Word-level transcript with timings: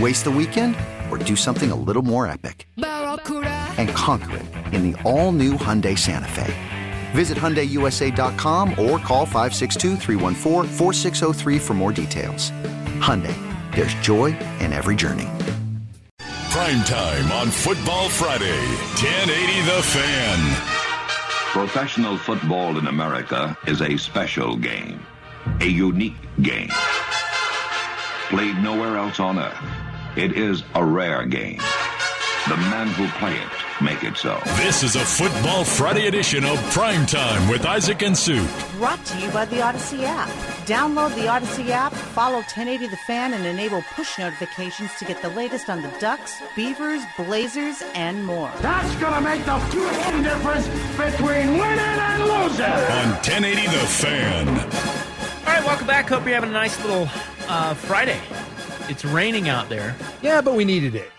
Waste 0.00 0.24
the 0.24 0.30
weekend 0.30 0.74
or 1.08 1.18
do 1.18 1.36
something 1.36 1.70
a 1.70 1.76
little 1.76 2.02
more 2.02 2.26
epic? 2.26 2.66
And 2.76 3.88
conquer 3.90 4.38
it 4.38 4.46
in 4.74 4.90
the 4.90 5.00
all 5.02 5.30
new 5.30 5.52
Hyundai 5.52 5.96
Santa 5.96 6.26
Fe. 6.28 6.52
Visit 7.12 7.38
HyundaiUSA.com 7.38 8.70
or 8.70 8.98
call 8.98 9.24
562 9.24 9.96
for 11.60 11.74
more 11.74 11.92
details. 11.92 12.50
Hyundai, 13.00 13.36
there's 13.74 13.94
joy 13.94 14.36
in 14.58 14.72
every 14.72 14.96
journey. 14.96 15.28
Prime 16.50 16.82
time 16.84 17.30
on 17.30 17.50
Football 17.50 18.08
Friday. 18.08 18.58
1080 18.96 19.60
The 19.62 19.82
Fan. 19.82 20.56
Professional 21.52 22.16
football 22.16 22.78
in 22.78 22.88
America 22.88 23.56
is 23.68 23.80
a 23.80 23.96
special 23.96 24.56
game, 24.56 25.00
a 25.60 25.66
unique 25.66 26.16
game. 26.42 26.70
Played 28.28 28.56
nowhere 28.58 28.96
else 28.96 29.20
on 29.20 29.38
earth. 29.38 29.83
It 30.16 30.38
is 30.38 30.62
a 30.76 30.84
rare 30.84 31.26
game. 31.26 31.58
The 32.48 32.56
men 32.56 32.86
who 32.88 33.08
play 33.18 33.34
it 33.34 33.82
make 33.82 34.04
it 34.04 34.16
so. 34.16 34.38
This 34.58 34.84
is 34.84 34.94
a 34.94 35.00
Football 35.00 35.64
Friday 35.64 36.06
edition 36.06 36.44
of 36.44 36.56
Prime 36.70 37.04
Time 37.04 37.48
with 37.48 37.66
Isaac 37.66 38.00
and 38.02 38.16
Suk. 38.16 38.48
Brought 38.76 39.04
to 39.06 39.18
you 39.20 39.28
by 39.30 39.44
the 39.46 39.60
Odyssey 39.60 40.04
app. 40.04 40.28
Download 40.66 41.12
the 41.16 41.26
Odyssey 41.26 41.72
app, 41.72 41.92
follow 41.92 42.36
1080 42.36 42.86
The 42.86 42.96
Fan, 42.98 43.34
and 43.34 43.44
enable 43.44 43.82
push 43.96 44.16
notifications 44.16 44.94
to 45.00 45.04
get 45.04 45.20
the 45.20 45.30
latest 45.30 45.68
on 45.68 45.82
the 45.82 45.92
Ducks, 45.98 46.40
Beavers, 46.54 47.02
Blazers, 47.16 47.82
and 47.94 48.24
more. 48.24 48.52
That's 48.60 48.94
gonna 49.00 49.20
make 49.20 49.44
the 49.44 49.58
fucking 49.58 50.22
difference 50.22 50.68
between 50.96 51.58
winning 51.58 51.80
and 51.80 52.22
losing. 52.22 52.66
On 52.66 53.10
1080 53.24 53.66
The 53.66 53.72
Fan. 53.72 54.48
All 54.48 55.52
right, 55.52 55.64
welcome 55.64 55.88
back. 55.88 56.08
Hope 56.08 56.24
you're 56.24 56.34
having 56.34 56.50
a 56.50 56.52
nice 56.52 56.80
little 56.84 57.08
uh, 57.48 57.74
Friday. 57.74 58.20
It's 58.88 59.04
raining 59.04 59.48
out 59.48 59.68
there. 59.68 59.94
Yeah, 60.22 60.40
but 60.40 60.54
we 60.54 60.64
needed 60.64 60.94
it. 60.94 61.10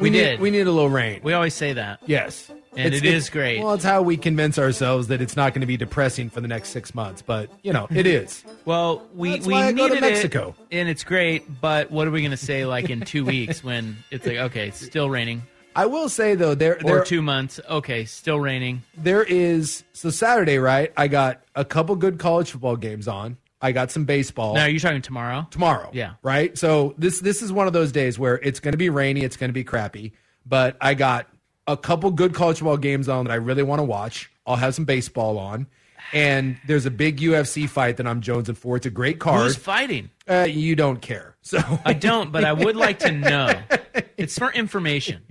We 0.00 0.10
need, 0.10 0.18
did. 0.18 0.40
We 0.40 0.50
need 0.50 0.62
a 0.66 0.72
little 0.72 0.88
rain. 0.90 1.20
We 1.22 1.32
always 1.34 1.54
say 1.54 1.74
that. 1.74 2.00
yes. 2.06 2.50
And 2.74 2.86
It's- 2.86 3.02
it 3.02 3.04
it's- 3.06 3.28
great. 3.28 3.60
Well, 3.60 3.74
it's 3.74 3.84
how 3.84 4.00
we 4.00 4.16
convince 4.16 4.58
ourselves 4.58 5.08
that 5.08 5.20
it's 5.20 5.36
not 5.36 5.52
going 5.52 5.60
to 5.60 5.66
be 5.66 5.76
depressing 5.76 6.30
for 6.30 6.40
the 6.40 6.48
next 6.48 6.70
six 6.70 6.94
months. 6.94 7.20
But, 7.20 7.50
you 7.62 7.70
know, 7.72 7.86
it 7.94 8.06
is. 8.06 8.42
Well, 8.64 9.02
we 9.14 9.32
That's 9.32 9.46
we 9.46 9.52
why 9.54 9.64
I 9.66 9.72
go 9.72 9.88
to 9.88 9.94
needed 9.94 10.00
Mexico. 10.08 10.54
it, 10.70 10.78
and 10.78 10.88
it's 10.88 11.04
great. 11.04 11.60
But 11.60 11.90
what 11.90 12.06
are 12.08 12.10
we 12.12 12.20
going 12.22 12.30
to 12.30 12.36
say 12.38 12.64
like 12.64 12.88
in 12.88 13.00
two 13.02 13.24
weeks 13.26 13.62
when 13.64 13.96
it's 14.10 14.24
like 14.26 14.36
okay, 14.38 14.68
it's 14.68 14.80
still 14.80 15.10
raining, 15.10 15.42
I 15.74 15.86
will 15.86 16.08
say, 16.08 16.34
though, 16.36 16.54
there, 16.54 16.76
or 16.76 16.96
there, 16.96 17.04
two 17.04 17.20
months, 17.22 17.58
okay, 17.68 18.04
still 18.04 18.38
raining. 18.38 18.82
there 18.96 19.22
is. 19.24 19.82
So, 19.94 20.10
Saturday, 20.10 20.58
right? 20.58 20.92
I 20.96 21.08
got 21.08 21.40
a 21.56 21.64
couple 21.64 21.96
good 21.96 22.18
college 22.18 22.50
football 22.52 22.76
games 22.76 23.08
on. 23.08 23.36
I 23.62 23.72
got 23.72 23.90
some 23.90 24.04
baseball. 24.04 24.54
Now, 24.54 24.64
are 24.64 24.68
you 24.68 24.80
talking 24.80 25.00
tomorrow? 25.02 25.46
tomorrow. 25.50 25.88
Yeah. 25.92 26.14
Right. 26.22 26.58
So 26.58 26.94
this 26.98 27.20
this 27.20 27.40
is 27.42 27.52
one 27.52 27.66
of 27.66 27.72
those 27.72 27.92
days 27.92 28.18
where 28.18 28.34
it's 28.40 28.60
going 28.60 28.72
to 28.72 28.78
be 28.78 28.90
rainy. 28.90 29.22
It's 29.22 29.36
going 29.36 29.48
to 29.50 29.54
be 29.54 29.64
crappy. 29.64 30.12
But 30.44 30.76
I 30.80 30.94
got 30.94 31.28
a 31.68 31.76
couple 31.76 32.10
good 32.10 32.34
college 32.34 32.58
football 32.58 32.76
games 32.76 33.08
on 33.08 33.24
that 33.26 33.32
I 33.32 33.36
really 33.36 33.62
want 33.62 33.78
to 33.78 33.84
watch. 33.84 34.30
I'll 34.44 34.56
have 34.56 34.74
some 34.74 34.84
baseball 34.84 35.38
on, 35.38 35.68
and 36.12 36.58
there's 36.66 36.84
a 36.86 36.90
big 36.90 37.18
UFC 37.18 37.68
fight 37.68 37.98
that 37.98 38.06
I'm 38.08 38.20
jonesing 38.20 38.56
for. 38.56 38.76
It's 38.76 38.86
a 38.86 38.90
great 38.90 39.20
card. 39.20 39.42
Who's 39.44 39.56
fighting? 39.56 40.10
uh, 40.28 40.46
you 40.50 40.74
don't 40.74 41.00
care, 41.00 41.36
so 41.42 41.60
I 41.84 41.92
don't, 41.92 42.32
but 42.32 42.44
I 42.44 42.52
would 42.52 42.74
like 42.76 42.98
to 43.00 43.12
know. 43.12 43.52
It's 44.16 44.38
for 44.38 44.52
information. 44.52 45.22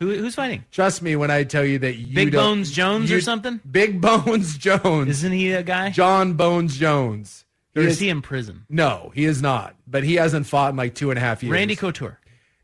Who, 0.00 0.12
who's 0.14 0.34
fighting? 0.34 0.64
trust 0.72 1.02
me 1.02 1.14
when 1.14 1.30
I 1.30 1.44
tell 1.44 1.64
you 1.64 1.78
that 1.80 1.94
you 1.96 2.14
Big 2.14 2.32
Bones 2.32 2.72
Jones 2.72 3.12
or 3.12 3.20
something? 3.20 3.60
Big 3.70 4.00
Bones 4.00 4.58
Jones, 4.58 5.08
Isn't 5.08 5.32
he 5.32 5.52
a 5.52 5.62
guy? 5.62 5.90
Jon 5.90 6.34
Bones 6.34 6.76
Jones. 6.76 7.43
Or 7.76 7.82
He 7.82 7.88
is 7.88 7.94
is- 7.94 8.00
he 8.00 8.08
in 8.08 8.22
prison? 8.22 8.66
no, 8.68 9.10
he 9.14 9.24
is 9.24 9.40
not. 9.42 9.74
But 9.86 10.04
he 10.04 10.14
hasn't 10.14 10.46
fought 10.46 10.70
in 10.70 10.76
like 10.76 10.94
two 10.94 11.10
and 11.10 11.18
a 11.18 11.20
half 11.20 11.42
years. 11.42 11.52
Randy 11.52 11.76
Couture. 11.76 12.18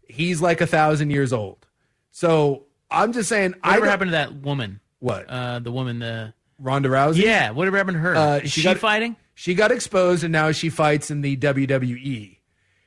he's 0.09 0.41
like 0.41 0.61
a 0.61 0.67
thousand 0.67 1.11
years 1.11 1.33
old. 1.33 1.67
So 2.11 2.65
I'm 2.91 3.13
just 3.13 3.29
saying. 3.29 3.55
I 3.63 3.71
Whatever 3.71 3.87
happened 3.91 4.09
to 4.09 4.13
that 4.13 4.35
woman? 4.35 4.81
What? 4.99 5.27
Uh, 5.29 5.59
the 5.61 5.71
woman, 5.73 5.99
the 6.01 6.35
Ronda 6.59 6.89
Rousey? 6.89 7.23
yeah. 7.23 7.51
Whatever 7.51 7.77
happened 7.79 7.95
to 7.97 8.01
her? 8.01 8.17
Uh, 8.17 8.37
is 8.39 8.53
she 8.53 8.61
she, 8.61 8.65
got- 8.65 8.79
fighting? 8.79 9.17
She 9.35 9.55
got 9.55 9.73
exposed 9.73 10.23
and 10.25 10.33
now 10.33 10.53
she 10.53 10.69
fights 10.69 11.11
in 11.11 11.23
the 11.23 11.35
WWE. 11.37 12.37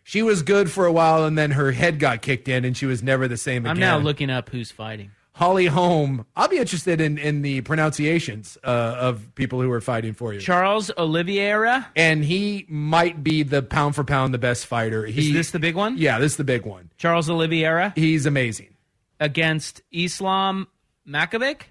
She 0.04 0.22
was 0.22 0.44
good 0.44 0.70
for 0.70 0.86
a 0.86 0.92
while 0.92 1.24
and 1.26 1.36
then 1.38 1.52
her 1.52 1.72
head 1.72 1.98
got 1.98 2.22
kicked 2.22 2.48
in 2.48 2.64
and 2.66 2.76
she 2.78 2.86
was 2.86 3.02
never 3.02 3.28
the 3.28 3.38
same 3.38 3.64
again. 3.66 3.72
I'm 3.78 3.80
now 3.80 3.98
looking 3.98 4.30
up 4.30 4.50
who's 4.50 4.70
fighting. 4.70 5.12
Holly 5.36 5.66
Holm. 5.66 6.26
I'll 6.36 6.48
be 6.48 6.58
interested 6.58 7.02
in, 7.02 7.18
in 7.18 7.42
the 7.42 7.62
pronunciations 7.62 8.58
uh, 8.64 8.68
of 8.68 9.34
people 9.36 9.62
who 9.62 9.72
are 9.72 9.82
fighting 9.82 10.14
for 10.14 10.34
you. 10.34 10.40
Charles 10.40 10.92
Oliveira. 10.98 11.88
and 11.96 12.24
he 12.24 12.66
might 12.70 13.24
be 13.24 13.42
the 13.44 13.64
pound 13.64 13.96
for 13.96 14.04
pound 14.04 14.34
the 14.34 14.38
best 14.38 14.66
fighter. 14.68 15.06
He, 15.06 15.28
Is 15.30 15.34
this 15.34 15.52
the 15.52 15.60
big 15.60 15.76
one? 15.76 15.98
Yeah, 15.98 16.20
this 16.20 16.34
is 16.34 16.38
the 16.38 16.44
big 16.44 16.66
one. 16.66 16.92
Charles 16.98 17.30
Oliveira 17.30 17.94
He's 17.96 18.26
amazing. 18.28 18.76
against 19.20 19.82
Islam 19.92 20.68
Makovic. 21.08 21.64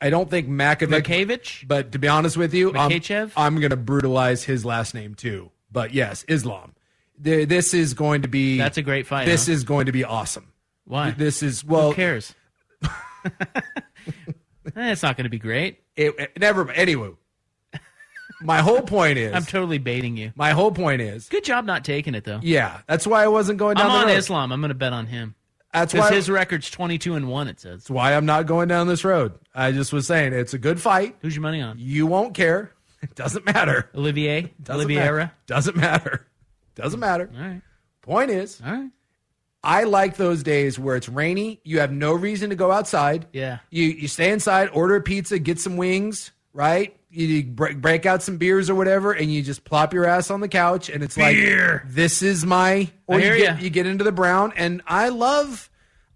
I 0.00 0.10
don't 0.10 0.28
think 0.30 0.48
Makovic, 0.48 1.02
Makavich. 1.02 1.66
but 1.68 1.92
to 1.92 1.98
be 1.98 2.08
honest 2.08 2.36
with 2.36 2.54
you, 2.54 2.74
I'm, 2.74 2.92
I'm 3.36 3.56
going 3.60 3.70
to 3.70 3.76
brutalize 3.76 4.44
his 4.44 4.64
last 4.64 4.94
name 4.94 5.14
too. 5.14 5.50
But 5.70 5.92
yes, 5.94 6.24
Islam. 6.28 6.74
Th- 7.22 7.48
This 7.48 7.72
is 7.74 7.94
going 7.94 8.22
to 8.22 8.28
be. 8.28 8.58
That's 8.58 8.78
a 8.78 8.82
great 8.82 9.06
fight. 9.06 9.26
This 9.26 9.46
huh? 9.46 9.52
is 9.52 9.64
going 9.64 9.86
to 9.86 9.92
be 9.92 10.02
awesome. 10.04 10.52
why. 10.84 11.12
This 11.12 11.42
is 11.42 11.64
well. 11.64 11.90
Who 11.90 11.94
cares? 11.96 12.34
Eh, 14.76 14.92
it's 14.92 15.02
not 15.02 15.16
going 15.16 15.24
to 15.24 15.30
be 15.30 15.38
great. 15.40 15.80
It, 15.96 16.14
it- 16.18 16.38
never. 16.40 16.70
Anyway, 16.70 17.10
my 18.40 18.58
whole 18.60 18.80
point 18.80 19.18
is. 19.18 19.34
I'm 19.34 19.44
totally 19.44 19.78
baiting 19.78 20.16
you. 20.16 20.32
my 20.36 20.50
whole 20.52 20.70
point 20.72 21.02
is. 21.02 21.28
Good 21.28 21.44
job 21.44 21.64
not 21.64 21.84
taking 21.84 22.14
it 22.14 22.24
though. 22.24 22.38
Yeah, 22.42 22.80
that's 22.86 23.06
why 23.06 23.24
I 23.24 23.28
wasn't 23.28 23.58
going 23.58 23.76
down 23.76 23.86
I'm 23.86 23.92
the 23.92 23.98
on 23.98 24.06
road. 24.06 24.16
Islam. 24.16 24.52
I'm 24.52 24.60
going 24.60 24.68
to 24.70 24.74
bet 24.74 24.92
on 24.92 25.06
him 25.06 25.34
That's 25.72 25.92
because 25.92 26.10
why. 26.10 26.16
his 26.16 26.30
record's 26.30 26.70
22 26.70 27.14
and 27.14 27.28
one. 27.28 27.48
It 27.48 27.60
says. 27.60 27.80
that's 27.80 27.90
why 27.90 28.14
I'm 28.14 28.24
not 28.24 28.46
going 28.46 28.68
down 28.68 28.86
this 28.86 29.04
road. 29.04 29.32
I 29.54 29.72
just 29.72 29.92
was 29.92 30.06
saying 30.06 30.32
it's 30.32 30.54
a 30.54 30.58
good 30.58 30.80
fight. 30.80 31.16
Who's 31.22 31.34
your 31.34 31.42
money 31.42 31.60
on? 31.60 31.76
You 31.78 32.06
won't 32.06 32.34
care. 32.34 32.72
It 33.02 33.16
doesn't 33.16 33.44
matter. 33.44 33.90
Olivier. 33.96 34.52
Doesn't 34.62 34.76
Oliveira. 34.84 35.16
matter. 35.24 35.32
Doesn't 35.48 35.76
matter. 35.76 36.24
Doesn't 36.76 37.00
matter. 37.00 37.28
All 37.36 37.42
right. 37.42 37.60
Point 38.00 38.30
is, 38.30 38.62
All 38.64 38.70
right. 38.72 38.90
I 39.64 39.84
like 39.84 40.16
those 40.16 40.42
days 40.42 40.78
where 40.78 40.96
it's 40.96 41.08
rainy. 41.08 41.60
You 41.64 41.80
have 41.80 41.92
no 41.92 42.12
reason 42.14 42.50
to 42.50 42.56
go 42.56 42.70
outside. 42.72 43.26
Yeah. 43.32 43.58
You 43.70 43.84
you 43.84 44.08
stay 44.08 44.30
inside, 44.32 44.68
order 44.72 44.96
a 44.96 45.00
pizza, 45.00 45.38
get 45.38 45.60
some 45.60 45.76
wings, 45.76 46.32
right? 46.52 46.96
You 47.10 47.44
break, 47.44 47.80
break 47.80 48.06
out 48.06 48.22
some 48.22 48.38
beers 48.38 48.70
or 48.70 48.74
whatever, 48.74 49.12
and 49.12 49.30
you 49.32 49.42
just 49.42 49.64
plop 49.64 49.92
your 49.92 50.06
ass 50.06 50.30
on 50.30 50.40
the 50.40 50.48
couch, 50.48 50.88
and 50.88 51.02
it's 51.02 51.14
Beer. 51.14 51.82
like 51.84 51.92
this 51.94 52.22
is 52.22 52.44
my. 52.46 52.90
Or 53.06 53.16
I 53.18 53.20
hear 53.20 53.34
you 53.34 53.44
get, 53.44 53.62
you 53.62 53.70
get 53.70 53.86
into 53.86 54.02
the 54.02 54.12
brown, 54.12 54.52
and 54.56 54.80
I 54.86 55.10
love, 55.10 55.68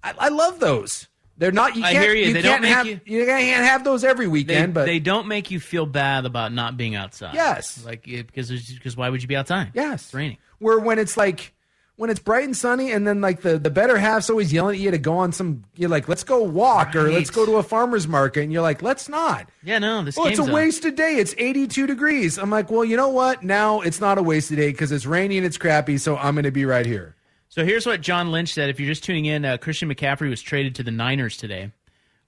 I, 0.02 0.14
I 0.18 0.28
love 0.28 0.58
those. 0.58 1.06
They're 1.36 1.52
not. 1.52 1.76
You 1.76 1.84
I 1.84 1.92
can't, 1.92 2.04
hear 2.04 2.14
you. 2.14 2.32
They 2.32 2.40
can't 2.40 2.44
don't 2.44 2.60
make 2.62 2.72
have, 2.72 2.86
you- 2.86 3.26
can't 3.26 3.66
have 3.66 3.84
those 3.84 4.04
every 4.04 4.24
They, 4.24 4.30
weekend. 4.30 4.72
but 4.72 4.86
they 4.86 4.98
don't 4.98 5.28
make 5.28 5.50
you 5.50 5.60
feel 5.60 5.84
bad 5.84 6.24
about 6.24 6.50
not 6.54 6.78
being 6.78 6.94
outside. 6.94 7.34
Yes. 7.34 7.84
like 7.84 8.04
because 8.04 8.50
because 8.50 8.96
why 8.96 9.10
would 9.10 9.20
you 9.20 9.28
be 9.28 9.36
outside? 9.36 9.72
yes, 9.74 10.04
it's 10.06 10.14
raining. 10.14 10.38
Where 10.58 10.78
when 10.78 10.98
it's 10.98 11.18
like 11.18 11.52
when 11.96 12.10
it's 12.10 12.20
bright 12.20 12.44
and 12.44 12.56
sunny, 12.56 12.92
and 12.92 13.06
then 13.06 13.20
like 13.20 13.40
the 13.40 13.58
the 13.58 13.70
better 13.70 13.96
half's 13.96 14.28
always 14.30 14.52
yelling 14.52 14.76
at 14.76 14.80
you 14.80 14.90
to 14.90 14.98
go 14.98 15.14
on 15.18 15.32
some. 15.32 15.64
You're 15.76 15.88
like, 15.88 16.08
let's 16.08 16.24
go 16.24 16.42
walk 16.42 16.94
or 16.94 17.10
let's 17.10 17.30
go 17.30 17.46
to 17.46 17.56
a 17.56 17.62
farmer's 17.62 18.06
market, 18.06 18.42
and 18.42 18.52
you're 18.52 18.62
like, 18.62 18.82
let's 18.82 19.08
not. 19.08 19.48
Yeah, 19.62 19.78
no, 19.78 20.02
this 20.04 20.18
Oh, 20.18 20.26
it's 20.26 20.38
a 20.38 20.42
on. 20.42 20.52
wasted 20.52 20.94
day. 20.94 21.16
It's 21.16 21.34
82 21.38 21.86
degrees. 21.86 22.38
I'm 22.38 22.50
like, 22.50 22.70
well, 22.70 22.84
you 22.84 22.96
know 22.96 23.08
what? 23.08 23.42
Now 23.42 23.80
it's 23.80 24.00
not 24.00 24.18
a 24.18 24.22
wasted 24.22 24.58
day 24.58 24.70
because 24.70 24.92
it's 24.92 25.06
rainy 25.06 25.36
and 25.38 25.46
it's 25.46 25.56
crappy. 25.58 25.98
So 25.98 26.16
I'm 26.16 26.34
going 26.34 26.44
to 26.44 26.50
be 26.50 26.64
right 26.66 26.86
here. 26.86 27.14
So 27.48 27.64
here's 27.64 27.86
what 27.86 28.00
John 28.02 28.30
Lynch 28.32 28.52
said. 28.52 28.68
If 28.68 28.78
you're 28.78 28.88
just 28.88 29.04
tuning 29.04 29.24
in, 29.24 29.44
uh, 29.46 29.56
Christian 29.56 29.88
McCaffrey 29.88 30.28
was 30.28 30.42
traded 30.42 30.74
to 30.74 30.82
the 30.82 30.90
Niners 30.90 31.36
today. 31.38 31.72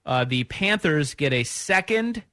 Uh, 0.05 0.23
the 0.25 0.45
Panthers 0.45 1.13
get 1.13 1.33
a 1.33 1.43
second, 1.43 2.23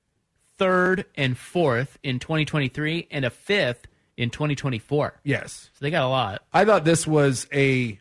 third, 0.56 1.04
and 1.16 1.36
fourth 1.36 1.98
in 2.02 2.18
2023, 2.18 3.08
and 3.10 3.24
a 3.26 3.30
fifth 3.30 3.86
in 4.16 4.30
2024. 4.30 5.20
Yes. 5.24 5.70
So 5.74 5.84
they 5.84 5.90
got 5.90 6.04
a 6.04 6.08
lot. 6.08 6.42
I 6.52 6.64
thought 6.64 6.84
this 6.84 7.06
was 7.06 7.46
a 7.52 7.98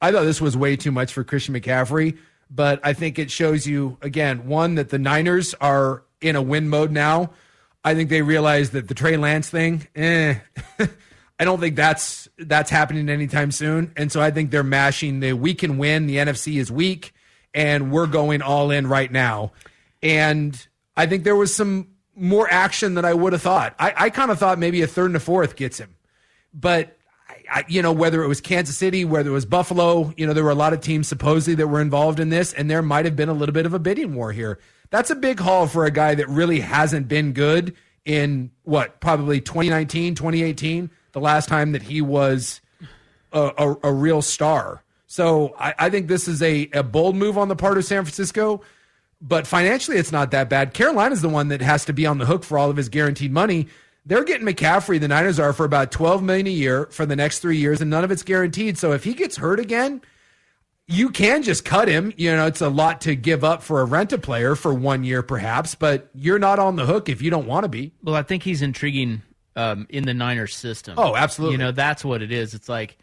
I 0.00 0.12
thought 0.12 0.24
this 0.24 0.40
was 0.40 0.56
way 0.56 0.76
too 0.76 0.90
much 0.90 1.12
for 1.12 1.24
Christian 1.24 1.54
McCaffrey, 1.54 2.16
but 2.50 2.80
I 2.82 2.94
think 2.94 3.18
it 3.18 3.30
shows 3.30 3.66
you 3.66 3.98
again, 4.00 4.46
one 4.46 4.76
that 4.76 4.88
the 4.88 4.98
Niners 4.98 5.54
are 5.60 6.04
in 6.20 6.36
a 6.36 6.42
win 6.42 6.68
mode 6.68 6.90
now. 6.90 7.30
I 7.84 7.94
think 7.94 8.10
they 8.10 8.22
realize 8.22 8.70
that 8.70 8.88
the 8.88 8.94
Trey 8.94 9.16
Lance 9.16 9.48
thing, 9.48 9.86
eh, 9.94 10.36
I 11.38 11.44
don't 11.44 11.60
think 11.60 11.76
that's 11.76 12.28
that's 12.38 12.70
happening 12.70 13.08
anytime 13.08 13.50
soon. 13.52 13.92
And 13.96 14.12
so 14.12 14.20
I 14.20 14.30
think 14.30 14.50
they're 14.50 14.62
mashing 14.62 15.20
the 15.20 15.32
we 15.34 15.54
can 15.54 15.78
win, 15.78 16.06
the 16.06 16.16
NFC 16.16 16.58
is 16.58 16.70
weak, 16.70 17.14
and 17.54 17.90
we're 17.90 18.06
going 18.06 18.42
all 18.42 18.70
in 18.70 18.86
right 18.86 19.10
now. 19.10 19.52
And 20.02 20.66
I 20.96 21.06
think 21.06 21.24
there 21.24 21.36
was 21.36 21.54
some 21.54 21.88
more 22.14 22.48
action 22.50 22.94
than 22.94 23.04
I 23.04 23.14
would 23.14 23.32
have 23.32 23.42
thought. 23.42 23.74
I, 23.78 23.92
I 23.96 24.10
kind 24.10 24.30
of 24.30 24.38
thought 24.38 24.58
maybe 24.58 24.82
a 24.82 24.86
third 24.86 25.06
and 25.06 25.16
a 25.16 25.20
fourth 25.20 25.56
gets 25.56 25.78
him 25.78 25.94
but 26.52 26.96
I, 27.50 27.64
you 27.68 27.82
know 27.82 27.92
whether 27.92 28.22
it 28.22 28.28
was 28.28 28.40
Kansas 28.40 28.76
City, 28.76 29.04
whether 29.04 29.30
it 29.30 29.32
was 29.32 29.46
Buffalo, 29.46 30.12
you 30.16 30.26
know 30.26 30.32
there 30.32 30.44
were 30.44 30.50
a 30.50 30.56
lot 30.56 30.72
of 30.72 30.80
teams 30.80 31.08
supposedly 31.08 31.54
that 31.56 31.68
were 31.68 31.80
involved 31.80 32.20
in 32.20 32.28
this, 32.28 32.52
and 32.52 32.70
there 32.70 32.82
might 32.82 33.04
have 33.04 33.16
been 33.16 33.28
a 33.28 33.34
little 33.34 33.52
bit 33.52 33.66
of 33.66 33.74
a 33.74 33.78
bidding 33.78 34.14
war 34.14 34.32
here. 34.32 34.58
That's 34.90 35.10
a 35.10 35.14
big 35.14 35.38
haul 35.38 35.66
for 35.66 35.84
a 35.84 35.90
guy 35.90 36.14
that 36.16 36.28
really 36.28 36.60
hasn't 36.60 37.08
been 37.08 37.32
good 37.32 37.76
in 38.04 38.50
what 38.64 39.00
probably 39.00 39.40
2019, 39.40 40.14
2018, 40.14 40.90
the 41.12 41.20
last 41.20 41.48
time 41.48 41.72
that 41.72 41.82
he 41.82 42.00
was 42.00 42.60
a, 43.32 43.52
a, 43.56 43.76
a 43.84 43.92
real 43.92 44.22
star. 44.22 44.82
So 45.06 45.54
I, 45.58 45.74
I 45.78 45.90
think 45.90 46.08
this 46.08 46.26
is 46.26 46.42
a, 46.42 46.68
a 46.72 46.82
bold 46.82 47.14
move 47.14 47.38
on 47.38 47.48
the 47.48 47.56
part 47.56 47.78
of 47.78 47.84
San 47.84 48.04
Francisco, 48.04 48.62
but 49.20 49.46
financially 49.46 49.96
it's 49.96 50.12
not 50.12 50.30
that 50.30 50.48
bad. 50.48 50.74
Carolina's 50.74 51.22
the 51.22 51.28
one 51.28 51.48
that 51.48 51.60
has 51.60 51.84
to 51.86 51.92
be 51.92 52.06
on 52.06 52.18
the 52.18 52.26
hook 52.26 52.44
for 52.44 52.58
all 52.58 52.70
of 52.70 52.76
his 52.76 52.88
guaranteed 52.88 53.32
money. 53.32 53.68
They're 54.06 54.24
getting 54.24 54.46
McCaffrey, 54.46 54.98
the 54.98 55.08
Niners 55.08 55.38
are, 55.38 55.52
for 55.52 55.64
about 55.64 55.92
12 55.92 56.22
million 56.22 56.46
a 56.46 56.50
year 56.50 56.86
for 56.86 57.04
the 57.04 57.16
next 57.16 57.40
three 57.40 57.58
years, 57.58 57.80
and 57.80 57.90
none 57.90 58.02
of 58.02 58.10
it's 58.10 58.22
guaranteed. 58.22 58.78
So 58.78 58.92
if 58.92 59.04
he 59.04 59.12
gets 59.12 59.36
hurt 59.36 59.60
again, 59.60 60.00
you 60.86 61.10
can 61.10 61.42
just 61.42 61.64
cut 61.64 61.86
him. 61.86 62.12
You 62.16 62.34
know, 62.34 62.46
it's 62.46 62.62
a 62.62 62.68
lot 62.68 63.02
to 63.02 63.14
give 63.14 63.44
up 63.44 63.62
for 63.62 63.80
a 63.80 63.84
rent 63.84 64.12
a 64.12 64.18
player 64.18 64.56
for 64.56 64.72
one 64.72 65.04
year, 65.04 65.22
perhaps, 65.22 65.74
but 65.74 66.08
you're 66.14 66.38
not 66.38 66.58
on 66.58 66.76
the 66.76 66.86
hook 66.86 67.08
if 67.08 67.20
you 67.20 67.30
don't 67.30 67.46
want 67.46 67.64
to 67.64 67.68
be. 67.68 67.92
Well, 68.02 68.16
I 68.16 68.22
think 68.22 68.42
he's 68.42 68.62
intriguing 68.62 69.22
um, 69.54 69.86
in 69.90 70.04
the 70.04 70.14
Niners 70.14 70.56
system. 70.56 70.94
Oh, 70.96 71.14
absolutely. 71.14 71.54
You 71.54 71.58
know, 71.58 71.72
that's 71.72 72.04
what 72.04 72.22
it 72.22 72.32
is. 72.32 72.54
It's 72.54 72.68
like 72.68 72.96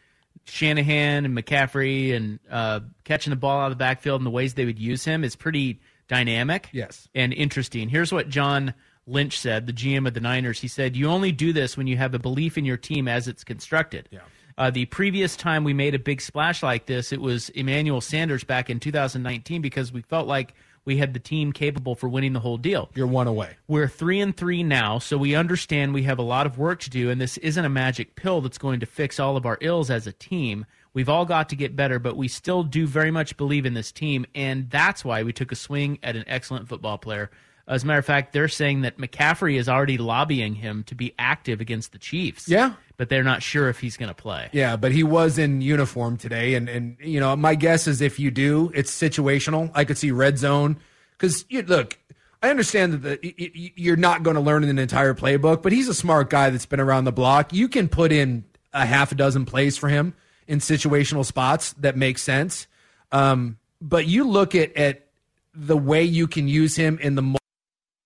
Shanahan 0.45 1.25
and 1.25 1.37
McCaffrey 1.37 2.15
and 2.15 2.39
uh, 2.49 2.81
catching 3.03 3.31
the 3.31 3.37
ball 3.37 3.61
out 3.61 3.65
of 3.65 3.71
the 3.71 3.77
backfield 3.77 4.19
and 4.19 4.25
the 4.25 4.31
ways 4.31 4.55
they 4.55 4.65
would 4.65 4.79
use 4.79 5.05
him 5.05 5.23
is 5.23 5.35
pretty 5.35 5.79
dynamic. 6.07 6.69
Yes. 6.71 7.07
And 7.13 7.33
interesting. 7.33 7.89
Here's 7.89 8.11
what 8.11 8.29
John 8.29 8.73
Lynch 9.05 9.39
said, 9.39 9.67
the 9.67 9.73
GM 9.73 10.07
of 10.07 10.13
the 10.13 10.19
Niners. 10.19 10.59
He 10.59 10.67
said, 10.67 10.95
You 10.95 11.07
only 11.07 11.31
do 11.31 11.53
this 11.53 11.77
when 11.77 11.87
you 11.87 11.97
have 11.97 12.13
a 12.13 12.19
belief 12.19 12.57
in 12.57 12.65
your 12.65 12.77
team 12.77 13.07
as 13.07 13.27
it's 13.27 13.43
constructed. 13.43 14.09
Yeah. 14.11 14.19
Uh, 14.57 14.71
the 14.71 14.85
previous 14.85 15.35
time 15.35 15.63
we 15.63 15.73
made 15.73 15.93
a 15.93 15.99
big 15.99 16.19
splash 16.19 16.63
like 16.63 16.87
this, 16.87 17.11
it 17.13 17.21
was 17.21 17.49
Emmanuel 17.49 18.01
Sanders 18.01 18.43
back 18.43 18.69
in 18.69 18.79
2019 18.79 19.61
because 19.61 19.93
we 19.93 20.01
felt 20.01 20.27
like 20.27 20.55
we 20.83 20.97
had 20.97 21.13
the 21.13 21.19
team 21.19 21.51
capable 21.51 21.95
for 21.95 22.09
winning 22.09 22.33
the 22.33 22.39
whole 22.39 22.57
deal. 22.57 22.89
You're 22.95 23.07
one 23.07 23.27
away. 23.27 23.55
We're 23.67 23.89
three 23.89 24.19
and 24.19 24.35
three 24.35 24.63
now, 24.63 24.99
so 24.99 25.17
we 25.17 25.35
understand 25.35 25.93
we 25.93 26.03
have 26.03 26.17
a 26.17 26.23
lot 26.23 26.47
of 26.47 26.57
work 26.57 26.79
to 26.81 26.89
do, 26.89 27.11
and 27.11 27.21
this 27.21 27.37
isn't 27.37 27.63
a 27.63 27.69
magic 27.69 28.15
pill 28.15 28.41
that's 28.41 28.57
going 28.57 28.79
to 28.79 28.85
fix 28.85 29.19
all 29.19 29.37
of 29.37 29.45
our 29.45 29.57
ills 29.61 29.91
as 29.91 30.07
a 30.07 30.13
team. 30.13 30.65
We've 30.97 31.09
all 31.09 31.25
got 31.25 31.49
to 31.49 31.55
get 31.55 31.75
better, 31.75 31.99
but 31.99 32.17
we 32.17 32.27
still 32.27 32.63
do 32.63 32.87
very 32.87 33.11
much 33.11 33.37
believe 33.37 33.67
in 33.67 33.75
this 33.75 33.91
team, 33.91 34.25
and 34.33 34.67
that's 34.67 35.05
why 35.05 35.21
we 35.21 35.31
took 35.31 35.51
a 35.51 35.55
swing 35.55 35.99
at 36.01 36.15
an 36.15 36.23
excellent 36.25 36.67
football 36.67 36.97
player. 36.97 37.29
As 37.67 37.83
a 37.83 37.85
matter 37.85 37.99
of 37.99 38.05
fact, 38.07 38.33
they're 38.33 38.47
saying 38.47 38.81
that 38.81 38.97
McCaffrey 38.97 39.59
is 39.59 39.69
already 39.69 39.99
lobbying 39.99 40.55
him 40.55 40.83
to 40.85 40.95
be 40.95 41.13
active 41.19 41.61
against 41.61 41.91
the 41.91 41.99
Chiefs. 41.99 42.49
Yeah. 42.49 42.73
But 42.97 43.09
they're 43.09 43.23
not 43.23 43.43
sure 43.43 43.69
if 43.69 43.79
he's 43.79 43.95
going 43.95 44.09
to 44.09 44.15
play. 44.15 44.49
Yeah, 44.53 44.75
but 44.75 44.91
he 44.91 45.03
was 45.03 45.37
in 45.37 45.61
uniform 45.61 46.17
today, 46.17 46.55
and 46.55 46.67
and 46.67 46.97
you 46.99 47.19
know 47.19 47.35
my 47.35 47.53
guess 47.53 47.85
is 47.85 48.01
if 48.01 48.17
you 48.17 48.31
do, 48.31 48.71
it's 48.73 48.91
situational. 48.91 49.69
I 49.75 49.85
could 49.85 49.99
see 49.99 50.09
red 50.09 50.39
zone 50.39 50.77
because 51.11 51.45
you 51.47 51.61
look. 51.61 51.95
I 52.41 52.49
understand 52.49 52.93
that 53.03 53.21
the, 53.21 53.35
y- 53.37 53.51
y- 53.55 53.73
you're 53.75 53.97
not 53.97 54.23
going 54.23 54.33
to 54.33 54.41
learn 54.41 54.63
an 54.63 54.79
entire 54.79 55.13
playbook, 55.13 55.61
but 55.61 55.73
he's 55.73 55.89
a 55.89 55.93
smart 55.93 56.31
guy 56.31 56.49
that's 56.49 56.65
been 56.65 56.79
around 56.79 57.03
the 57.03 57.11
block. 57.11 57.53
You 57.53 57.67
can 57.67 57.87
put 57.87 58.11
in 58.11 58.45
a 58.73 58.83
half 58.83 59.11
a 59.11 59.15
dozen 59.15 59.45
plays 59.45 59.77
for 59.77 59.89
him 59.89 60.15
in 60.47 60.59
situational 60.59 61.25
spots 61.25 61.73
that 61.73 61.95
make 61.95 62.17
sense. 62.17 62.67
Um, 63.11 63.57
but 63.81 64.07
you 64.07 64.27
look 64.27 64.55
at 64.55 64.75
at 64.75 65.07
the 65.53 65.77
way 65.77 66.03
you 66.03 66.27
can 66.27 66.47
use 66.47 66.75
him 66.75 66.99
in 66.99 67.15
the 67.15 67.37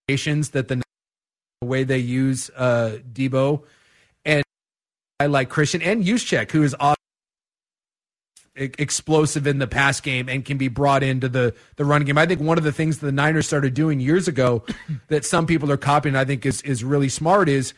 situations 0.07 0.49
that 0.51 0.67
the 0.67 0.81
the 1.61 1.67
way 1.67 1.83
they 1.83 1.99
use 1.99 2.49
uh, 2.55 2.97
Deebo 3.13 3.63
and 4.25 4.43
I 5.19 5.27
like 5.27 5.49
Christian 5.49 5.81
and 5.81 6.03
Juszczyk, 6.03 6.51
who 6.51 6.63
is 6.63 6.75
explosive 8.55 9.47
in 9.47 9.59
the 9.59 9.67
pass 9.67 10.01
game 10.01 10.27
and 10.27 10.43
can 10.43 10.57
be 10.57 10.67
brought 10.67 11.03
into 11.03 11.29
the 11.29 11.53
the 11.77 11.85
run 11.85 12.03
game. 12.03 12.17
I 12.17 12.25
think 12.25 12.41
one 12.41 12.57
of 12.57 12.63
the 12.63 12.71
things 12.71 12.99
the 12.99 13.11
Niners 13.11 13.47
started 13.47 13.73
doing 13.73 13.99
years 13.99 14.27
ago 14.27 14.63
that 15.07 15.25
some 15.25 15.45
people 15.45 15.71
are 15.71 15.77
copying, 15.77 16.15
I 16.15 16.25
think 16.25 16.45
is 16.45 16.61
is 16.63 16.83
really 16.83 17.09
smart 17.09 17.49
is 17.49 17.73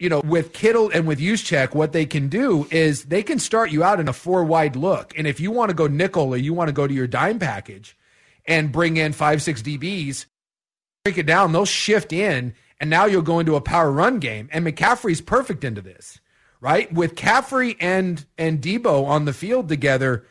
you 0.00 0.08
know, 0.08 0.22
with 0.24 0.54
Kittle 0.54 0.90
and 0.92 1.06
with 1.06 1.20
Juszczyk, 1.20 1.74
what 1.74 1.92
they 1.92 2.06
can 2.06 2.28
do 2.28 2.66
is 2.70 3.04
they 3.04 3.22
can 3.22 3.38
start 3.38 3.70
you 3.70 3.84
out 3.84 4.00
in 4.00 4.08
a 4.08 4.14
four 4.14 4.42
wide 4.42 4.74
look. 4.74 5.12
And 5.16 5.26
if 5.26 5.38
you 5.38 5.50
want 5.50 5.68
to 5.68 5.74
go 5.74 5.86
nickel 5.86 6.32
or 6.32 6.38
you 6.38 6.54
want 6.54 6.68
to 6.68 6.72
go 6.72 6.86
to 6.86 6.94
your 6.94 7.06
dime 7.06 7.38
package 7.38 7.96
and 8.46 8.72
bring 8.72 8.96
in 8.96 9.12
five, 9.12 9.42
six 9.42 9.60
DBs, 9.60 10.24
break 11.04 11.18
it 11.18 11.26
down, 11.26 11.52
they'll 11.52 11.66
shift 11.66 12.14
in, 12.14 12.54
and 12.80 12.88
now 12.88 13.04
you'll 13.04 13.20
go 13.20 13.40
into 13.40 13.56
a 13.56 13.60
power 13.60 13.92
run 13.92 14.18
game. 14.18 14.48
And 14.52 14.66
McCaffrey's 14.66 15.20
perfect 15.20 15.64
into 15.64 15.82
this, 15.82 16.18
right? 16.62 16.90
With 16.90 17.14
Caffrey 17.14 17.76
and 17.78 18.24
and 18.38 18.62
Deebo 18.62 19.06
on 19.06 19.26
the 19.26 19.34
field 19.34 19.68
together, 19.68 20.24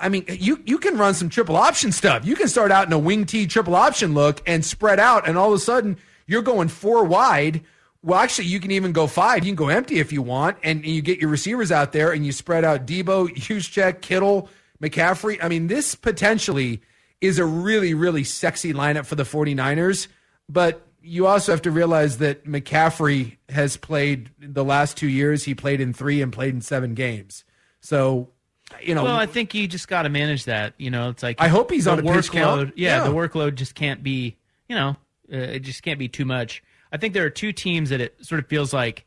I 0.00 0.08
mean, 0.08 0.24
you 0.28 0.60
you 0.66 0.78
can 0.78 0.98
run 0.98 1.14
some 1.14 1.28
triple 1.28 1.56
option 1.56 1.92
stuff. 1.92 2.26
You 2.26 2.34
can 2.34 2.48
start 2.48 2.72
out 2.72 2.88
in 2.88 2.92
a 2.92 2.98
wing 2.98 3.26
T 3.26 3.46
triple 3.46 3.76
option 3.76 4.12
look 4.12 4.42
and 4.44 4.64
spread 4.64 4.98
out, 4.98 5.28
and 5.28 5.38
all 5.38 5.52
of 5.52 5.54
a 5.54 5.62
sudden 5.62 5.98
you're 6.26 6.42
going 6.42 6.66
four 6.66 7.04
wide. 7.04 7.62
Well, 8.04 8.18
actually, 8.20 8.48
you 8.48 8.60
can 8.60 8.70
even 8.70 8.92
go 8.92 9.06
five. 9.06 9.44
You 9.44 9.50
can 9.50 9.56
go 9.56 9.68
empty 9.70 9.98
if 9.98 10.12
you 10.12 10.20
want, 10.20 10.58
and 10.62 10.84
you 10.84 11.00
get 11.00 11.20
your 11.20 11.30
receivers 11.30 11.72
out 11.72 11.92
there, 11.92 12.12
and 12.12 12.26
you 12.26 12.32
spread 12.32 12.62
out 12.62 12.86
Deebo, 12.86 13.34
Juszczyk, 13.34 14.02
Kittle, 14.02 14.50
McCaffrey. 14.82 15.38
I 15.42 15.48
mean, 15.48 15.68
this 15.68 15.94
potentially 15.94 16.82
is 17.22 17.38
a 17.38 17.46
really, 17.46 17.94
really 17.94 18.22
sexy 18.22 18.74
lineup 18.74 19.06
for 19.06 19.14
the 19.14 19.22
49ers. 19.22 20.08
But 20.50 20.86
you 21.00 21.26
also 21.26 21.52
have 21.52 21.62
to 21.62 21.70
realize 21.70 22.18
that 22.18 22.44
McCaffrey 22.44 23.38
has 23.48 23.78
played 23.78 24.28
the 24.38 24.64
last 24.64 24.98
two 24.98 25.08
years. 25.08 25.44
He 25.44 25.54
played 25.54 25.80
in 25.80 25.94
three 25.94 26.20
and 26.20 26.30
played 26.30 26.52
in 26.52 26.60
seven 26.60 26.92
games. 26.92 27.44
So, 27.80 28.28
you 28.82 28.94
know, 28.94 29.04
Well, 29.04 29.16
I 29.16 29.24
think 29.24 29.54
you 29.54 29.66
just 29.66 29.88
got 29.88 30.02
to 30.02 30.10
manage 30.10 30.44
that. 30.44 30.74
You 30.76 30.90
know, 30.90 31.08
it's 31.08 31.22
like 31.22 31.40
I 31.40 31.48
hope 31.48 31.70
he's 31.70 31.86
on 31.86 32.00
a 32.00 32.02
workload. 32.02 32.72
Yeah, 32.76 32.98
Yeah. 32.98 33.04
the 33.04 33.14
workload 33.14 33.54
just 33.54 33.74
can't 33.74 34.02
be. 34.02 34.36
You 34.68 34.76
know, 34.76 34.96
uh, 35.32 35.36
it 35.36 35.60
just 35.60 35.82
can't 35.82 35.98
be 35.98 36.08
too 36.08 36.26
much. 36.26 36.62
I 36.94 36.96
think 36.96 37.12
there 37.12 37.24
are 37.26 37.30
two 37.30 37.52
teams 37.52 37.90
that 37.90 38.00
it 38.00 38.24
sort 38.24 38.38
of 38.38 38.46
feels 38.46 38.72
like 38.72 39.04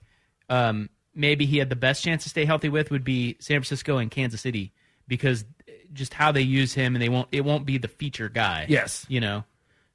um, 0.49 0.89
maybe 1.15 1.45
he 1.45 1.57
had 1.57 1.69
the 1.69 1.75
best 1.75 2.03
chance 2.03 2.23
to 2.23 2.29
stay 2.29 2.43
healthy 2.45 2.69
with 2.69 2.91
would 2.91 3.03
be 3.05 3.37
San 3.39 3.55
Francisco 3.61 3.97
and 3.97 4.11
Kansas 4.11 4.41
City 4.41 4.73
because 5.07 5.45
just 5.93 6.13
how 6.13 6.31
they 6.33 6.41
use 6.41 6.73
him 6.73 6.95
and 6.95 7.01
they 7.01 7.07
won't 7.09 7.29
it 7.31 7.45
won't 7.45 7.65
be 7.65 7.77
the 7.77 7.87
feature 7.87 8.27
guy. 8.29 8.65
Yes. 8.67 9.05
you 9.07 9.21
know, 9.21 9.45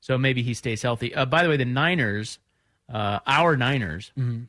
so 0.00 0.16
maybe 0.16 0.42
he 0.42 0.54
stays 0.54 0.80
healthy. 0.82 1.14
Uh, 1.14 1.26
by 1.26 1.42
the 1.42 1.48
way, 1.50 1.56
the 1.58 1.64
Niners, 1.66 2.38
uh, 2.92 3.18
our 3.26 3.56
Niners, 3.56 4.10
Mm-hmm. 4.18 4.44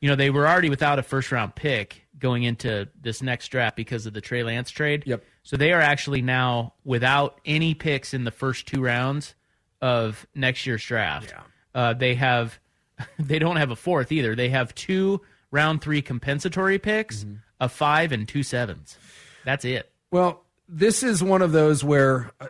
you 0.00 0.08
know, 0.08 0.16
they 0.16 0.30
were 0.30 0.48
already 0.48 0.70
without 0.70 0.98
a 0.98 1.02
first 1.02 1.30
round 1.30 1.54
pick 1.54 2.06
going 2.18 2.42
into 2.42 2.88
this 3.00 3.22
next 3.22 3.48
draft 3.48 3.76
because 3.76 4.06
of 4.06 4.12
the 4.14 4.20
Trey 4.22 4.42
Lance 4.42 4.70
trade. 4.70 5.04
Yep. 5.06 5.22
So 5.44 5.56
they 5.56 5.72
are 5.72 5.80
actually 5.80 6.22
now 6.22 6.72
without 6.84 7.38
any 7.44 7.74
picks 7.74 8.12
in 8.14 8.24
the 8.24 8.30
first 8.32 8.66
two 8.66 8.80
rounds 8.82 9.34
of 9.80 10.26
next 10.34 10.66
year's 10.66 10.82
draft. 10.84 11.32
Yeah. 11.36 11.42
Uh, 11.74 11.92
they 11.94 12.14
have, 12.16 12.58
they 13.18 13.38
don't 13.38 13.56
have 13.56 13.70
a 13.70 13.76
fourth 13.76 14.12
either. 14.12 14.34
They 14.34 14.48
have 14.50 14.74
two 14.74 15.20
round 15.50 15.80
three 15.82 16.02
compensatory 16.02 16.78
picks, 16.78 17.24
Mm-hmm. 17.24 17.34
a 17.60 17.68
five 17.68 18.12
and 18.12 18.28
two 18.28 18.42
sevens. 18.42 18.96
That's 19.44 19.64
it. 19.64 19.90
Well, 20.10 20.42
this 20.68 21.02
is 21.02 21.22
one 21.22 21.42
of 21.42 21.52
those 21.52 21.82
where, 21.82 22.30
uh, 22.40 22.48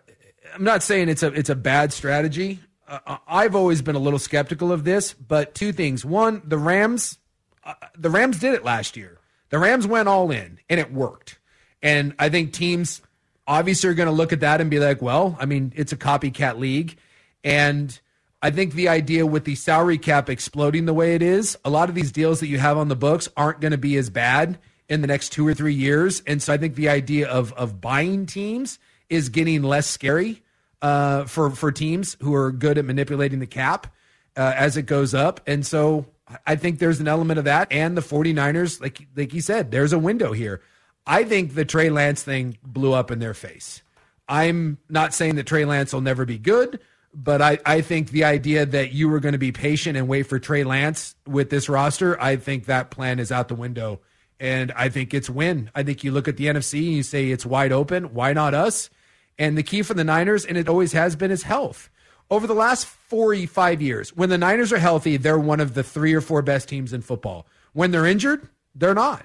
I'm 0.55 0.65
not 0.65 0.83
saying 0.83 1.09
it's 1.09 1.23
a 1.23 1.29
it's 1.33 1.51
a 1.51 1.55
bad 1.55 1.93
strategy. 1.93 2.61
Uh, 2.89 3.19
I've 3.29 3.55
always 3.55 3.83
been 3.83 3.97
a 3.97 4.01
little 4.01 4.19
skeptical 4.19 4.73
of 4.73 4.85
this, 4.85 5.13
but 5.13 5.55
two 5.55 5.73
things. 5.73 6.05
One, 6.05 6.41
the 6.45 6.57
Rams, 6.59 7.19
uh, 7.65 7.75
the 7.97 8.09
Rams 8.11 8.39
did 8.39 8.55
it 8.55 8.65
last 8.65 8.97
year. 8.97 9.19
The 9.51 9.59
Rams 9.59 9.87
went 9.87 10.09
all 10.09 10.31
in, 10.31 10.59
and 10.71 10.81
it 10.81 10.93
worked. 10.93 11.39
And 11.83 12.15
I 12.19 12.29
think 12.31 12.53
teams 12.53 13.03
obviously 13.47 13.91
are 13.91 13.95
going 13.95 14.09
to 14.09 14.13
look 14.15 14.33
at 14.33 14.41
that 14.41 14.61
and 14.61 14.71
be 14.71 14.79
like, 14.81 15.01
well, 15.03 15.37
I 15.39 15.45
mean, 15.47 15.73
it's 15.77 15.93
a 15.93 15.97
copycat 15.97 16.59
league, 16.59 16.97
and 17.45 17.99
I 18.41 18.51
think 18.51 18.75
the 18.75 18.89
idea 18.89 19.27
with 19.27 19.45
the 19.45 19.57
salary 19.57 19.99
cap 19.99 20.31
exploding 20.31 20.87
the 20.87 20.95
way 20.95 21.15
it 21.15 21.23
is, 21.23 21.59
a 21.65 21.71
lot 21.71 21.89
of 21.89 21.95
these 21.95 22.13
deals 22.13 22.41
that 22.41 22.47
you 22.47 22.59
have 22.59 22.79
on 22.79 22.89
the 22.89 22.97
books 22.97 23.29
aren't 23.37 23.61
going 23.61 23.73
to 23.73 23.79
be 23.79 23.97
as 23.97 24.11
bad 24.11 24.59
in 24.89 25.01
the 25.01 25.07
next 25.07 25.31
two 25.31 25.47
or 25.47 25.55
three 25.55 25.75
years. 25.75 26.23
And 26.27 26.41
so 26.43 26.53
I 26.53 26.57
think 26.57 26.75
the 26.75 26.89
idea 26.89 27.29
of 27.29 27.53
of 27.55 27.81
buying 27.81 28.27
teams 28.27 28.79
is 29.09 29.29
getting 29.29 29.63
less 29.63 29.87
scary 29.87 30.43
uh, 30.83 31.25
for 31.25 31.51
for 31.51 31.73
teams 31.73 32.17
who 32.21 32.35
are 32.35 32.53
good 32.53 32.79
at 32.79 32.85
manipulating 32.85 33.41
the 33.41 33.47
cap 33.47 33.89
uh, 34.37 34.53
as 34.57 34.77
it 34.77 34.83
goes 34.83 35.15
up. 35.15 35.41
And 35.47 35.67
so 35.67 36.07
I 36.47 36.57
think 36.57 36.79
there's 36.79 37.01
an 37.01 37.09
element 37.09 37.39
of 37.39 37.45
that. 37.47 37.69
And 37.71 37.97
the 37.97 38.03
49ers, 38.03 38.81
like 38.81 39.07
like 39.17 39.35
you 39.35 39.41
said, 39.41 39.71
there's 39.71 39.93
a 39.93 39.99
window 39.99 40.33
here. 40.33 40.63
I 41.07 41.25
think 41.25 41.55
the 41.55 41.65
Trey 41.65 41.91
Lance 41.91 42.23
thing 42.23 42.59
blew 42.63 42.93
up 42.93 43.11
in 43.11 43.19
their 43.19 43.35
face. 43.35 43.83
I'm 44.29 44.79
not 44.91 45.15
saying 45.15 45.37
that 45.37 45.47
Trey 45.47 45.65
Lance 45.65 45.93
will 45.93 46.03
never 46.03 46.27
be 46.27 46.39
good. 46.39 46.81
But 47.15 47.41
I, 47.41 47.59
I 47.65 47.81
think 47.81 48.11
the 48.11 48.25
idea 48.25 48.67
that 48.67 48.93
you 48.93 49.09
were 49.09 49.21
going 49.21 49.33
to 49.33 49.39
be 49.39 49.53
patient 49.53 49.97
and 49.97 50.09
wait 50.09 50.25
for 50.25 50.39
Trey 50.39 50.65
Lance 50.65 51.15
with 51.27 51.51
this 51.51 51.69
roster, 51.69 52.21
I 52.21 52.37
think 52.37 52.67
that 52.67 52.91
plan 52.91 53.19
is 53.19 53.33
out 53.33 53.49
the 53.49 53.55
window. 53.55 54.01
And 54.39 54.71
I 54.73 54.89
think 54.89 55.15
it's 55.15 55.29
win. 55.29 55.71
I 55.75 55.83
think 55.83 56.05
you 56.05 56.13
look 56.13 56.29
at 56.29 56.37
the 56.37 56.47
NFC 56.47 56.87
and 56.87 56.97
you 56.97 57.03
say 57.03 57.31
it's 57.31 57.47
wide 57.47 57.73
open. 57.73 58.15
Why 58.15 58.33
not 58.33 58.55
us? 58.55 58.91
And 59.39 59.57
the 59.57 59.63
key 59.63 59.83
for 59.83 59.95
the 59.95 60.05
Niners, 60.05 60.45
and 60.45 60.57
it 60.57 60.69
always 60.69 60.93
has 60.93 61.17
been, 61.17 61.31
is 61.31 61.45
health. 61.45 61.91
Over 62.31 62.47
the 62.47 62.55
last 62.55 62.87
four, 62.87 63.35
five 63.47 63.81
years, 63.81 64.15
when 64.15 64.29
the 64.29 64.39
Niners 64.39 64.73
are 64.73 64.79
healthy, 64.79 65.17
they're 65.17 65.39
one 65.39 65.61
of 65.61 65.75
the 65.75 65.83
three 65.83 66.13
or 66.13 66.21
four 66.21 66.43
best 66.43 66.69
teams 66.69 66.93
in 66.93 67.01
football. 67.01 67.47
When 67.73 67.91
they're 67.91 68.07
injured, 68.07 68.49
they're 68.75 68.95
not. 68.95 69.25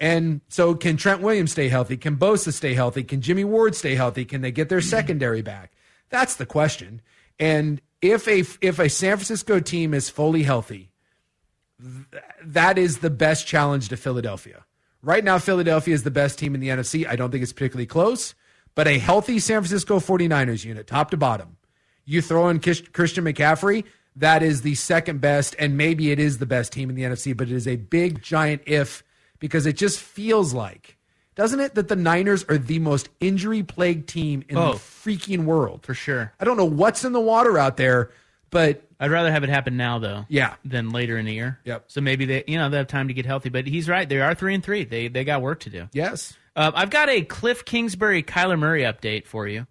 And 0.00 0.40
so, 0.48 0.74
can 0.74 0.96
Trent 0.96 1.20
Williams 1.20 1.52
stay 1.52 1.68
healthy? 1.68 1.98
Can 1.98 2.16
Bosa 2.16 2.52
stay 2.52 2.72
healthy? 2.72 3.04
Can 3.04 3.20
Jimmy 3.20 3.44
Ward 3.44 3.76
stay 3.76 3.94
healthy? 3.94 4.24
Can 4.24 4.40
they 4.40 4.50
get 4.50 4.70
their 4.70 4.80
secondary 4.80 5.42
back? 5.42 5.72
That's 6.08 6.36
the 6.36 6.46
question. 6.46 7.02
And 7.40 7.80
if 8.02 8.28
a 8.28 8.44
if 8.60 8.78
a 8.78 8.88
San 8.88 9.16
Francisco 9.16 9.58
team 9.58 9.94
is 9.94 10.08
fully 10.08 10.44
healthy, 10.44 10.92
th- 11.80 12.22
that 12.44 12.78
is 12.78 12.98
the 12.98 13.10
best 13.10 13.46
challenge 13.46 13.88
to 13.88 13.96
Philadelphia. 13.96 14.64
Right 15.02 15.24
now, 15.24 15.38
Philadelphia 15.38 15.94
is 15.94 16.02
the 16.02 16.10
best 16.10 16.38
team 16.38 16.54
in 16.54 16.60
the 16.60 16.68
NFC. 16.68 17.08
I 17.08 17.16
don't 17.16 17.30
think 17.30 17.42
it's 17.42 17.54
particularly 17.54 17.86
close, 17.86 18.34
but 18.74 18.86
a 18.86 18.98
healthy 18.98 19.38
San 19.38 19.62
Francisco 19.62 19.98
49ers 19.98 20.64
unit, 20.64 20.86
top 20.86 21.10
to 21.10 21.16
bottom, 21.16 21.56
you 22.04 22.20
throw 22.20 22.50
in 22.50 22.60
Christian 22.60 23.24
McCaffrey, 23.24 23.84
that 24.16 24.42
is 24.42 24.60
the 24.60 24.74
second 24.74 25.22
best, 25.22 25.56
and 25.58 25.78
maybe 25.78 26.10
it 26.10 26.18
is 26.18 26.36
the 26.36 26.44
best 26.44 26.72
team 26.72 26.90
in 26.90 26.96
the 26.96 27.02
NFC, 27.02 27.34
but 27.34 27.48
it 27.48 27.54
is 27.54 27.66
a 27.66 27.76
big, 27.76 28.20
giant 28.20 28.60
if 28.66 29.02
because 29.38 29.64
it 29.64 29.76
just 29.76 29.98
feels 29.98 30.52
like 30.52 30.98
doesn't 31.40 31.60
it, 31.60 31.74
that 31.76 31.88
the 31.88 31.96
Niners 31.96 32.44
are 32.50 32.58
the 32.58 32.80
most 32.80 33.08
injury 33.18 33.62
plagued 33.62 34.10
team 34.10 34.44
in 34.50 34.58
oh, 34.58 34.72
the 34.72 34.78
freaking 34.78 35.46
world? 35.46 35.86
For 35.86 35.94
sure. 35.94 36.34
I 36.38 36.44
don't 36.44 36.58
know 36.58 36.66
what's 36.66 37.02
in 37.02 37.14
the 37.14 37.20
water 37.20 37.56
out 37.56 37.78
there, 37.78 38.10
but 38.50 38.82
I'd 39.00 39.10
rather 39.10 39.32
have 39.32 39.42
it 39.42 39.48
happen 39.48 39.78
now 39.78 39.98
though. 39.98 40.26
Yeah. 40.28 40.56
Than 40.66 40.90
later 40.90 41.16
in 41.16 41.24
the 41.24 41.32
year. 41.32 41.58
Yep. 41.64 41.84
So 41.86 42.02
maybe 42.02 42.26
they 42.26 42.44
you 42.46 42.58
know 42.58 42.68
they 42.68 42.76
have 42.76 42.88
time 42.88 43.08
to 43.08 43.14
get 43.14 43.24
healthy. 43.24 43.48
But 43.48 43.66
he's 43.66 43.88
right. 43.88 44.06
They 44.06 44.20
are 44.20 44.34
three 44.34 44.54
and 44.54 44.62
three. 44.62 44.84
They 44.84 45.08
they 45.08 45.24
got 45.24 45.40
work 45.40 45.60
to 45.60 45.70
do. 45.70 45.88
Yes. 45.94 46.36
Uh, 46.54 46.72
I've 46.74 46.90
got 46.90 47.08
a 47.08 47.22
Cliff 47.22 47.64
Kingsbury 47.64 48.22
Kyler 48.22 48.58
Murray 48.58 48.82
update 48.82 49.26
for 49.26 49.48
you. 49.48 49.66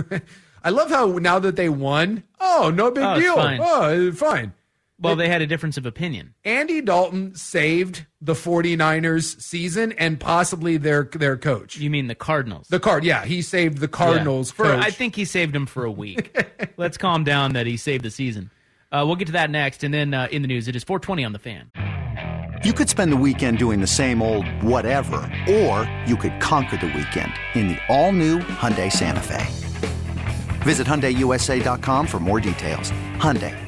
I 0.62 0.68
love 0.68 0.90
how 0.90 1.06
now 1.12 1.38
that 1.38 1.56
they 1.56 1.70
won, 1.70 2.22
oh 2.38 2.70
no 2.74 2.90
big 2.90 3.04
oh, 3.04 3.18
deal. 3.18 3.34
Fine. 3.34 3.60
Oh 3.62 4.12
fine. 4.12 4.52
Well, 5.00 5.16
they 5.16 5.28
had 5.28 5.42
a 5.42 5.46
difference 5.46 5.76
of 5.76 5.86
opinion. 5.86 6.34
Andy 6.44 6.80
Dalton 6.80 7.34
saved 7.36 8.06
the 8.20 8.32
49ers 8.32 9.40
season 9.40 9.92
and 9.92 10.18
possibly 10.18 10.76
their 10.76 11.04
their 11.04 11.36
coach. 11.36 11.76
You 11.76 11.88
mean 11.88 12.08
the 12.08 12.16
Cardinals? 12.16 12.66
The 12.68 12.80
card, 12.80 13.04
yeah, 13.04 13.24
he 13.24 13.42
saved 13.42 13.78
the 13.78 13.88
Cardinals. 13.88 14.50
Yeah. 14.50 14.64
For, 14.64 14.74
I 14.74 14.90
think 14.90 15.14
he 15.14 15.24
saved 15.24 15.54
them 15.54 15.66
for 15.66 15.84
a 15.84 15.90
week. 15.90 16.36
Let's 16.76 16.98
calm 16.98 17.22
down 17.22 17.52
that 17.52 17.66
he 17.66 17.76
saved 17.76 18.04
the 18.04 18.10
season. 18.10 18.50
Uh, 18.90 19.04
we'll 19.06 19.16
get 19.16 19.26
to 19.26 19.32
that 19.32 19.50
next, 19.50 19.84
and 19.84 19.92
then 19.92 20.14
uh, 20.14 20.28
in 20.30 20.42
the 20.42 20.48
news, 20.48 20.66
it 20.66 20.74
is 20.74 20.82
420 20.82 21.24
on 21.24 21.32
the 21.32 21.38
fan. 21.38 21.70
You 22.64 22.72
could 22.72 22.88
spend 22.88 23.12
the 23.12 23.16
weekend 23.16 23.58
doing 23.58 23.80
the 23.80 23.86
same 23.86 24.20
old 24.20 24.46
whatever, 24.62 25.16
or 25.48 25.88
you 26.06 26.16
could 26.16 26.40
conquer 26.40 26.76
the 26.76 26.86
weekend 26.86 27.32
in 27.54 27.68
the 27.68 27.78
all-new 27.88 28.40
Hyundai 28.40 28.90
Santa 28.90 29.20
Fe. 29.20 29.46
Visit 30.62 30.86
hyundaiusa.com 30.86 32.06
for 32.06 32.18
more 32.18 32.40
details. 32.40 32.90
Hyundai. 33.18 33.67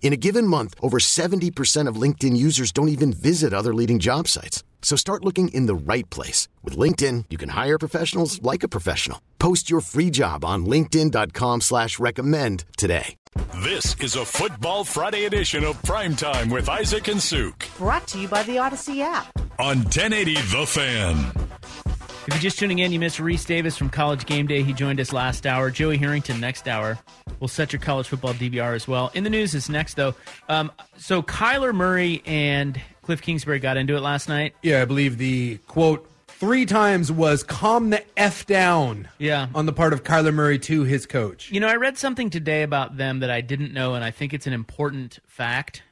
In 0.00 0.12
a 0.14 0.16
given 0.16 0.46
month, 0.46 0.74
over 0.80 0.98
70% 0.98 1.86
of 1.86 1.96
LinkedIn 1.96 2.34
users 2.36 2.72
don't 2.72 2.88
even 2.88 3.12
visit 3.12 3.52
other 3.52 3.74
leading 3.74 3.98
job 3.98 4.26
sites. 4.26 4.64
So 4.80 4.96
start 4.96 5.24
looking 5.24 5.48
in 5.48 5.66
the 5.66 5.74
right 5.74 6.08
place. 6.08 6.48
With 6.64 6.78
LinkedIn, 6.78 7.26
you 7.28 7.36
can 7.36 7.50
hire 7.50 7.78
professionals 7.78 8.40
like 8.40 8.62
a 8.62 8.68
professional. 8.68 9.20
Post 9.38 9.68
your 9.68 9.82
free 9.82 10.08
job 10.08 10.44
on 10.46 10.64
linkedin.com 10.64 11.60
slash 11.60 11.98
recommend 11.98 12.64
today. 12.78 13.16
This 13.56 13.94
is 14.00 14.16
a 14.16 14.24
Football 14.24 14.84
Friday 14.84 15.24
edition 15.26 15.62
of 15.64 15.80
Primetime 15.82 16.50
with 16.50 16.68
Isaac 16.68 17.08
and 17.08 17.20
Suk. 17.20 17.66
Brought 17.76 18.06
to 18.08 18.18
you 18.18 18.28
by 18.28 18.42
the 18.44 18.58
Odyssey 18.58 19.02
app. 19.02 19.36
On 19.58 19.78
1080 19.78 20.34
The 20.34 20.66
Fan. 20.66 21.87
If 22.28 22.34
you're 22.34 22.42
just 22.42 22.58
tuning 22.58 22.80
in, 22.80 22.92
you 22.92 22.98
missed 23.00 23.16
Rece 23.16 23.46
Davis 23.46 23.78
from 23.78 23.88
College 23.88 24.26
Game 24.26 24.46
Day. 24.46 24.62
He 24.62 24.74
joined 24.74 25.00
us 25.00 25.14
last 25.14 25.46
hour. 25.46 25.70
Joey 25.70 25.96
Harrington 25.96 26.38
next 26.38 26.68
hour. 26.68 26.98
We'll 27.40 27.48
set 27.48 27.72
your 27.72 27.80
college 27.80 28.06
football 28.06 28.34
DVR 28.34 28.74
as 28.74 28.86
well. 28.86 29.10
In 29.14 29.24
the 29.24 29.30
news 29.30 29.54
is 29.54 29.70
next, 29.70 29.94
though. 29.94 30.14
Um, 30.46 30.70
so 30.98 31.22
Kyler 31.22 31.74
Murray 31.74 32.20
and 32.26 32.78
Cliff 33.00 33.22
Kingsbury 33.22 33.60
got 33.60 33.78
into 33.78 33.96
it 33.96 34.00
last 34.00 34.28
night. 34.28 34.54
Yeah, 34.62 34.82
I 34.82 34.84
believe 34.84 35.16
the 35.16 35.56
quote 35.68 36.06
three 36.26 36.66
times 36.66 37.10
was 37.10 37.42
calm 37.42 37.88
the 37.88 38.04
F 38.18 38.44
down. 38.44 39.08
Yeah. 39.16 39.48
On 39.54 39.64
the 39.64 39.72
part 39.72 39.94
of 39.94 40.04
Kyler 40.04 40.34
Murray 40.34 40.58
to 40.58 40.82
his 40.82 41.06
coach. 41.06 41.50
You 41.50 41.60
know, 41.60 41.68
I 41.68 41.76
read 41.76 41.96
something 41.96 42.28
today 42.28 42.62
about 42.62 42.98
them 42.98 43.20
that 43.20 43.30
I 43.30 43.40
didn't 43.40 43.72
know, 43.72 43.94
and 43.94 44.04
I 44.04 44.10
think 44.10 44.34
it's 44.34 44.46
an 44.46 44.52
important 44.52 45.18
fact 45.26 45.82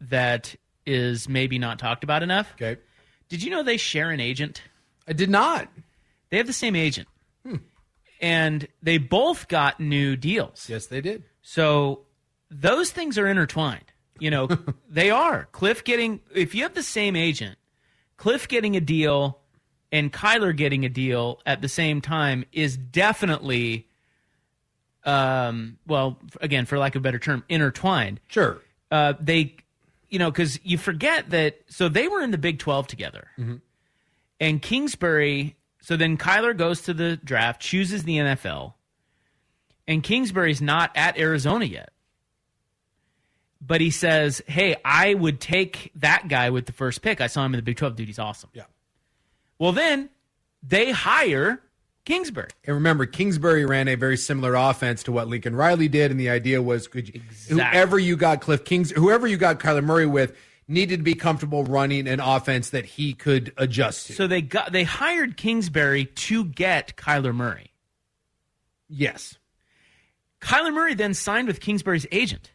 that 0.00 0.56
is 0.86 1.28
maybe 1.28 1.56
not 1.56 1.78
talked 1.78 2.02
about 2.02 2.24
enough. 2.24 2.52
Okay. 2.54 2.80
Did 3.28 3.44
you 3.44 3.50
know 3.52 3.62
they 3.62 3.76
share 3.76 4.10
an 4.10 4.18
agent? 4.18 4.60
I 5.06 5.12
did 5.12 5.30
not. 5.30 5.68
They 6.34 6.38
have 6.38 6.48
the 6.48 6.52
same 6.52 6.74
agent. 6.74 7.06
Hmm. 7.46 7.58
And 8.20 8.66
they 8.82 8.98
both 8.98 9.46
got 9.46 9.78
new 9.78 10.16
deals. 10.16 10.68
Yes, 10.68 10.86
they 10.86 11.00
did. 11.00 11.22
So 11.42 12.06
those 12.50 12.90
things 12.90 13.18
are 13.18 13.28
intertwined. 13.28 13.84
You 14.18 14.32
know, 14.32 14.48
they 14.90 15.12
are. 15.12 15.46
Cliff 15.52 15.84
getting, 15.84 16.18
if 16.34 16.52
you 16.52 16.64
have 16.64 16.74
the 16.74 16.82
same 16.82 17.14
agent, 17.14 17.56
Cliff 18.16 18.48
getting 18.48 18.74
a 18.74 18.80
deal 18.80 19.38
and 19.92 20.12
Kyler 20.12 20.56
getting 20.56 20.84
a 20.84 20.88
deal 20.88 21.40
at 21.46 21.62
the 21.62 21.68
same 21.68 22.00
time 22.00 22.44
is 22.50 22.76
definitely, 22.76 23.86
um, 25.04 25.78
well, 25.86 26.18
again, 26.40 26.66
for 26.66 26.78
lack 26.80 26.96
of 26.96 27.02
a 27.02 27.04
better 27.04 27.20
term, 27.20 27.44
intertwined. 27.48 28.18
Sure. 28.26 28.58
Uh, 28.90 29.12
they, 29.20 29.54
you 30.08 30.18
know, 30.18 30.32
because 30.32 30.58
you 30.64 30.78
forget 30.78 31.30
that, 31.30 31.60
so 31.68 31.88
they 31.88 32.08
were 32.08 32.22
in 32.22 32.32
the 32.32 32.38
Big 32.38 32.58
12 32.58 32.88
together. 32.88 33.28
Mm-hmm. 33.38 33.58
And 34.40 34.60
Kingsbury 34.60 35.54
so 35.84 35.96
then 35.96 36.16
Kyler 36.16 36.56
goes 36.56 36.80
to 36.82 36.94
the 36.94 37.16
draft, 37.16 37.60
chooses 37.60 38.04
the 38.04 38.16
NFL, 38.16 38.72
and 39.86 40.02
Kingsbury's 40.02 40.62
not 40.62 40.90
at 40.96 41.18
Arizona 41.18 41.64
yet. 41.66 41.90
but 43.66 43.80
he 43.80 43.90
says, 43.90 44.42
"Hey, 44.46 44.76
I 44.84 45.14
would 45.14 45.40
take 45.40 45.90
that 45.94 46.28
guy 46.28 46.50
with 46.50 46.66
the 46.66 46.72
first 46.72 47.00
pick. 47.00 47.20
I 47.22 47.28
saw 47.28 47.46
him 47.46 47.54
in 47.54 47.58
the 47.58 47.62
Big 47.62 47.76
12. 47.78 47.96
Dude, 47.96 48.08
he's 48.08 48.18
awesome." 48.18 48.50
Yeah. 48.52 48.64
Well, 49.58 49.72
then 49.72 50.10
they 50.62 50.90
hire 50.90 51.60
Kingsbury. 52.04 52.48
And 52.66 52.74
remember, 52.74 53.06
Kingsbury 53.06 53.64
ran 53.64 53.88
a 53.88 53.94
very 53.94 54.18
similar 54.18 54.54
offense 54.54 55.02
to 55.04 55.12
what 55.12 55.28
Lincoln 55.28 55.56
Riley 55.56 55.88
did, 55.88 56.10
and 56.10 56.20
the 56.20 56.28
idea 56.28 56.60
was, 56.60 56.86
could 56.88 57.08
you, 57.08 57.14
Exactly. 57.24 57.56
whoever 57.56 57.98
you 57.98 58.16
got 58.16 58.42
Cliff 58.42 58.64
Kings, 58.66 58.90
whoever 58.90 59.26
you 59.26 59.38
got 59.38 59.58
Kyler 59.60 59.82
Murray 59.82 60.04
with, 60.06 60.36
needed 60.66 60.98
to 60.98 61.02
be 61.02 61.14
comfortable 61.14 61.64
running 61.64 62.06
an 62.08 62.20
offense 62.20 62.70
that 62.70 62.84
he 62.84 63.12
could 63.14 63.52
adjust 63.56 64.06
to. 64.08 64.12
So 64.14 64.26
they 64.26 64.42
got 64.42 64.72
they 64.72 64.84
hired 64.84 65.36
Kingsbury 65.36 66.06
to 66.06 66.44
get 66.44 66.96
Kyler 66.96 67.34
Murray. 67.34 67.72
yes, 68.88 69.38
Kyler 70.40 70.72
Murray 70.74 70.94
then 70.94 71.14
signed 71.14 71.48
with 71.48 71.60
Kingsbury's 71.60 72.06
agent. 72.12 72.50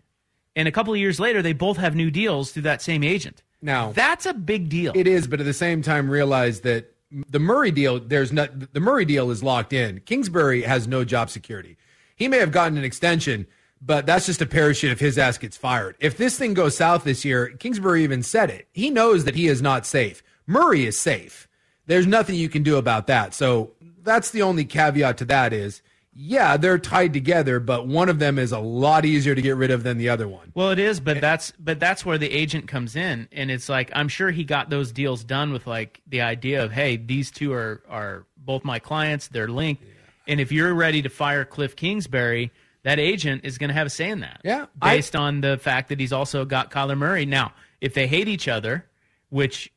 And 0.56 0.68
a 0.68 0.72
couple 0.72 0.94
of 0.94 1.00
years 1.00 1.20
later, 1.20 1.42
they 1.42 1.54
both 1.54 1.78
have 1.78 1.96
new 1.96 2.12
deals 2.12 2.52
through 2.52 2.64
that 2.64 2.82
same 2.82 3.04
agent. 3.04 3.44
Now- 3.62 3.92
that's 3.92 4.26
a 4.26 4.34
big 4.34 4.70
deal. 4.70 4.92
it 4.96 5.08
is, 5.08 5.28
but 5.28 5.40
at 5.40 5.46
the 5.46 5.54
same 5.54 5.82
time, 5.82 6.10
realize 6.10 6.62
that 6.62 6.96
the 7.12 7.40
Murray 7.40 7.72
deal, 7.72 8.00
there's 8.00 8.32
not 8.32 8.74
the 8.74 8.80
Murray 8.80 9.06
deal 9.06 9.32
is 9.32 9.42
locked 9.44 9.74
in. 9.74 10.00
Kingsbury 10.02 10.62
has 10.64 10.88
no 10.88 11.04
job 11.04 11.30
security. 11.30 11.78
He 12.16 12.28
may 12.28 12.38
have 12.38 12.52
gotten 12.52 12.78
an 12.78 12.84
extension, 12.84 13.48
but 13.82 14.06
that's 14.06 14.26
just 14.26 14.42
a 14.42 14.46
parachute 14.46 14.92
if 14.92 15.00
his 15.00 15.18
ass 15.18 15.38
gets 15.38 15.58
fired. 15.58 15.96
If 16.00 16.18
this 16.18 16.38
thing 16.38 16.54
goes 16.54 16.76
south 16.76 17.04
this 17.04 17.24
year, 17.24 17.48
Kingsbury 17.48 18.04
even 18.04 18.24
said 18.24 18.50
it. 18.50 18.68
He 18.74 18.90
knows 18.90 19.26
that 19.26 19.36
he 19.36 19.48
is 19.48 19.62
not 19.62 19.86
safe. 19.86 20.22
Murray 20.46 20.86
is 20.86 20.98
safe. 20.98 21.48
There's 21.86 22.08
nothing 22.08 22.36
you 22.36 22.50
can 22.50 22.64
do 22.64 22.78
about 22.78 23.08
that. 23.08 23.34
So 23.34 23.72
that's 24.04 24.32
the 24.32 24.42
only 24.42 24.66
caveat 24.66 25.18
to 25.20 25.26
that 25.26 25.54
is, 25.54 25.82
yeah, 26.14 26.58
they're 26.58 26.78
tied 26.78 27.14
together, 27.14 27.60
but 27.60 27.88
one 27.88 28.10
of 28.10 28.20
them 28.20 28.38
is 28.38 28.52
a 28.52 28.60
lot 28.60 29.06
easier 29.06 29.36
to 29.36 29.42
get 29.42 29.56
rid 29.56 29.72
of 29.72 29.84
than 29.84 29.98
the 29.98 30.10
other 30.10 30.28
one. 30.28 30.52
Well, 30.54 30.72
it 30.72 30.80
is, 30.80 31.00
but 31.00 31.22
that's 31.22 31.54
but 31.58 31.80
that's 31.80 32.06
where 32.06 32.18
the 32.18 32.30
agent 32.30 32.68
comes 32.68 32.98
in, 32.98 33.30
and 33.32 33.50
it's 33.50 33.70
like 33.70 33.90
I'm 33.94 34.10
sure 34.10 34.30
he 34.30 34.44
got 34.44 34.70
those 34.70 34.92
deals 34.92 35.24
done 35.24 35.54
with 35.54 35.66
like 35.66 36.02
the 36.08 36.22
idea 36.22 36.64
of, 36.66 36.72
hey, 36.74 36.98
these 36.98 37.32
two 37.32 37.54
are 37.54 37.84
are 37.88 38.26
both 38.36 38.66
my 38.66 38.80
clients, 38.80 39.30
they're 39.30 39.48
linked, 39.48 39.84
and 40.28 40.42
if 40.42 40.52
you're 40.52 40.74
ready 40.74 41.02
to 41.04 41.10
fire 41.10 41.46
Cliff 41.46 41.76
Kingsbury, 41.76 42.52
that 42.84 43.00
agent 43.00 43.42
is 43.44 43.58
going 43.58 43.68
to 43.70 43.74
have 43.74 43.88
a 43.88 43.90
say 43.90 44.10
in 44.10 44.22
that. 44.22 44.42
Yeah, 44.44 44.68
I- 44.82 44.96
based 44.96 45.16
on 45.16 45.42
the 45.42 45.58
fact 45.58 45.90
that 45.90 46.00
he's 46.00 46.14
also 46.14 46.46
got 46.46 46.72
Kyler 46.72 46.98
Murray. 46.98 47.26
Now, 47.26 47.54
if 47.82 47.94
they 47.94 48.08
hate 48.08 48.28
each 48.28 48.48
other, 48.48 48.86
which 49.30 49.72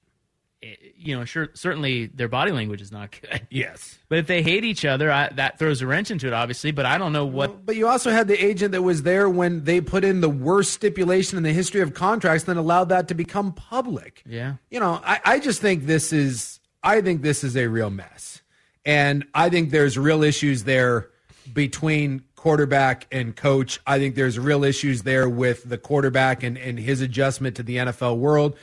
eh, 0.63 0.75
you 0.97 1.17
know, 1.19 1.25
sure, 1.25 1.49
certainly 1.55 2.07
their 2.07 2.29
body 2.29 2.53
language 2.53 2.81
is 2.81 2.93
not 2.93 3.11
good. 3.21 3.47
Yes. 3.51 3.99
But 4.09 4.19
if 4.19 4.27
they 4.29 4.43
hate 4.43 4.65
each 4.65 4.85
other, 4.85 5.11
I, 5.11 5.29
that 5.31 5.59
throws 5.59 5.83
a 5.83 5.87
wrench 5.87 6.11
into 6.13 6.27
it, 6.29 6.33
obviously. 6.33 6.71
But 6.71 6.87
I 6.87 6.97
don't 6.99 7.13
know 7.13 7.27
what. 7.27 7.67
But 7.67 7.75
you 7.77 7.89
also 7.89 8.11
had 8.11 8.29
the 8.29 8.45
agent 8.45 8.73
that 8.73 8.83
was 8.83 9.03
there 9.03 9.29
when 9.29 9.65
they 9.65 9.81
put 9.81 10.05
in 10.05 10.21
the 10.21 10.29
worst 10.29 10.73
stipulation 10.73 11.37
in 11.39 11.43
the 11.43 11.53
history 11.53 11.81
of 11.81 11.93
contracts, 11.95 12.45
then 12.45 12.57
allowed 12.57 12.89
that 12.91 13.09
to 13.09 13.15
become 13.15 13.53
public. 13.53 14.23
Yeah. 14.27 14.55
You 14.71 14.79
know, 14.81 15.01
I, 15.05 15.21
I 15.25 15.39
just 15.41 15.61
think 15.61 15.87
this 15.87 16.13
is 16.13 16.61
I 16.85 17.01
think 17.01 17.23
this 17.23 17.43
is 17.43 17.57
a 17.57 17.67
real 17.69 17.91
mess. 17.91 18.43
And 18.85 19.25
I 19.35 19.49
think 19.49 19.71
there's 19.71 19.97
real 19.99 20.23
issues 20.25 20.65
there 20.65 21.09
between 21.53 22.23
quarterback 22.43 23.07
and 23.13 23.37
coach. 23.37 23.79
I 23.87 24.01
think 24.01 24.17
there's 24.17 24.37
real 24.37 24.65
issues 24.65 25.03
there 25.03 25.29
with 25.29 25.69
the 25.69 25.79
quarterback 25.79 26.43
and, 26.43 26.59
and 26.59 26.77
his 26.77 27.01
adjustment 27.01 27.55
to 27.55 27.63
the 27.63 27.77
NFL 27.77 28.19
world. 28.19 28.57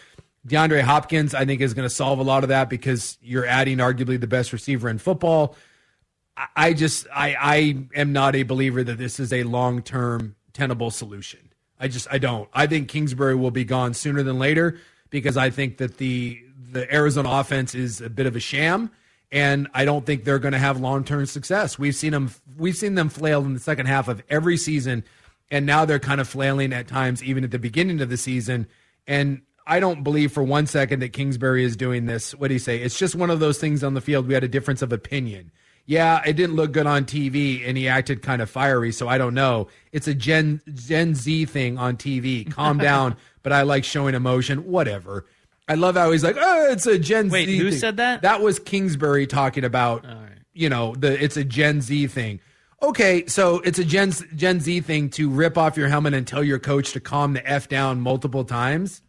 DeAndre 0.45 0.81
Hopkins, 0.81 1.33
I 1.33 1.45
think, 1.45 1.62
is 1.62 1.74
going 1.74 1.88
to 1.88 1.89
solve 1.89 2.19
a 2.19 2.24
lot 2.24 2.43
of 2.43 2.50
that 2.50 2.69
because 2.69 3.17
you're 3.21 3.45
adding 3.45 3.77
arguably 3.77 4.19
the 4.19 4.27
best 4.27 4.51
receiver 4.51 4.89
in 4.89 4.98
football. 4.98 5.55
I- 6.57 6.74
just 6.74 7.07
I 7.15 7.38
I 7.39 7.77
am 7.95 8.12
not 8.12 8.36
a 8.36 8.43
believer 8.43 8.83
that 8.83 8.98
this 8.98 9.17
is 9.17 9.31
a 9.31 9.43
long 9.43 9.81
term 9.81 10.36
tenable 10.51 10.91
solution. 10.91 11.39
I 11.79 11.88
just 11.88 12.05
I 12.12 12.17
don't. 12.17 12.50
I 12.53 12.67
think 12.67 12.89
Kingsbury 12.89 13.36
will 13.36 13.50
be 13.50 13.63
gone 13.63 13.93
sooner 13.93 14.24
than 14.24 14.39
later 14.39 14.77
because 15.09 15.38
I 15.38 15.51
think 15.51 15.77
that 15.77 16.00
the 16.00 16.38
the 16.69 16.93
Arizona 16.93 17.29
offense 17.29 17.74
is 17.74 18.01
a 18.01 18.09
bit 18.09 18.25
of 18.25 18.36
a 18.36 18.41
sham, 18.41 18.91
and 19.31 19.67
I 19.74 19.86
don't 19.86 20.05
think 20.05 20.24
they're 20.24 20.39
going 20.39 20.53
to 20.53 20.59
have 20.59 20.79
long 20.79 21.03
term 21.03 21.25
success. 21.25 21.77
We've 21.77 21.95
seen 21.95 22.12
them 22.12 22.31
we've 22.57 22.75
seen 22.75 22.95
them 22.95 23.09
flail 23.09 23.41
in 23.45 23.53
the 23.53 23.59
second 23.59 23.86
half 23.86 24.07
of 24.07 24.24
every 24.29 24.57
season, 24.57 25.03
and 25.51 25.65
now 25.65 25.86
they're 25.86 26.00
kind 26.00 26.21
of 26.21 26.27
flailing 26.27 26.74
at 26.74 26.88
times 26.88 27.24
even 27.24 27.43
at 27.43 27.51
the 27.51 27.59
beginning 27.59 28.01
of 28.01 28.09
the 28.09 28.17
season. 28.17 28.67
And 29.07 29.41
I 29.67 29.79
don't 29.79 30.03
believe 30.03 30.31
for 30.31 30.43
one 30.43 30.65
second 30.65 30.99
that 31.01 31.13
Kingsbury 31.13 31.63
is 31.63 31.75
doing 31.75 32.06
this. 32.06 32.34
What 32.34 32.47
do 32.47 32.54
you 32.54 32.60
say? 32.60 32.77
It's 32.77 32.97
just 32.97 33.15
one 33.15 33.30
of 33.30 33.39
those 33.39 33.60
things 33.60 33.84
on 33.84 33.93
the 33.93 34.01
field. 34.01 34.27
We 34.27 34.34
had 34.34 34.43
a 34.43 34.47
difference 34.47 34.82
of 34.82 34.91
opinion. 34.91 35.51
Yeah, 35.86 36.21
it 36.23 36.34
didn't 36.34 36.56
look 36.56 36.71
good 36.71 36.86
on 36.86 37.06
TV, 37.06 37.67
and 37.67 37.75
he 37.75 37.88
acted 37.88 38.21
kind 38.21 38.41
of 38.41 38.49
fiery. 38.49 38.91
So 38.91 39.08
I 39.08 39.17
don't 39.17 39.34
know. 39.34 39.67
It's 39.91 40.08
a 40.08 40.13
Gen 40.13 40.62
Gen 40.73 41.15
Z 41.15 41.45
thing 41.45 41.77
on 41.77 41.97
TV. 41.97 42.51
Calm 42.51 42.77
down, 42.80 43.15
but 43.43 43.51
I 43.51 43.62
like 43.62 43.84
showing 43.84 44.15
emotion. 44.15 44.65
Whatever. 44.65 45.25
I 45.69 45.75
love 45.75 45.95
how 45.95 46.12
he's 46.12 46.23
like, 46.23 46.36
oh, 46.38 46.71
it's 46.71 46.86
a 46.88 46.97
Gen 46.99 47.29
Wait, 47.29 47.45
Z. 47.45 47.58
who 47.58 47.69
thing." 47.69 47.79
said 47.79 47.97
that? 47.97 48.23
That 48.23 48.41
was 48.41 48.60
Kingsbury 48.60 49.27
talking 49.27 49.63
about. 49.63 50.05
You 50.53 50.67
know, 50.67 50.93
the 50.95 51.23
it's 51.23 51.38
a 51.38 51.43
Gen 51.45 51.79
Z 51.82 52.08
thing. 52.08 52.41
Okay, 52.82 53.25
so 53.27 53.60
it's 53.60 53.77
a 53.79 53.86
Gen 53.86 54.12
Gen 54.36 54.60
Z 54.60 54.82
thing 54.82 55.10
to 55.12 55.29
rip 55.29 55.58
off 55.58 55.77
your 55.77 55.88
helmet 55.88 56.13
and 56.13 56.25
tell 56.27 56.43
your 56.43 56.60
coach 56.60 56.91
to 56.93 56.99
calm 56.99 57.34
the 57.34 57.49
f 57.49 57.69
down 57.69 58.01
multiple 58.01 58.43
times. 58.43 59.01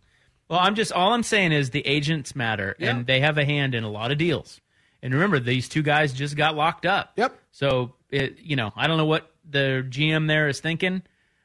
Well, 0.49 0.61
I'm 0.61 0.75
just 0.75 0.93
all 0.93 1.13
I'm 1.13 1.23
saying 1.23 1.53
is 1.53 1.71
the 1.71 1.85
agents 1.87 2.37
matter, 2.37 2.77
Yeah. 2.79 2.91
and 2.91 3.07
they 3.07 3.21
have 3.21 3.39
a 3.39 3.45
hand 3.45 3.75
in 3.75 3.83
a 3.85 3.91
lot 3.91 4.11
of 4.13 4.19
deals. 4.19 4.61
And 5.03 5.15
remember, 5.15 5.41
these 5.41 5.69
two 5.69 5.83
guys 5.83 6.13
just 6.13 6.37
got 6.37 6.57
locked 6.57 6.85
up. 6.85 7.13
Yep. 7.17 7.39
So 7.53 7.95
it, 8.11 8.39
you 8.43 8.55
know, 8.57 8.73
I 8.77 8.87
don't 8.87 8.99
know 8.99 9.07
what 9.07 9.31
the 9.49 9.85
GM 9.89 10.27
there 10.29 10.49
is 10.49 10.61
thinking, 10.61 11.03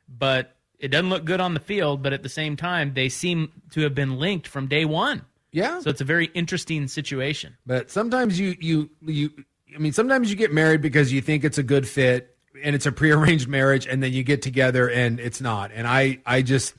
but 0.09 0.54
it 0.85 0.89
doesn't 0.89 1.09
look 1.09 1.25
good 1.25 1.41
on 1.41 1.55
the 1.55 1.59
field. 1.59 2.03
But 2.03 2.13
at 2.13 2.21
the 2.21 2.29
same 2.29 2.55
time, 2.55 2.93
they 2.93 3.09
seem 3.09 3.51
to 3.71 3.81
have 3.81 3.95
been 3.95 4.19
linked 4.19 4.47
from 4.47 4.67
day 4.67 4.85
one. 4.85 5.23
Yeah. 5.51 5.79
So 5.79 5.89
it's 5.89 6.01
a 6.01 6.05
very 6.05 6.27
interesting 6.33 6.87
situation. 6.87 7.57
But 7.65 7.89
sometimes 7.89 8.39
you 8.39 8.55
you 8.59 8.89
you 9.01 9.31
I 9.73 9.79
mean 9.79 9.93
sometimes 9.93 10.29
you 10.29 10.35
get 10.35 10.53
married 10.53 10.81
because 10.81 11.11
you 11.11 11.21
think 11.21 11.43
it's 11.43 11.57
a 11.57 11.63
good 11.63 11.87
fit 11.87 12.37
and 12.63 12.75
it's 12.75 12.85
a 12.85 12.91
prearranged 12.91 13.47
marriage 13.47 13.87
and 13.87 14.03
then 14.03 14.13
you 14.13 14.23
get 14.23 14.41
together 14.41 14.89
and 14.89 15.19
it's 15.19 15.41
not. 15.41 15.71
And 15.73 15.87
I 15.87 16.19
I 16.25 16.43
just 16.43 16.75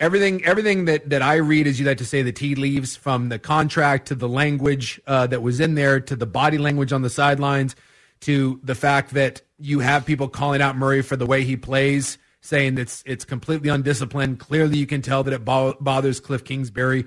everything 0.00 0.44
everything 0.44 0.86
that 0.86 1.10
that 1.10 1.20
I 1.20 1.36
read 1.36 1.66
as 1.66 1.78
you 1.78 1.86
like 1.86 1.98
to 1.98 2.06
say 2.06 2.22
the 2.22 2.32
tea 2.32 2.54
leaves 2.54 2.96
from 2.96 3.28
the 3.28 3.38
contract 3.38 4.08
to 4.08 4.14
the 4.14 4.28
language 4.28 5.00
uh, 5.06 5.26
that 5.26 5.42
was 5.42 5.60
in 5.60 5.74
there 5.74 6.00
to 6.00 6.16
the 6.16 6.26
body 6.26 6.56
language 6.56 6.92
on 6.92 7.02
the 7.02 7.10
sidelines 7.10 7.76
to 8.20 8.58
the 8.62 8.74
fact 8.74 9.10
that 9.14 9.42
you 9.58 9.80
have 9.80 10.06
people 10.06 10.28
calling 10.28 10.62
out 10.62 10.76
Murray 10.76 11.02
for 11.02 11.16
the 11.16 11.26
way 11.26 11.44
he 11.44 11.56
plays 11.56 12.16
saying 12.40 12.78
it's 12.78 13.02
it's 13.04 13.24
completely 13.24 13.68
undisciplined 13.68 14.38
clearly 14.38 14.78
you 14.78 14.86
can 14.86 15.02
tell 15.02 15.22
that 15.24 15.34
it 15.34 15.44
bo- 15.44 15.76
bothers 15.80 16.20
Cliff 16.20 16.44
Kingsbury 16.44 17.04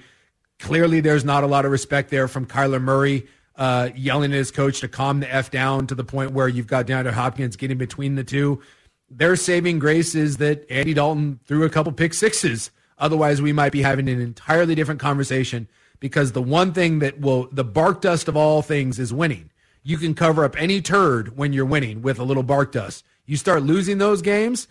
Clearly, 0.62 1.02
there's 1.02 1.26
not 1.26 1.44
a 1.44 1.48
lot 1.48 1.66
of 1.66 1.72
respect 1.72 2.12
there 2.12 2.28
from 2.28 2.46
Kyler 2.46 2.82
Murray 2.82 3.26
uh, 3.56 3.90
yelling 3.96 4.32
at 4.32 4.38
his 4.38 4.52
coach 4.52 4.80
to 4.82 4.88
calm 4.88 5.20
the 5.20 5.34
F 5.34 5.50
down 5.50 5.88
to 5.88 5.96
the 5.96 6.04
point 6.04 6.32
where 6.32 6.48
you've 6.48 6.68
got 6.68 6.86
DeAndre 6.86 7.12
Hopkins 7.12 7.56
getting 7.56 7.80
between 7.80 8.14
the 8.14 8.24
two. 8.24 8.62
Their 9.10 9.36
saving 9.36 9.80
grace 9.80 10.14
is 10.14 10.38
that 10.38 10.70
Andy 10.70 10.94
Dalton 10.94 11.40
threw 11.46 11.64
a 11.64 11.70
couple 11.70 11.92
pick 11.92 12.14
sixes. 12.14 12.70
Otherwise, 13.00 13.42
we 13.42 13.52
might 13.52 13.72
be 13.72 13.82
having 13.82 14.08
an 14.08 14.22
entirely 14.22 14.76
different 14.76 15.00
conversation 15.00 15.68
because 16.00 16.32
the 16.32 16.42
one 16.44 16.74
thing 16.74 17.00
that 17.00 17.20
will, 17.20 17.50
the 17.52 17.64
bark 17.64 18.02
dust 18.02 18.28
of 18.28 18.38
all 18.38 18.62
things 18.62 19.00
is 19.00 19.12
winning. 19.12 19.50
You 19.84 19.98
can 19.98 20.14
cover 20.14 20.46
up 20.46 20.56
any 20.62 20.80
turd 20.80 21.36
when 21.36 21.54
you're 21.54 21.66
winning 21.66 22.04
with 22.04 22.20
a 22.20 22.24
little 22.24 22.44
bark 22.44 22.72
dust. 22.72 23.04
You 23.26 23.36
start 23.36 23.64
losing 23.64 23.98
those 23.98 24.22
games, 24.22 24.68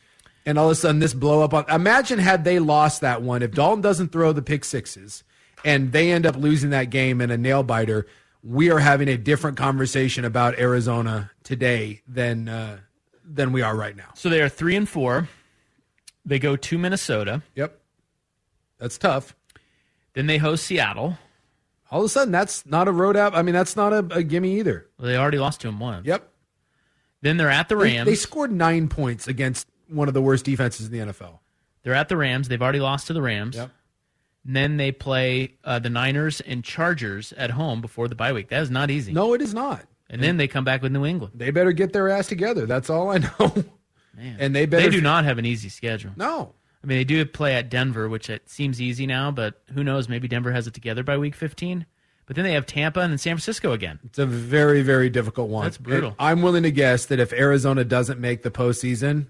and 0.47 0.59
all 0.59 0.67
of 0.67 0.73
a 0.73 0.75
sudden 0.75 0.99
this 1.01 1.15
blow 1.15 1.43
up 1.43 1.55
on. 1.55 1.65
Imagine 1.71 2.19
had 2.19 2.45
they 2.45 2.59
lost 2.59 3.01
that 3.03 3.23
one. 3.23 3.43
If 3.43 3.53
Dalton 3.53 3.81
doesn't 3.83 4.13
throw 4.13 4.33
the 4.33 4.43
pick 4.43 4.65
sixes 4.65 5.25
and 5.65 5.93
they 5.93 6.11
end 6.13 6.27
up 6.27 6.37
losing 6.37 6.71
that 6.71 6.91
game 6.91 7.21
in 7.21 7.31
a 7.31 7.37
nail 7.37 7.63
biter, 7.63 8.07
we 8.43 8.71
are 8.71 8.79
having 8.79 9.09
a 9.09 9.19
different 9.19 9.57
conversation 9.57 10.25
about 10.25 10.59
Arizona 10.59 11.31
today 11.45 12.01
than 12.09 12.49
uh, 12.49 12.79
than 13.25 13.53
we 13.53 13.63
are 13.63 13.77
right 13.77 13.95
now. 13.97 14.09
So 14.15 14.29
they 14.29 14.41
are 14.41 14.49
three 14.49 14.77
and 14.77 14.89
four. 14.89 15.29
They 16.25 16.39
go 16.39 16.57
to 16.57 16.79
Minnesota. 16.79 17.43
Yep, 17.55 17.79
that's 18.79 18.99
tough. 18.99 19.35
Then 20.15 20.27
they 20.27 20.39
host 20.39 20.65
Seattle. 20.67 21.19
All 21.91 22.01
of 22.01 22.07
a 22.07 22.09
sudden, 22.09 22.31
that's 22.31 22.65
not 22.67 22.89
a 22.89 22.93
road 22.93 23.17
app. 23.17 23.35
I 23.35 23.43
mean, 23.43 23.55
that's 23.55 23.75
not 23.75 23.93
a, 23.93 23.99
a 24.15 24.23
gimme 24.23 24.59
either. 24.59 24.87
Well, 24.99 25.09
they 25.09 25.17
already 25.17 25.39
lost 25.39 25.61
to 25.63 25.69
them 25.69 25.81
once. 25.81 26.07
Yep. 26.07 26.29
Then 27.21 27.37
they're 27.37 27.51
at 27.51 27.69
the 27.69 27.75
They, 27.77 27.97
Rams. 27.97 28.07
they 28.07 28.15
scored 28.15 28.53
nine 28.53 28.89
points 28.89 29.27
against 29.29 29.67
one 29.91 30.09
of 30.09 30.15
the 30.15 30.23
worst 30.23 30.45
defenses 30.45 30.87
in 30.87 30.93
the 30.93 31.13
NFL. 31.13 31.39
They're 31.83 31.95
at 31.95 32.09
the 32.09 32.17
Rams. 32.17 32.49
They've 32.49 32.61
already 32.61 32.81
lost 32.81 33.07
to 33.09 33.13
the 33.13 33.23
Rams. 33.23 33.57
Yep. 33.57 33.71
And 34.47 34.57
then 34.57 34.77
they 34.77 34.93
play 34.93 35.55
uh, 35.65 35.79
the 35.79 35.91
Niners 35.91 36.41
and 36.41 36.65
Chargers 36.65 37.33
at 37.35 37.51
home 37.51 37.81
before 37.81 38.09
the 38.09 38.15
bye 38.15 38.33
week. 38.33 38.49
That 38.49 38.63
is 38.63 38.71
not 38.71 38.91
easy. 38.91 39.13
No, 39.13 39.35
it 39.35 39.43
is 39.43 39.53
not. 39.53 39.85
And 40.09 40.23
then 40.23 40.39
they 40.39 40.49
come 40.49 40.65
back 40.65 40.83
with 40.83 40.91
New 40.93 41.07
England. 41.07 41.35
They 41.37 41.51
better 41.51 41.73
get 41.73 41.93
their 41.93 42.09
ass 42.09 42.27
together. 42.27 42.67
That's 42.67 42.91
all 42.91 43.11
I 43.11 43.19
know. 43.19 43.65
Man. 44.17 44.37
And 44.41 44.57
they 44.57 44.67
better 44.67 44.85
They 44.85 44.91
do 44.91 45.01
not 45.01 45.25
have 45.25 45.39
an 45.39 45.47
easy 45.47 45.69
schedule. 45.69 46.11
No. 46.17 46.55
I 46.83 46.87
mean, 46.87 46.99
they 46.99 47.05
do 47.05 47.25
play 47.27 47.55
at 47.55 47.69
Denver, 47.69 48.09
which 48.09 48.29
it 48.29 48.49
seems 48.49 48.81
easy 48.81 49.07
now, 49.07 49.31
but 49.31 49.63
who 49.73 49.85
knows? 49.85 50.09
Maybe 50.09 50.27
Denver 50.27 50.51
has 50.51 50.67
it 50.67 50.75
together 50.75 51.03
by 51.03 51.17
week 51.19 51.35
15. 51.35 51.87
But 52.27 52.37
then 52.37 52.45
they 52.45 52.53
have 52.53 52.67
Tampa 52.67 53.01
and 53.01 53.11
then 53.13 53.19
San 53.19 53.35
Francisco 53.35 53.73
again. 53.73 53.99
It's 54.05 54.19
a 54.19 54.27
very, 54.27 54.83
very 54.83 55.11
difficult 55.11 55.51
one. 55.51 55.65
That's 55.65 55.79
brutal. 55.79 56.15
I'm 56.19 56.43
willing 56.43 56.63
to 56.63 56.71
guess 56.71 57.07
that 57.07 57.21
if 57.21 57.33
Arizona 57.33 57.85
doesn't 57.85 58.21
make 58.21 58.43
the 58.43 58.51
postseason, 58.51 59.27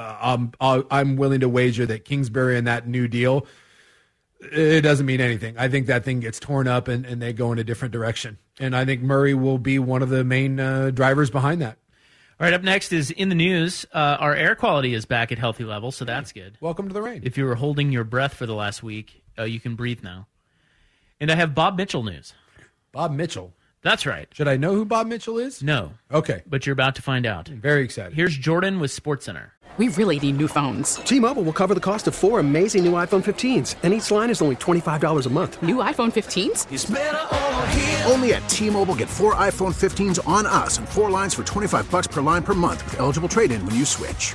uh, 0.00 0.16
I'm 0.20 0.52
I'll, 0.60 0.84
I'm 0.90 1.16
willing 1.16 1.40
to 1.40 1.48
wager 1.48 1.86
that 1.86 2.04
Kingsbury 2.04 2.56
and 2.56 2.66
that 2.66 2.88
new 2.88 3.06
deal 3.06 3.46
it 4.40 4.80
doesn't 4.82 5.06
mean 5.06 5.20
anything. 5.20 5.56
I 5.58 5.68
think 5.68 5.86
that 5.86 6.04
thing 6.04 6.20
gets 6.20 6.40
torn 6.40 6.66
up 6.66 6.88
and, 6.88 7.04
and 7.04 7.20
they 7.20 7.32
go 7.32 7.52
in 7.52 7.58
a 7.58 7.64
different 7.64 7.92
direction. 7.92 8.38
And 8.58 8.74
I 8.74 8.84
think 8.84 9.02
Murray 9.02 9.34
will 9.34 9.58
be 9.58 9.78
one 9.78 10.02
of 10.02 10.08
the 10.08 10.24
main 10.24 10.58
uh, 10.58 10.90
drivers 10.90 11.30
behind 11.30 11.60
that. 11.62 11.78
All 12.38 12.44
right, 12.44 12.54
up 12.54 12.62
next 12.62 12.92
is 12.92 13.10
in 13.10 13.28
the 13.28 13.34
news. 13.34 13.84
Uh, 13.92 14.16
our 14.18 14.34
air 14.34 14.54
quality 14.54 14.94
is 14.94 15.04
back 15.04 15.30
at 15.30 15.38
healthy 15.38 15.64
levels, 15.64 15.96
so 15.96 16.06
that's 16.06 16.32
good. 16.32 16.56
Welcome 16.60 16.88
to 16.88 16.94
the 16.94 17.02
rain. 17.02 17.20
If 17.22 17.36
you 17.36 17.44
were 17.44 17.54
holding 17.54 17.92
your 17.92 18.04
breath 18.04 18.32
for 18.32 18.46
the 18.46 18.54
last 18.54 18.82
week, 18.82 19.22
uh, 19.38 19.42
you 19.42 19.60
can 19.60 19.74
breathe 19.74 20.02
now. 20.02 20.26
And 21.20 21.30
I 21.30 21.34
have 21.34 21.54
Bob 21.54 21.76
Mitchell 21.76 22.02
news. 22.02 22.32
Bob 22.92 23.12
Mitchell. 23.12 23.52
That's 23.82 24.04
right. 24.04 24.28
Should 24.34 24.48
I 24.48 24.56
know 24.58 24.74
who 24.74 24.84
Bob 24.84 25.06
Mitchell 25.06 25.38
is? 25.38 25.62
No, 25.62 25.92
Okay. 26.12 26.42
but 26.46 26.66
you're 26.66 26.74
about 26.74 26.94
to 26.96 27.02
find 27.02 27.24
out. 27.24 27.48
Very 27.48 27.82
excited. 27.82 28.12
Here's 28.14 28.36
Jordan 28.36 28.78
with 28.78 28.90
SportsCenter. 28.90 29.52
We 29.78 29.88
really 29.88 30.18
need 30.18 30.36
new 30.36 30.48
phones. 30.48 30.96
T-Mobile 30.96 31.44
will 31.44 31.52
cover 31.54 31.74
the 31.74 31.80
cost 31.80 32.06
of 32.08 32.14
four 32.14 32.40
amazing 32.40 32.84
new 32.84 32.92
iPhone 32.92 33.22
15s, 33.24 33.76
and 33.82 33.94
each 33.94 34.10
line 34.10 34.28
is 34.28 34.42
only 34.42 34.56
$25 34.56 35.24
a 35.26 35.30
month. 35.30 35.62
New 35.62 35.76
iPhone 35.76 36.10
15s? 36.12 36.66
Only 38.10 38.34
at 38.34 38.46
T-Mobile 38.48 38.96
get 38.96 39.08
four 39.08 39.34
iPhone 39.36 39.72
15s 39.72 40.18
on 40.28 40.44
us 40.44 40.76
and 40.78 40.86
four 40.88 41.08
lines 41.08 41.32
for 41.34 41.44
25 41.44 41.88
bucks 41.90 42.08
per 42.08 42.20
line 42.20 42.42
per 42.42 42.52
month 42.54 42.84
with 42.84 42.98
eligible 43.00 43.28
trade-in 43.28 43.64
when 43.64 43.76
you 43.76 43.84
switch. 43.86 44.34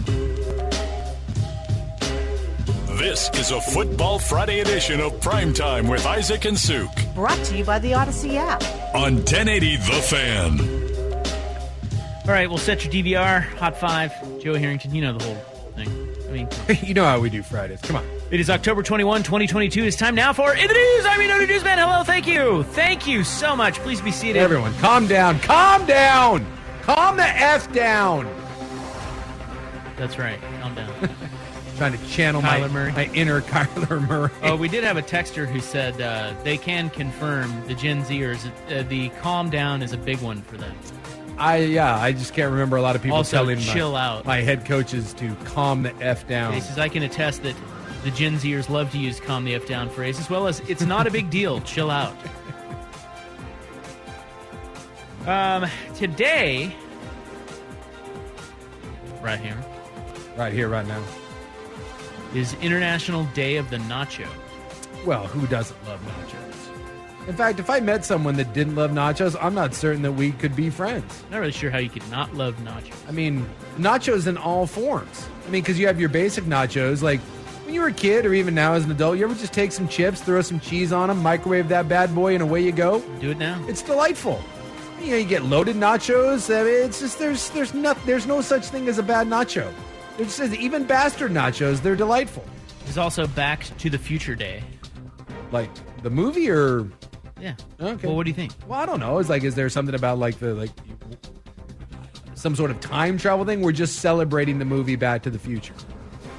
This 3.01 3.31
is 3.33 3.49
a 3.49 3.59
Football 3.59 4.19
Friday 4.19 4.59
edition 4.59 5.01
of 5.01 5.13
Primetime 5.13 5.89
with 5.89 6.05
Isaac 6.05 6.45
and 6.45 6.55
Suk 6.55 6.87
Brought 7.15 7.43
to 7.45 7.57
you 7.57 7.65
by 7.65 7.79
the 7.79 7.95
Odyssey 7.95 8.37
app. 8.37 8.61
on 8.93 9.15
1080 9.15 9.77
The 9.77 9.81
Fan. 10.03 10.59
All 12.27 12.31
right, 12.31 12.47
we'll 12.47 12.59
set 12.59 12.85
your 12.85 12.93
DVR. 12.93 13.41
Hot 13.57 13.75
five. 13.75 14.11
Joe 14.39 14.53
Harrington, 14.53 14.93
you 14.93 15.01
know 15.01 15.17
the 15.17 15.25
whole 15.25 15.35
thing. 15.75 16.15
I 16.29 16.31
mean, 16.31 16.47
you 16.87 16.93
know 16.93 17.03
how 17.03 17.19
we 17.19 17.31
do 17.31 17.41
Fridays. 17.41 17.81
Come 17.81 17.95
on. 17.95 18.05
It 18.29 18.39
is 18.39 18.51
October 18.51 18.83
21, 18.83 19.23
2022. 19.23 19.83
It's 19.83 19.97
time 19.97 20.13
now 20.13 20.31
for 20.31 20.55
In 20.55 20.67
the 20.67 20.73
News. 20.73 21.05
I'm 21.07 21.19
your 21.23 21.47
Newsman. 21.47 21.79
Hello, 21.79 22.03
thank 22.03 22.27
you. 22.27 22.61
Thank 22.65 23.07
you 23.07 23.23
so 23.23 23.55
much. 23.55 23.79
Please 23.79 23.99
be 23.99 24.11
seated. 24.11 24.37
Everyone, 24.37 24.75
calm 24.75 25.07
down. 25.07 25.39
Calm 25.39 25.87
down. 25.87 26.45
Calm 26.83 27.17
the 27.17 27.25
F 27.25 27.73
down. 27.73 28.31
That's 29.97 30.19
right. 30.19 30.39
Calm 30.61 30.75
down. 30.75 31.09
Trying 31.81 31.97
to 31.97 32.07
channel 32.09 32.43
my, 32.43 32.59
Kyler 32.59 32.71
Murray. 32.71 32.91
my 32.91 33.05
inner 33.15 33.41
Kyler 33.53 34.07
Murray. 34.07 34.29
Oh, 34.43 34.55
we 34.55 34.67
did 34.67 34.83
have 34.83 34.97
a 34.97 35.01
texter 35.01 35.47
who 35.47 35.59
said 35.59 35.99
uh, 35.99 36.31
they 36.43 36.55
can 36.55 36.91
confirm 36.91 37.65
the 37.67 37.73
Gen 37.73 38.03
Zers. 38.03 38.45
Uh, 38.69 38.83
the 38.87 39.09
calm 39.19 39.49
down 39.49 39.81
is 39.81 39.91
a 39.91 39.97
big 39.97 40.21
one 40.21 40.43
for 40.43 40.57
them. 40.57 40.75
I 41.39 41.57
yeah, 41.57 41.97
I 41.97 42.11
just 42.11 42.35
can't 42.35 42.51
remember 42.51 42.77
a 42.77 42.83
lot 42.83 42.95
of 42.95 43.01
people 43.01 43.17
Also, 43.17 43.37
telling 43.37 43.57
chill 43.57 43.93
my, 43.93 43.99
out. 43.99 44.25
my 44.27 44.41
head 44.41 44.63
coaches 44.63 45.15
to 45.15 45.33
calm 45.43 45.81
the 45.81 45.95
f 45.95 46.27
down. 46.27 46.53
He 46.53 46.61
says 46.61 46.77
I 46.77 46.87
can 46.87 47.01
attest 47.01 47.41
that 47.41 47.55
the 48.03 48.11
Gen 48.11 48.35
Zers 48.35 48.69
love 48.69 48.91
to 48.91 48.99
use 48.99 49.19
"calm 49.19 49.43
the 49.43 49.55
f 49.55 49.65
down" 49.65 49.89
phrase, 49.89 50.19
as 50.19 50.29
well 50.29 50.45
as 50.45 50.59
"it's 50.69 50.83
not 50.83 51.07
a 51.07 51.09
big 51.09 51.31
deal, 51.31 51.61
chill 51.61 51.89
out." 51.89 52.15
Um, 55.25 55.67
today, 55.95 56.75
right 59.21 59.39
here, 59.39 59.57
right 60.35 60.51
here, 60.51 60.67
right 60.67 60.87
now, 60.87 60.99
is 62.33 62.53
International 62.61 63.25
Day 63.33 63.57
of 63.57 63.69
the 63.69 63.77
Nacho. 63.77 64.27
Well, 65.05 65.27
who 65.27 65.47
doesn't 65.47 65.77
love 65.87 65.99
nachos? 66.01 67.27
In 67.27 67.35
fact, 67.35 67.59
if 67.59 67.69
I 67.69 67.79
met 67.79 68.03
someone 68.03 68.35
that 68.37 68.53
didn't 68.53 68.75
love 68.75 68.91
nachos, 68.91 69.35
I'm 69.39 69.53
not 69.53 69.75
certain 69.75 70.01
that 70.03 70.13
we 70.13 70.31
could 70.31 70.55
be 70.55 70.69
friends. 70.69 71.23
Not 71.29 71.39
really 71.39 71.51
sure 71.51 71.69
how 71.69 71.77
you 71.77 71.89
could 71.89 72.09
not 72.09 72.33
love 72.35 72.55
nachos. 72.57 72.95
I 73.07 73.11
mean, 73.11 73.47
nachos 73.77 74.27
in 74.27 74.37
all 74.37 74.65
forms. 74.65 75.27
I 75.45 75.49
mean, 75.51 75.61
because 75.61 75.77
you 75.77 75.87
have 75.87 75.99
your 75.99 76.09
basic 76.09 76.45
nachos, 76.45 77.01
like 77.01 77.19
when 77.65 77.75
you 77.75 77.81
were 77.81 77.87
a 77.87 77.93
kid 77.93 78.25
or 78.25 78.33
even 78.33 78.55
now 78.55 78.73
as 78.73 78.85
an 78.85 78.91
adult, 78.91 79.17
you 79.17 79.25
ever 79.25 79.35
just 79.35 79.53
take 79.53 79.71
some 79.71 79.87
chips, 79.87 80.21
throw 80.21 80.41
some 80.41 80.59
cheese 80.59 80.91
on 80.91 81.09
them, 81.09 81.21
microwave 81.21 81.67
that 81.69 81.87
bad 81.87 82.13
boy, 82.15 82.33
and 82.33 82.41
away 82.41 82.63
you 82.63 82.71
go? 82.71 83.01
Do 83.19 83.31
it 83.31 83.37
now. 83.37 83.63
It's 83.67 83.81
delightful. 83.81 84.41
You 84.99 85.11
know, 85.11 85.17
you 85.17 85.25
get 85.25 85.43
loaded 85.43 85.75
nachos. 85.75 86.53
I 86.53 86.63
mean, 86.63 86.85
it's 86.85 86.99
just 86.99 87.19
there's 87.19 87.49
there's 87.51 87.73
not 87.73 87.97
there's 88.05 88.27
no 88.27 88.41
such 88.41 88.65
thing 88.65 88.87
as 88.87 88.97
a 88.97 89.03
bad 89.03 89.27
nacho. 89.27 89.71
It 90.21 90.29
says 90.29 90.53
even 90.55 90.85
bastard 90.85 91.31
nachos, 91.31 91.81
they're 91.81 91.95
delightful. 91.95 92.45
There's 92.85 92.97
also 92.97 93.27
Back 93.27 93.63
to 93.79 93.89
the 93.89 93.97
Future 93.97 94.35
Day. 94.35 94.63
Like 95.51 95.69
the 96.03 96.09
movie 96.09 96.49
or 96.49 96.87
Yeah. 97.39 97.55
Okay. 97.79 98.07
Well, 98.07 98.15
what 98.15 98.23
do 98.25 98.29
you 98.29 98.35
think? 98.35 98.51
Well, 98.67 98.79
I 98.79 98.85
don't 98.85 98.99
know. 98.99 99.17
It's 99.19 99.29
like, 99.29 99.43
is 99.43 99.55
there 99.55 99.69
something 99.69 99.95
about 99.95 100.19
like 100.19 100.37
the 100.39 100.53
like 100.53 100.69
some 102.35 102.55
sort 102.55 102.71
of 102.71 102.79
time 102.79 103.17
travel 103.17 103.45
thing? 103.45 103.61
We're 103.61 103.71
just 103.71 103.99
celebrating 103.99 104.59
the 104.59 104.65
movie 104.65 104.95
Back 104.95 105.23
to 105.23 105.29
the 105.29 105.39
Future, 105.39 105.73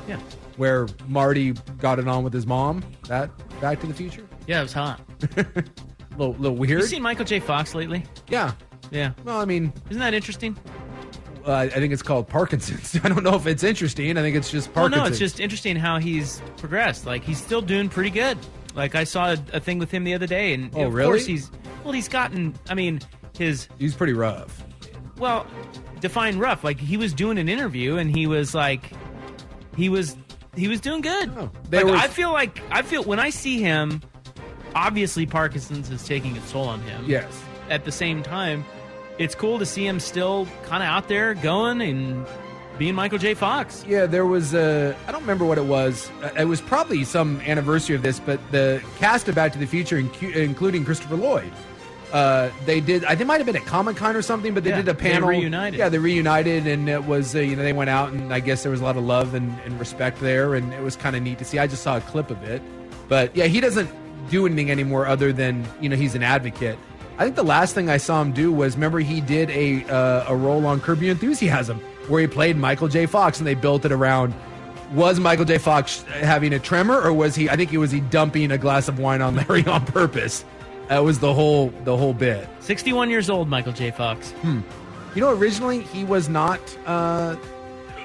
Yeah. 0.09 0.18
where 0.57 0.87
Marty 1.09 1.53
got 1.79 1.99
it 1.99 2.09
on 2.09 2.25
with 2.25 2.33
his 2.33 2.47
mom. 2.47 2.83
That 3.09 3.31
Back 3.61 3.81
to 3.81 3.87
the 3.87 3.95
Future, 3.95 4.25
Yeah, 4.47 4.61
it 4.61 4.64
was 4.64 4.73
hot. 4.73 5.01
little 6.16 6.35
little 6.35 6.53
You 6.66 6.77
weird. 6.77 6.85
seen 6.85 7.03
Michael 7.03 7.25
J. 7.25 7.40
Fox 7.40 7.75
lately? 7.75 8.05
yeah. 8.29 8.53
Yeah. 8.90 9.12
Well, 9.25 9.40
I 9.40 9.47
mean, 9.47 9.73
Isn't 9.88 10.01
that 10.01 10.12
interesting? 10.12 10.55
Uh, 11.46 11.52
I 11.52 11.68
think 11.68 11.92
it's 11.92 12.02
called 12.02 12.28
Parkinson's. 12.28 12.98
I 13.05 13.09
don't 13.09 13.22
know 13.24 13.35
if 13.35 13.46
it's 13.46 13.62
interesting. 13.64 14.16
I 14.16 14.22
think 14.22 14.37
it's 14.37 14.50
just 14.50 14.68
Well, 14.68 14.88
Parkinson's. 14.88 15.02
no, 15.02 15.09
it's 15.11 15.18
just 15.18 15.40
interesting 15.40 15.76
how 15.76 15.98
he's 15.98 16.40
progressed. 16.57 17.07
Like 17.07 17.22
he's 17.24 17.38
still 17.42 17.62
doing 17.62 17.88
pretty 17.88 18.11
good. 18.11 18.38
Like 18.74 18.94
I 18.94 19.05
saw 19.05 19.33
a, 19.33 19.38
a 19.52 19.61
thing 19.61 19.78
with 19.78 19.90
him 19.90 20.05
the 20.05 20.14
other 20.14 20.26
day, 20.26 20.55
and 20.55 20.70
Oh, 20.74 20.87
of 20.87 20.94
really? 20.94 21.09
course 21.11 21.26
he's 21.26 21.50
well, 21.85 21.92
he's 21.92 22.09
gotten. 22.09 22.55
I 22.70 22.74
mean, 22.74 23.00
his 23.38 23.68
he's 23.78 23.94
pretty 23.94 24.12
rough. 24.14 24.64
well, 25.18 25.46
define 26.00 26.38
rough. 26.38 26.64
Like 26.64 26.78
he 26.81 26.96
was 26.96 27.12
doing 27.12 27.38
an 27.38 27.48
interview, 27.48 27.96
and 27.96 28.14
he 28.14 28.26
was 28.26 28.55
like, 28.55 28.90
he 29.76 29.88
was 29.88 30.16
he 30.57 30.68
was 30.68 30.81
doing 30.81 31.00
good. 31.02 31.31
Oh, 31.37 31.50
Like, 31.70 31.85
was- 31.85 31.94
I 32.00 32.09
feel 32.09 32.33
like 32.33 32.62
I 32.70 32.83
feel 32.83 33.02
when 33.05 33.18
I 33.20 33.28
see 33.31 33.61
him, 33.61 34.00
obviously 34.74 35.26
Parkinson's 35.26 35.90
is 35.90 36.05
taking 36.05 36.37
its 36.37 36.50
toll 36.52 36.68
on 36.68 36.81
him. 36.83 37.05
Yes. 37.07 37.42
At 37.68 37.85
the 37.85 37.92
same 37.92 38.22
time, 38.22 38.64
it's 39.23 39.35
cool 39.35 39.59
to 39.59 39.67
see 39.67 39.87
him 39.87 40.01
still 40.01 40.47
kind 40.65 40.83
of 40.83 40.89
out 40.89 41.09
there 41.09 41.35
going 41.35 41.81
and 41.81 42.27
being 42.79 42.95
Michael 42.95 43.19
J. 43.19 43.35
Fox. 43.35 43.85
Yeah, 43.87 44.07
there 44.07 44.27
was 44.27 44.55
a. 44.55 44.97
I 45.07 45.13
don't 45.13 45.21
remember 45.21 45.45
what 45.45 45.59
it 45.59 45.65
was. 45.65 46.11
Uh, 46.23 46.31
It 46.39 46.45
was 46.47 46.61
probably 46.61 47.05
some 47.05 47.41
anniversary 47.43 47.95
of 47.95 48.03
this, 48.03 48.19
but 48.19 48.41
the 48.51 48.83
cast 48.99 49.29
of 49.29 49.35
Back 49.35 49.53
to 49.53 49.59
the 49.59 49.67
Future, 49.67 49.99
including 49.99 50.85
Christopher 50.85 51.17
Lloyd, 51.17 51.53
uh, 52.13 52.51
they 52.67 52.81
did. 52.81 53.05
I 53.05 53.15
think 53.15 53.27
might 53.29 53.37
have 53.39 53.47
been 53.47 53.57
at 53.57 53.67
Comic 53.67 53.97
Con 53.97 54.17
or 54.17 54.23
something, 54.23 54.53
but 54.55 54.65
they 54.65 54.71
Yeah, 54.71 54.77
did 54.83 54.89
a 54.89 54.93
they 54.95 55.01
panel. 55.11 55.29
reunited. 55.29 55.79
Yeah, 55.79 55.89
they 55.91 55.99
reunited, 55.99 56.67
and 56.67 56.89
it 56.89 57.05
was 57.05 57.35
uh, 57.37 57.41
you 57.41 57.57
know 57.57 57.63
they 57.63 57.73
went 57.73 57.91
out, 57.91 58.13
and 58.13 58.33
I 58.35 58.41
guess 58.41 58.63
there 58.63 58.73
was 58.73 58.81
a 58.81 58.85
lot 58.85 58.97
of 58.97 59.05
love 59.05 59.35
and, 59.35 59.53
and 59.65 59.79
respect 59.79 60.21
there, 60.21 60.55
and 60.55 60.73
it 60.73 60.83
was 60.83 60.97
kind 60.97 61.15
of 61.15 61.23
neat 61.23 61.39
to 61.39 61.45
see. 61.45 61.59
I 61.59 61.67
just 61.67 61.83
saw 61.83 61.99
a 61.99 62.01
clip 62.01 62.31
of 62.31 62.43
it, 62.43 62.63
but 63.09 63.35
yeah, 63.37 63.45
he 63.47 63.61
doesn't 63.61 63.89
do 64.31 64.47
anything 64.47 64.71
anymore 64.71 65.07
other 65.07 65.33
than 65.33 65.67
you 65.81 65.89
know 65.89 65.97
he's 65.97 66.15
an 66.15 66.23
advocate. 66.23 66.79
I 67.23 67.25
think 67.25 67.37
the 67.37 67.45
last 67.45 67.77
thing 67.77 67.89
I 67.89 67.99
saw 67.99 68.21
him 68.21 68.33
do 68.33 68.51
was 68.51 68.75
remember 68.75 68.99
he 68.99 69.21
did 69.21 69.49
a 69.51 69.85
uh, 69.85 70.25
a 70.27 70.35
role 70.35 70.67
on 70.67 70.81
Curb 70.81 71.03
Your 71.03 71.13
Enthusiasm, 71.13 71.79
where 72.09 72.21
he 72.21 72.27
played 72.27 72.57
Michael 72.57 72.89
J. 72.89 73.07
Fox, 73.07 73.39
and 73.39 73.47
they 73.47 73.55
built 73.55 73.85
it 73.85 73.93
around. 73.93 74.35
Was 74.93 75.21
Michael 75.21 75.45
J. 75.45 75.59
Fox 75.59 76.03
having 76.03 76.53
a 76.53 76.59
tremor, 76.59 77.01
or 77.01 77.13
was 77.13 77.37
he? 77.37 77.49
I 77.49 77.55
think 77.55 77.71
he 77.71 77.79
was 77.79 77.93
he 77.93 78.01
dumping 78.01 78.51
a 78.51 78.59
glass 78.59 78.89
of 78.89 78.99
wine 78.99 79.23
on 79.23 79.37
Larry 79.49 79.65
on 79.69 79.87
purpose. 79.87 80.45
That 80.89 81.05
was 81.05 81.21
the 81.21 81.33
whole 81.33 81.69
the 81.85 81.97
whole 81.97 82.13
bit. 82.13 82.49
61 82.59 83.09
years 83.09 83.31
old, 83.31 83.49
Michael 83.49 83.73
J. 83.73 83.93
Fox. 83.93 84.33
Hmm. 84.33 84.63
You 85.15 85.21
know, 85.21 85.31
originally 85.31 85.83
he 85.83 86.03
was 86.03 86.29
not. 86.29 86.61
Uh, 86.87 87.37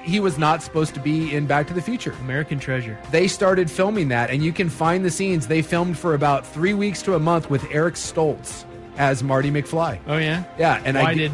he 0.03 0.19
was 0.19 0.37
not 0.37 0.61
supposed 0.61 0.93
to 0.93 0.99
be 0.99 1.33
in 1.33 1.47
Back 1.47 1.65
to 1.69 1.73
the 1.73 1.81
Future. 1.81 2.11
American 2.21 2.59
Treasure. 2.59 2.99
They 3.09 3.27
started 3.27 3.71
filming 3.71 4.09
that, 4.09 4.29
and 4.29 4.43
you 4.43 4.53
can 4.53 4.69
find 4.69 5.03
the 5.03 5.09
scenes. 5.09 5.47
They 5.47 5.63
filmed 5.63 5.97
for 5.97 6.13
about 6.13 6.45
three 6.45 6.75
weeks 6.75 7.01
to 7.01 7.15
a 7.15 7.19
month 7.19 7.49
with 7.49 7.65
Eric 7.71 7.95
Stoltz 7.95 8.63
as 8.97 9.23
Marty 9.23 9.51
McFly. 9.51 9.99
Oh 10.07 10.17
yeah. 10.17 10.43
Yeah, 10.57 10.81
and 10.85 10.97
Why 10.97 11.03
I 11.03 11.13
did? 11.13 11.31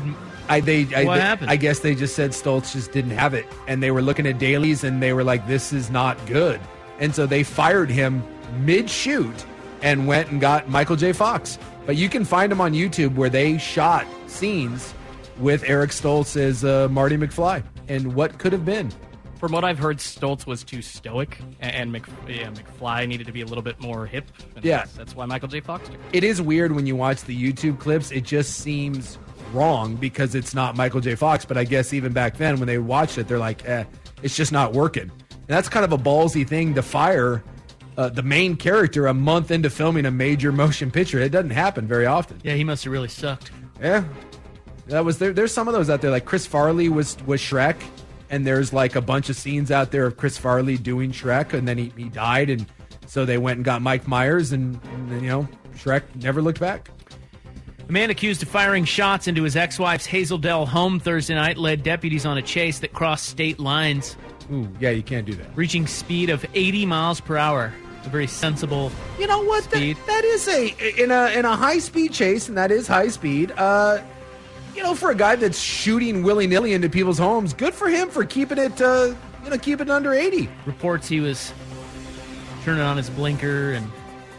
I 0.49 0.59
they 0.59 0.87
I, 0.95 1.03
What 1.05 1.15
they- 1.15 1.21
happened? 1.21 1.49
I 1.49 1.55
guess 1.55 1.79
they 1.79 1.95
just 1.95 2.15
said 2.15 2.31
Stoltz 2.31 2.73
just 2.73 2.91
didn't 2.91 3.11
have 3.11 3.33
it, 3.33 3.45
and 3.67 3.81
they 3.81 3.91
were 3.91 4.01
looking 4.01 4.27
at 4.27 4.37
dailies, 4.39 4.83
and 4.83 5.01
they 5.01 5.13
were 5.13 5.23
like, 5.23 5.47
"This 5.47 5.71
is 5.73 5.89
not 5.89 6.17
good," 6.25 6.59
and 6.99 7.15
so 7.15 7.25
they 7.25 7.43
fired 7.43 7.89
him 7.89 8.23
mid 8.59 8.89
shoot 8.89 9.45
and 9.81 10.05
went 10.07 10.29
and 10.31 10.39
got 10.41 10.69
Michael 10.69 10.95
J. 10.95 11.13
Fox. 11.13 11.57
But 11.85 11.95
you 11.97 12.07
can 12.09 12.23
find 12.25 12.51
them 12.51 12.61
on 12.61 12.73
YouTube 12.73 13.15
where 13.15 13.29
they 13.29 13.57
shot 13.57 14.05
scenes 14.27 14.93
with 15.39 15.63
Eric 15.67 15.91
Stoltz 15.91 16.37
as 16.37 16.63
uh, 16.63 16.87
Marty 16.91 17.17
McFly, 17.17 17.63
and 17.87 18.13
what 18.13 18.37
could 18.37 18.51
have 18.53 18.63
been. 18.65 18.91
From 19.43 19.51
what 19.51 19.65
I've 19.65 19.77
heard, 19.77 19.97
Stoltz 19.97 20.47
was 20.47 20.63
too 20.63 20.81
stoic, 20.81 21.37
and, 21.59 21.75
and 21.75 21.91
Mc, 21.91 22.05
yeah, 22.29 22.49
McFly 22.51 23.05
needed 23.05 23.27
to 23.27 23.33
be 23.33 23.41
a 23.41 23.45
little 23.45 23.61
bit 23.61 23.77
more 23.77 24.05
hip. 24.05 24.23
And 24.55 24.63
Yeah. 24.63 24.77
that's, 24.77 24.93
that's 24.93 25.15
why 25.17 25.25
Michael 25.25 25.49
J. 25.49 25.59
Fox 25.59 25.89
took 25.89 25.95
it. 25.95 26.01
It 26.13 26.23
is 26.23 26.41
weird 26.41 26.71
when 26.71 26.85
you 26.85 26.95
watch 26.95 27.23
the 27.25 27.35
YouTube 27.35 27.77
clips. 27.77 28.09
It 28.11 28.23
just 28.23 28.59
seems 28.61 29.17
wrong 29.51 29.97
because 29.97 30.33
it's 30.33 30.53
not 30.55 30.77
Michael 30.77 31.01
J. 31.01 31.15
Fox. 31.15 31.43
But 31.43 31.57
I 31.57 31.65
guess 31.65 31.91
even 31.91 32.13
back 32.13 32.37
then, 32.37 32.57
when 32.57 32.67
they 32.67 32.77
watched 32.77 33.17
it, 33.17 33.27
they're 33.27 33.37
like, 33.37 33.67
eh, 33.67 33.83
it's 34.21 34.37
just 34.37 34.53
not 34.53 34.71
working. 34.71 35.11
And 35.31 35.47
that's 35.47 35.67
kind 35.67 35.83
of 35.83 35.91
a 35.91 35.97
ballsy 35.97 36.47
thing 36.47 36.73
to 36.75 36.81
fire 36.81 37.43
uh, 37.97 38.07
the 38.07 38.23
main 38.23 38.55
character 38.55 39.07
a 39.07 39.13
month 39.13 39.51
into 39.51 39.69
filming 39.69 40.05
a 40.05 40.11
major 40.11 40.53
motion 40.53 40.89
picture. 40.89 41.19
It 41.19 41.33
doesn't 41.33 41.49
happen 41.49 41.85
very 41.85 42.05
often. 42.05 42.39
Yeah, 42.45 42.53
he 42.53 42.63
must 42.63 42.85
have 42.85 42.93
really 42.93 43.09
sucked. 43.09 43.51
Yeah, 43.81 44.05
that 44.87 45.03
was 45.03 45.17
there. 45.17 45.33
There's 45.33 45.53
some 45.53 45.67
of 45.67 45.73
those 45.73 45.89
out 45.89 45.99
there. 45.99 46.11
Like 46.11 46.23
Chris 46.23 46.45
Farley 46.45 46.87
was 46.87 47.17
was 47.25 47.41
Shrek, 47.41 47.75
and 48.33 48.47
there's 48.47 48.73
like 48.73 48.95
a 48.95 49.01
bunch 49.01 49.29
of 49.29 49.35
scenes 49.35 49.69
out 49.69 49.91
there 49.91 50.07
of 50.07 50.17
Chris 50.17 50.39
Farley 50.39 50.75
doing 50.75 51.11
Shrek, 51.11 51.53
and 51.53 51.67
then 51.67 51.77
he, 51.77 51.93
he 51.95 52.09
died, 52.09 52.49
and 52.49 52.65
so 53.05 53.25
they 53.25 53.37
went 53.37 53.57
and 53.57 53.65
got 53.65 53.83
Mike 53.83 54.07
Myers, 54.07 54.51
and, 54.51 54.79
and 54.91 55.21
you 55.21 55.29
know 55.29 55.47
Shrek 55.75 56.01
never 56.15 56.41
looked 56.41 56.59
back. 56.59 56.89
A 57.87 57.91
man 57.91 58.09
accused 58.09 58.41
of 58.41 58.49
firing 58.49 58.85
shots 58.85 59.27
into 59.27 59.43
his 59.43 59.55
ex-wife's 59.55 60.07
Hazeldale 60.07 60.67
home 60.67 60.99
Thursday 60.99 61.35
night 61.35 61.57
led 61.57 61.83
deputies 61.83 62.25
on 62.25 62.39
a 62.39 62.41
chase 62.41 62.79
that 62.79 62.91
crossed 62.91 63.27
state 63.27 63.59
lines. 63.59 64.17
Ooh, 64.51 64.67
yeah, 64.79 64.89
you 64.89 65.03
can't 65.03 65.27
do 65.27 65.35
that. 65.35 65.55
Reaching 65.55 65.85
speed 65.85 66.31
of 66.31 66.43
80 66.55 66.87
miles 66.87 67.21
per 67.21 67.37
hour. 67.37 67.71
A 68.03 68.09
very 68.09 68.27
sensible. 68.27 68.91
You 69.19 69.27
know 69.27 69.43
what? 69.43 69.63
That, 69.65 69.77
Speed. 69.77 69.97
that 70.07 70.23
is 70.25 70.47
a 70.47 71.01
in 71.01 71.11
a 71.11 71.27
in 71.37 71.45
a 71.45 71.55
high 71.55 71.79
speed 71.79 72.11
chase, 72.11 72.49
and 72.49 72.57
that 72.57 72.71
is 72.71 72.87
high 72.87 73.07
speed. 73.09 73.53
Uh, 73.55 74.01
you 74.75 74.83
know, 74.83 74.95
for 74.95 75.11
a 75.11 75.15
guy 75.15 75.35
that's 75.35 75.59
shooting 75.59 76.23
willy 76.23 76.47
nilly 76.47 76.73
into 76.73 76.89
people's 76.89 77.17
homes, 77.17 77.53
good 77.53 77.73
for 77.73 77.89
him 77.89 78.09
for 78.09 78.25
keeping 78.25 78.57
it. 78.57 78.81
Uh, 78.81 79.13
you 79.43 79.49
know, 79.49 79.57
keeping 79.57 79.87
it 79.87 79.91
under 79.91 80.13
eighty. 80.13 80.49
Reports 80.65 81.07
he 81.07 81.19
was 81.19 81.53
turning 82.63 82.81
on 82.81 82.97
his 82.97 83.09
blinker 83.09 83.73
and 83.73 83.89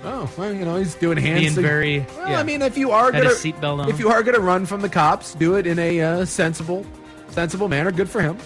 Oh, 0.06 0.30
well, 0.36 0.52
you 0.52 0.66
know, 0.66 0.76
he's 0.76 0.94
doing 0.96 1.16
hands. 1.16 1.40
being 1.40 1.52
sig- 1.54 1.64
very. 1.64 2.00
Well, 2.16 2.28
yeah. 2.30 2.38
I 2.38 2.42
mean, 2.42 2.60
if 2.60 2.76
you 2.76 2.90
are 2.90 3.10
gonna 3.10 3.24
his 3.30 3.38
seatbelt 3.38 3.80
on. 3.84 3.88
if 3.88 3.98
you 3.98 4.08
are 4.10 4.22
gonna 4.22 4.38
run 4.40 4.66
from 4.66 4.82
the 4.82 4.88
cops, 4.90 5.34
do 5.34 5.54
it 5.56 5.66
in 5.66 5.78
a 5.78 6.00
uh, 6.00 6.24
sensible, 6.26 6.84
sensible 7.30 7.68
manner. 7.68 7.90
Good 7.90 8.10
for 8.10 8.20
him. 8.20 8.36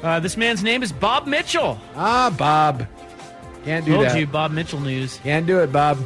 Uh, 0.00 0.20
this 0.20 0.36
man's 0.36 0.62
name 0.62 0.84
is 0.84 0.92
Bob 0.92 1.26
Mitchell. 1.26 1.76
Ah, 1.96 2.32
Bob. 2.38 2.86
Can't 3.64 3.84
do 3.84 3.94
Told 3.94 4.06
that. 4.06 4.16
you, 4.18 4.28
Bob 4.28 4.52
Mitchell 4.52 4.78
news. 4.78 5.18
Can't 5.24 5.44
do 5.44 5.58
it, 5.58 5.72
Bob. 5.72 5.98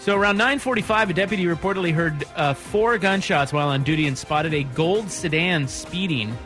So 0.00 0.16
around 0.16 0.38
9:45, 0.38 1.10
a 1.10 1.12
deputy 1.12 1.44
reportedly 1.44 1.92
heard 1.92 2.24
uh, 2.34 2.54
four 2.54 2.96
gunshots 2.96 3.52
while 3.52 3.68
on 3.68 3.82
duty 3.82 4.06
and 4.06 4.16
spotted 4.16 4.54
a 4.54 4.62
gold 4.62 5.10
sedan 5.10 5.68
speeding. 5.68 6.36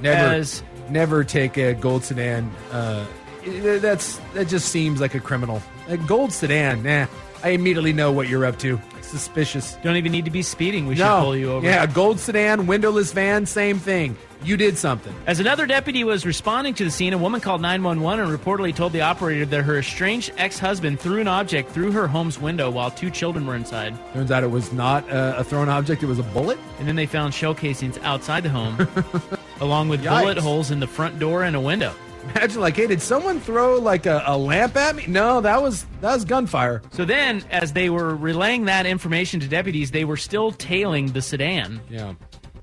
Never, 0.00 0.34
As- 0.36 0.62
never 0.88 1.22
take 1.22 1.58
a 1.58 1.74
gold 1.74 2.02
sedan. 2.02 2.50
Uh, 2.72 3.04
that's 3.44 4.18
that 4.32 4.48
just 4.48 4.70
seems 4.70 5.02
like 5.02 5.14
a 5.14 5.20
criminal. 5.20 5.62
A 5.88 5.98
gold 5.98 6.32
sedan, 6.32 6.82
nah. 6.82 7.06
I 7.42 7.50
immediately 7.50 7.92
know 7.92 8.10
what 8.10 8.28
you're 8.28 8.46
up 8.46 8.58
to. 8.60 8.80
Suspicious. 9.02 9.76
Don't 9.82 9.96
even 9.96 10.10
need 10.10 10.24
to 10.24 10.30
be 10.30 10.42
speeding. 10.42 10.86
We 10.86 10.96
should 10.96 11.06
pull 11.06 11.36
you 11.36 11.52
over. 11.52 11.66
Yeah, 11.66 11.82
a 11.82 11.86
gold 11.86 12.20
sedan, 12.20 12.66
windowless 12.66 13.12
van, 13.12 13.44
same 13.44 13.78
thing. 13.78 14.16
You 14.42 14.56
did 14.56 14.78
something. 14.78 15.14
As 15.26 15.38
another 15.38 15.66
deputy 15.66 16.02
was 16.02 16.24
responding 16.24 16.74
to 16.74 16.84
the 16.84 16.90
scene, 16.90 17.12
a 17.12 17.18
woman 17.18 17.40
called 17.40 17.60
911 17.60 18.24
and 18.26 18.38
reportedly 18.38 18.74
told 18.74 18.92
the 18.92 19.02
operator 19.02 19.44
that 19.46 19.62
her 19.62 19.78
estranged 19.78 20.32
ex-husband 20.38 20.98
threw 20.98 21.20
an 21.20 21.28
object 21.28 21.70
through 21.72 21.92
her 21.92 22.08
home's 22.08 22.38
window 22.38 22.70
while 22.70 22.90
two 22.90 23.10
children 23.10 23.46
were 23.46 23.54
inside. 23.54 23.94
Turns 24.14 24.30
out 24.30 24.42
it 24.42 24.50
was 24.50 24.72
not 24.72 25.08
uh, 25.10 25.34
a 25.36 25.44
thrown 25.44 25.68
object; 25.68 26.02
it 26.02 26.06
was 26.06 26.18
a 26.18 26.22
bullet. 26.24 26.58
And 26.78 26.88
then 26.88 26.96
they 26.96 27.06
found 27.06 27.34
shell 27.34 27.54
casings 27.54 27.98
outside 27.98 28.42
the 28.42 28.48
home, 28.50 28.88
along 29.60 29.88
with 29.90 30.02
Yikes. 30.02 30.20
bullet 30.20 30.38
holes 30.38 30.70
in 30.70 30.80
the 30.80 30.86
front 30.86 31.18
door 31.18 31.42
and 31.44 31.54
a 31.54 31.60
window. 31.60 31.94
Imagine, 32.34 32.60
like, 32.60 32.76
hey, 32.76 32.86
did 32.86 33.00
someone 33.00 33.40
throw 33.40 33.76
like 33.78 34.04
a, 34.06 34.22
a 34.26 34.36
lamp 34.36 34.76
at 34.76 34.94
me? 34.94 35.04
No, 35.06 35.40
that 35.40 35.62
was 35.62 35.86
that 36.00 36.14
was 36.14 36.24
gunfire. 36.24 36.82
So 36.92 37.04
then, 37.04 37.42
as 37.50 37.72
they 37.72 37.90
were 37.90 38.14
relaying 38.14 38.66
that 38.66 38.86
information 38.86 39.40
to 39.40 39.48
deputies, 39.48 39.90
they 39.90 40.04
were 40.04 40.16
still 40.18 40.52
tailing 40.52 41.12
the 41.12 41.22
sedan. 41.22 41.80
Yeah. 41.88 42.14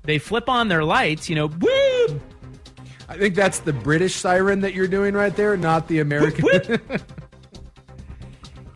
They 0.08 0.16
flip 0.16 0.48
on 0.48 0.68
their 0.68 0.84
lights, 0.84 1.28
you 1.28 1.36
know, 1.36 1.48
woo! 1.48 2.20
I 3.10 3.18
think 3.18 3.34
that's 3.34 3.58
the 3.58 3.74
British 3.74 4.14
siren 4.14 4.62
that 4.62 4.72
you're 4.72 4.88
doing 4.88 5.12
right 5.12 5.36
there, 5.36 5.54
not 5.58 5.86
the 5.86 5.98
American. 6.00 6.80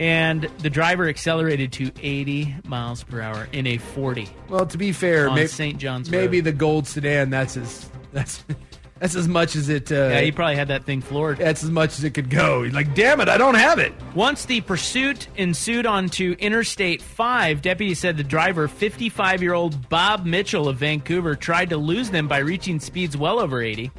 And 0.00 0.42
the 0.58 0.68
driver 0.68 1.08
accelerated 1.08 1.72
to 1.74 1.92
80 2.02 2.56
miles 2.64 3.04
per 3.04 3.20
hour 3.20 3.46
in 3.52 3.68
a 3.68 3.78
40. 3.78 4.28
well, 4.48 4.66
to 4.66 4.76
be 4.76 4.90
fair, 4.90 5.28
On 5.28 5.46
St. 5.46 5.78
John's 5.78 6.10
maybe 6.10 6.38
Road. 6.38 6.44
the 6.46 6.52
gold 6.52 6.88
sedan. 6.88 7.30
That's 7.30 7.54
his. 7.54 7.88
that's 8.12 8.44
that's 9.02 9.16
as 9.16 9.26
much 9.26 9.56
as 9.56 9.68
it. 9.68 9.90
Uh, 9.90 9.96
Yeah, 9.96 10.20
he 10.20 10.30
probably 10.30 10.54
had 10.54 10.68
that 10.68 10.84
thing 10.84 11.00
floored. 11.00 11.38
That's 11.38 11.64
as 11.64 11.70
much 11.72 11.98
as 11.98 12.04
it 12.04 12.10
could 12.10 12.30
go. 12.30 12.62
He's 12.62 12.72
like, 12.72 12.94
damn 12.94 13.20
it, 13.20 13.28
I 13.28 13.36
don't 13.36 13.56
have 13.56 13.80
it. 13.80 13.92
Once 14.14 14.44
the 14.44 14.60
pursuit 14.60 15.26
ensued 15.36 15.86
onto 15.86 16.36
Interstate 16.38 17.02
5, 17.02 17.62
deputies 17.62 17.98
said 17.98 18.16
the 18.16 18.22
driver, 18.22 18.68
55 18.68 19.42
year 19.42 19.54
old 19.54 19.88
Bob 19.88 20.24
Mitchell 20.24 20.68
of 20.68 20.76
Vancouver, 20.76 21.34
tried 21.34 21.70
to 21.70 21.76
lose 21.76 22.10
them 22.10 22.28
by 22.28 22.38
reaching 22.38 22.78
speeds 22.78 23.16
well 23.16 23.40
over 23.40 23.60
80. 23.60 23.90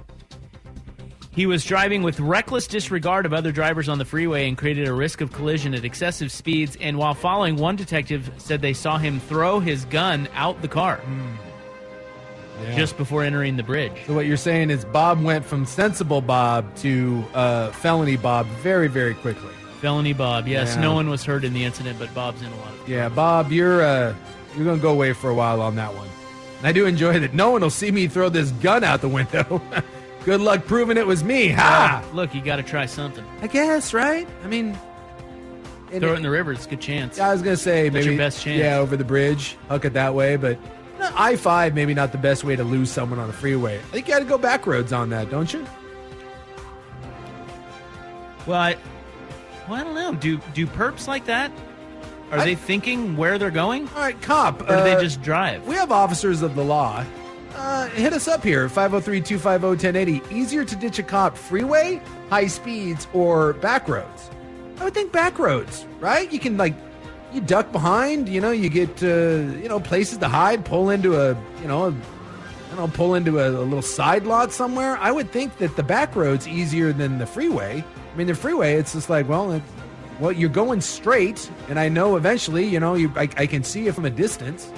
He 1.32 1.48
was 1.48 1.66
driving 1.66 2.02
with 2.02 2.22
reckless 2.22 2.66
disregard 2.66 3.26
of 3.26 3.34
other 3.34 3.52
drivers 3.52 3.89
on 3.89 3.98
the 3.98 4.06
freeway 4.06 4.48
and 4.48 4.58
created 4.58 4.88
a 4.88 4.94
risk 4.94 5.20
of 5.20 5.34
collision 5.34 5.74
at 5.74 5.84
excessive 5.84 6.32
speeds. 6.32 6.78
And 6.80 6.98
while 6.98 7.13
following, 7.13 7.58
one 7.58 7.76
detective 7.76 8.32
said 8.38 8.62
they 8.62 8.72
saw 8.72 8.98
him 8.98 9.20
throw 9.20 9.60
his 9.60 9.84
gun 9.84 10.30
out 10.34 10.62
the 10.62 10.70
car 10.70 11.02
Yeah. 12.62 12.76
just 12.78 12.98
before 12.98 13.24
entering 13.24 13.58
the 13.58 13.63
bridge. 13.63 13.92
So 14.08 14.13
what 14.13 14.26
you're 14.26 14.38
saying 14.38 14.70
is 14.70 14.86
Bob 14.86 15.22
went 15.22 15.44
from 15.44 15.66
sensible 15.66 16.22
Bob 16.22 16.74
to 16.78 17.24
uh, 17.34 17.72
felony 17.72 18.16
Bob 18.16 18.46
very, 18.62 18.88
very 18.88 19.16
quickly. 19.16 19.52
Felony 19.82 20.13
Bob, 20.13 20.48
yes. 20.48 20.76
Yeah. 20.76 20.82
No 20.82 20.94
one 20.94 21.10
was 21.10 21.26
hurt 21.26 21.44
in 21.44 21.54
the 21.54 21.63
incident, 21.66 22.00
but 22.00 22.13
Bob's 22.13 22.42
in 22.42 22.48
a 22.48 22.56
lot 22.58 22.70
of 22.70 22.76
trouble. 22.78 22.94
Yeah, 22.94 23.10
Bob, 23.10 23.52
you're 23.52 23.82
uh, 23.84 24.16
you're 24.56 24.66
gonna 24.66 24.78
go 24.82 24.92
away 24.92 25.13
for 25.13 25.30
a 25.30 25.36
while 25.36 25.62
on 25.62 25.76
that 25.76 25.94
one. 25.94 26.08
And 26.60 26.68
I 26.68 26.72
do 26.72 26.86
enjoy 26.86 27.20
that. 27.20 27.34
No 27.34 27.52
one 27.52 27.62
will 27.62 27.70
see 27.70 27.92
me 27.92 28.08
throw 28.08 28.30
this 28.30 28.52
gun 28.52 28.84
out 28.84 29.02
the 29.02 29.10
window. 29.10 29.62
Good 30.24 30.39
luck 30.39 30.66
proving 30.66 30.96
it 30.96 31.06
was 31.06 31.22
me. 31.22 31.50
Ha! 31.50 32.02
Uh, 32.10 32.16
Look, 32.16 32.34
you 32.34 32.42
got 32.42 32.56
to 32.56 32.63
try 32.63 32.86
something. 32.86 33.26
I 33.42 33.48
guess, 33.48 33.94
right? 33.94 34.26
I 34.44 34.48
mean, 34.48 34.78
Throw 36.00 36.13
it 36.13 36.18
in 36.18 36.24
the 36.24 36.30
river. 36.30 36.54
It's 36.54 36.66
a 36.66 36.70
good 36.70 36.82
chance. 36.82 37.20
I 37.20 37.32
was 37.34 37.42
gonna 37.42 37.58
say 37.58 37.89
That's 37.89 38.06
maybe 38.06 38.16
your 38.16 38.18
best 38.18 38.42
chance. 38.42 38.60
Yeah, 38.60 38.78
over 38.78 38.98
the 38.98 39.04
bridge, 39.04 39.58
hook 39.70 39.86
it 39.86 39.94
that 39.94 40.16
way. 40.16 40.38
But 40.38 40.58
I 41.16 41.36
five 41.36 41.74
maybe 41.76 41.94
not 41.94 42.12
the 42.12 42.18
best 42.18 42.44
way 42.44 42.56
to 42.56 42.63
lose 42.63 42.89
someone 42.92 43.20
on 43.20 43.30
a 43.30 43.34
freeway. 43.34 43.78
I 43.78 43.82
think 43.82 44.08
you 44.08 44.13
got 44.13 44.20
to 44.20 44.26
go 44.26 44.38
back 44.38 44.66
roads 44.68 44.94
on 44.94 45.10
that, 45.10 45.30
don't 45.30 45.52
you? 45.54 45.66
Well, 48.46 48.60
I, 48.60 48.78
well, 49.68 49.80
I 49.80 49.84
don't 49.84 49.96
know. 49.96 50.13
Do 50.13 50.39
do 50.54 50.68
perps 50.68 51.08
like 51.08 51.26
that? 51.26 51.52
Are 52.32 52.39
I- 52.39 52.46
they 52.46 52.56
thinking 52.56 53.16
where 53.16 53.38
they're 53.38 53.52
going? 53.52 53.88
All 53.89 54.02
right, 54.02 54.20
cop. 54.22 54.62
Or 54.63 54.66
do 54.78 54.84
they 54.84 54.96
uh, 54.96 55.02
just 55.02 55.22
drive? 55.22 55.66
We 55.66 55.76
have 55.76 55.92
officers 55.92 56.42
of 56.42 56.56
the 56.56 56.63
law. 56.63 57.06
Uh, 57.56 57.88
hit 57.89 58.13
us 58.13 58.28
up 58.28 58.44
here, 58.44 58.68
503 58.68 59.22
250 59.22 59.68
1080. 59.68 60.36
Easier 60.36 60.66
to 60.66 60.76
ditch 60.76 60.98
a 61.00 61.04
cop 61.04 61.38
freeway, 61.38 62.02
high 62.30 62.48
speeds, 62.48 63.08
or 63.13 63.54
back 63.54 63.88
roads? 63.88 64.30
I 64.80 64.86
would 64.86 64.94
think 64.96 65.12
back 65.12 65.38
roads, 65.38 65.86
right? 66.00 66.32
You 66.34 66.39
can, 66.39 66.58
like, 66.58 66.74
you 67.34 67.41
duck 67.41 67.72
behind, 67.72 68.30
you 68.30 68.39
know, 68.39 68.52
you 68.52 68.69
get, 68.69 69.02
uh, 69.04 69.58
you 69.62 69.67
know, 69.67 69.80
places 69.80 70.17
to 70.19 70.28
hide, 70.28 70.65
pull 70.65 70.89
into 70.89 71.19
a, 71.19 71.30
you 71.62 71.67
know, 71.67 71.88
I 71.88 72.76
don't 72.76 72.78
know, 72.78 72.88
pull 72.88 73.15
into 73.15 73.39
a, 73.39 73.50
a 73.50 73.63
little 73.63 73.82
side 73.82 74.26
lot 74.26 74.52
somewhere. 74.52 74.98
I 74.98 75.12
would 75.12 75.32
think 75.32 75.58
that 75.58 75.76
the 75.76 75.84
back 75.84 76.15
road's 76.15 76.48
easier 76.48 76.93
than 76.93 77.17
the 77.17 77.26
freeway. 77.26 77.84
I 78.13 78.17
mean, 78.17 78.28
the 78.28 78.36
freeway, 78.36 78.76
it's 78.76 78.93
just 78.93 79.10
like, 79.10 79.28
well, 79.28 79.52
it, 79.52 79.63
well, 80.19 80.32
you're 80.32 80.50
going 80.50 80.82
straight, 80.82 81.50
and 81.69 81.80
I 81.80 81.89
know 81.89 82.15
eventually, 82.15 82.65
you 82.65 82.80
know, 82.80 82.93
you, 82.93 83.12
I, 83.15 83.28
I 83.38 83.48
can 83.48 83.63
see 83.63 83.86
you 83.86 83.91
from 83.91 84.06
a 84.06 84.10
distance. 84.10 84.72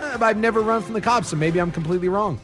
Uh, 0.00 0.18
I've 0.20 0.36
never 0.36 0.60
run 0.60 0.82
from 0.82 0.94
the 0.94 1.00
cops, 1.00 1.28
so 1.28 1.36
maybe 1.36 1.60
I'm 1.60 1.72
completely 1.72 2.08
wrong. 2.08 2.40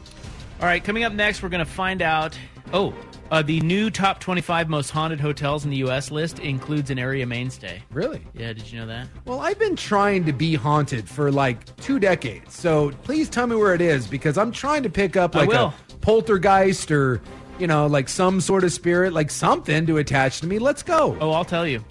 All 0.59 0.65
right, 0.65 0.83
coming 0.83 1.05
up 1.05 1.13
next, 1.13 1.41
we're 1.41 1.49
going 1.49 1.65
to 1.65 1.71
find 1.71 2.01
out. 2.01 2.37
Oh, 2.73 2.93
uh, 3.31 3.41
the 3.41 3.59
new 3.61 3.89
top 3.89 4.19
25 4.19 4.69
most 4.69 4.89
haunted 4.89 5.19
hotels 5.19 5.63
in 5.63 5.69
the 5.71 5.77
U.S. 5.77 6.11
list 6.11 6.39
includes 6.39 6.89
an 6.89 6.97
area 6.99 7.25
mainstay. 7.25 7.81
Really? 7.91 8.21
Yeah, 8.33 8.53
did 8.53 8.71
you 8.71 8.79
know 8.79 8.87
that? 8.87 9.07
Well, 9.25 9.39
I've 9.39 9.59
been 9.59 9.75
trying 9.75 10.25
to 10.25 10.33
be 10.33 10.55
haunted 10.55 11.07
for 11.07 11.31
like 11.31 11.75
two 11.77 11.99
decades. 11.99 12.55
So 12.55 12.91
please 13.03 13.29
tell 13.29 13.47
me 13.47 13.55
where 13.55 13.73
it 13.73 13.81
is 13.81 14.07
because 14.07 14.37
I'm 14.37 14.51
trying 14.51 14.83
to 14.83 14.89
pick 14.89 15.15
up 15.15 15.35
like 15.35 15.53
a 15.53 15.73
poltergeist 16.01 16.91
or, 16.91 17.21
you 17.59 17.67
know, 17.67 17.87
like 17.87 18.09
some 18.09 18.41
sort 18.41 18.63
of 18.63 18.71
spirit, 18.71 19.13
like 19.13 19.29
something 19.31 19.85
to 19.85 19.97
attach 19.97 20.41
to 20.41 20.47
me. 20.47 20.59
Let's 20.59 20.81
go. 20.83 21.17
Oh, 21.21 21.31
I'll 21.31 21.45
tell 21.45 21.67
you. 21.67 21.83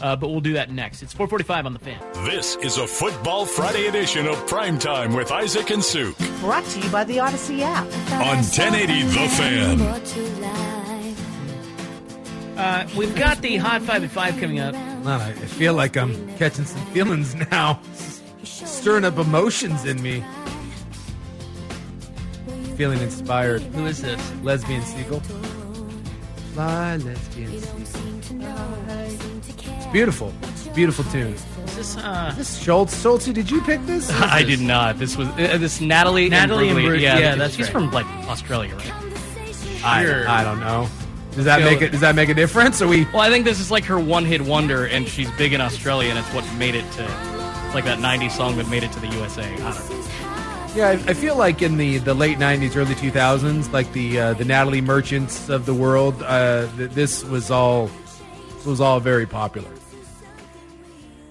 Uh, 0.00 0.16
but 0.16 0.28
we'll 0.28 0.40
do 0.40 0.52
that 0.54 0.70
next. 0.72 1.02
It's 1.02 1.12
445 1.12 1.66
on 1.66 1.72
the 1.72 1.78
fan. 1.78 2.00
This 2.24 2.56
is 2.56 2.78
a 2.78 2.86
Football 2.86 3.46
Friday 3.46 3.86
edition 3.86 4.26
of 4.26 4.34
Primetime 4.46 5.16
with 5.16 5.30
Isaac 5.30 5.70
and 5.70 5.82
Suk 5.82 6.16
Brought 6.40 6.64
to 6.64 6.80
you 6.80 6.90
by 6.90 7.04
the 7.04 7.20
Odyssey 7.20 7.62
app. 7.62 7.84
on 8.12 8.38
1080 8.42 9.02
The 9.02 9.28
Fan. 9.28 10.63
Uh, 12.56 12.86
we've 12.96 13.14
got 13.16 13.40
the 13.42 13.56
Hot 13.56 13.82
5 13.82 14.04
at 14.04 14.10
5 14.10 14.40
coming 14.40 14.60
up. 14.60 14.74
Man, 14.74 15.08
I 15.20 15.30
I 15.30 15.32
feel 15.32 15.74
like 15.74 15.96
I'm 15.96 16.36
catching 16.36 16.64
some 16.64 16.84
feelings 16.86 17.34
now, 17.50 17.80
stirring 18.44 19.04
up 19.04 19.18
emotions 19.18 19.84
in 19.84 20.00
me. 20.02 20.24
Feeling 22.76 23.00
inspired. 23.00 23.62
Who 23.62 23.86
is 23.86 24.02
this? 24.02 24.32
Lesbian 24.42 24.82
Seagull. 24.82 25.20
Fly, 26.54 26.96
lesbian 26.98 27.60
seagull. 27.60 28.84
It's 29.76 29.86
beautiful. 29.86 30.32
It's 30.42 30.66
a 30.66 30.70
beautiful 30.70 31.04
tune. 31.06 31.34
Is 31.34 31.76
this, 31.76 31.96
uh, 31.96 32.32
This 32.36 32.62
Schultz. 32.62 33.00
Schultz, 33.00 33.26
did 33.26 33.50
you 33.50 33.60
pick 33.62 33.84
this? 33.86 34.08
I 34.22 34.44
did 34.44 34.60
not. 34.60 34.98
This 34.98 35.16
was 35.16 35.26
uh, 35.30 35.56
this 35.58 35.80
Natalie. 35.80 36.28
Natalie 36.28 36.68
and 36.68 36.78
Imbruglia. 36.78 37.00
Yeah, 37.00 37.18
yeah, 37.18 37.34
that's 37.34 37.56
she's 37.56 37.66
right. 37.66 37.72
from 37.72 37.90
like 37.90 38.06
Australia, 38.28 38.76
right? 38.76 38.92
I, 39.84 40.40
I 40.40 40.44
don't 40.44 40.60
know. 40.60 40.88
Does 41.34 41.44
that 41.46 41.60
Feel- 41.60 41.70
make 41.70 41.82
it? 41.82 41.90
Does 41.90 42.00
that 42.00 42.14
make 42.14 42.28
a 42.28 42.34
difference? 42.34 42.80
Are 42.80 42.88
we? 42.88 43.04
Well, 43.06 43.20
I 43.20 43.30
think 43.30 43.44
this 43.44 43.60
is 43.60 43.70
like 43.70 43.84
her 43.84 43.98
one-hit 43.98 44.42
wonder, 44.42 44.86
and 44.86 45.06
she's 45.08 45.30
big 45.32 45.52
in 45.52 45.60
Australia, 45.60 46.10
and 46.10 46.18
it's 46.18 46.32
what 46.34 46.44
made 46.56 46.74
it 46.74 46.90
to 46.92 47.02
like 47.74 47.84
that 47.84 47.98
'90s 47.98 48.30
song 48.32 48.56
that 48.56 48.68
made 48.68 48.82
it 48.82 48.92
to 48.92 49.00
the 49.00 49.08
USA. 49.08 49.42
I 49.42 49.56
don't 49.56 49.90
know. 49.90 50.06
Yeah, 50.74 50.88
I, 50.88 50.92
I 50.92 51.14
feel 51.14 51.36
like 51.36 51.62
in 51.62 51.76
the, 51.76 51.98
the 51.98 52.14
late 52.14 52.38
'90s, 52.38 52.74
early 52.76 52.94
2000s, 52.96 53.72
like 53.72 53.92
the 53.92 54.18
uh, 54.18 54.34
the 54.34 54.44
Natalie 54.44 54.80
Merchants 54.80 55.48
of 55.48 55.66
the 55.66 55.74
world, 55.74 56.20
uh, 56.22 56.66
th- 56.76 56.90
this 56.90 57.24
was 57.24 57.50
all 57.50 57.90
this 58.56 58.66
was 58.66 58.80
all 58.80 58.98
very 58.98 59.26
popular. 59.26 59.70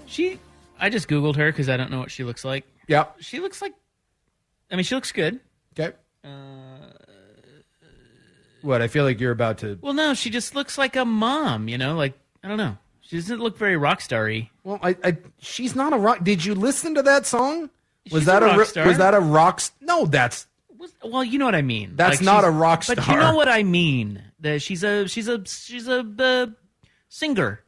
She, 0.06 0.40
I 0.80 0.90
just 0.90 1.08
Googled 1.08 1.36
her 1.38 1.52
because 1.52 1.70
I 1.70 1.76
don't 1.76 1.90
know 1.90 2.00
what 2.00 2.12
she 2.12 2.24
looks 2.24 2.46
like. 2.46 2.66
Yeah. 2.88 3.06
She 3.20 3.40
looks 3.40 3.62
like, 3.64 3.74
I 4.72 4.76
mean, 4.76 4.84
she 4.84 4.94
looks 4.94 5.12
good. 5.12 5.40
Okay. 5.74 5.96
What? 8.64 8.82
I 8.82 8.88
feel 8.88 9.04
like 9.04 9.20
you're 9.20 9.32
about 9.32 9.60
to. 9.60 9.78
Well, 9.82 9.94
no, 9.94 10.14
she 10.16 10.30
just 10.32 10.56
looks 10.56 10.78
like 10.78 10.96
a 10.96 11.06
mom, 11.06 11.68
you 11.68 11.78
know? 11.78 11.96
Like, 11.96 12.14
I 12.44 12.48
don't 12.48 12.58
know. 12.58 12.78
She 13.02 13.18
doesn't 13.18 13.40
look 13.40 13.58
very 13.58 13.78
rock 13.78 14.02
starry. 14.02 14.50
Well, 14.64 14.80
I, 14.82 14.96
I 15.04 15.18
she's 15.40 15.76
not 15.76 15.94
a 15.94 15.98
rock. 15.98 16.24
Did 16.24 16.44
you 16.44 16.56
listen 16.56 16.96
to 16.96 17.04
that 17.04 17.26
song? 17.28 17.70
Was 18.12 18.22
She's 18.22 18.26
that 18.26 18.42
a 18.42 18.46
a, 18.46 18.50
rock 18.50 18.58
ri- 18.60 18.66
star. 18.66 18.88
was 18.88 18.98
that 18.98 19.14
a 19.14 19.20
rock? 19.20 19.62
No, 19.82 20.06
that's 20.06 20.48
Well, 21.04 21.24
you 21.24 21.38
know 21.38 21.46
what 21.46 21.56
I 21.56 21.62
mean. 21.62 21.92
That's 21.96 22.18
Like, 22.18 22.26
not 22.26 22.44
a 22.44 22.50
rock 22.50 22.84
star. 22.84 22.96
But 22.96 23.08
you 23.08 23.16
know 23.18 23.36
what 23.36 23.48
I 23.48 23.64
mean. 23.64 24.22
That 24.40 24.62
she's 24.62 24.84
a 24.84 25.08
she's 25.08 25.28
a 25.28 25.46
she's 25.46 25.88
a 25.88 26.00
uh, 26.20 26.48
singer. 27.10 27.62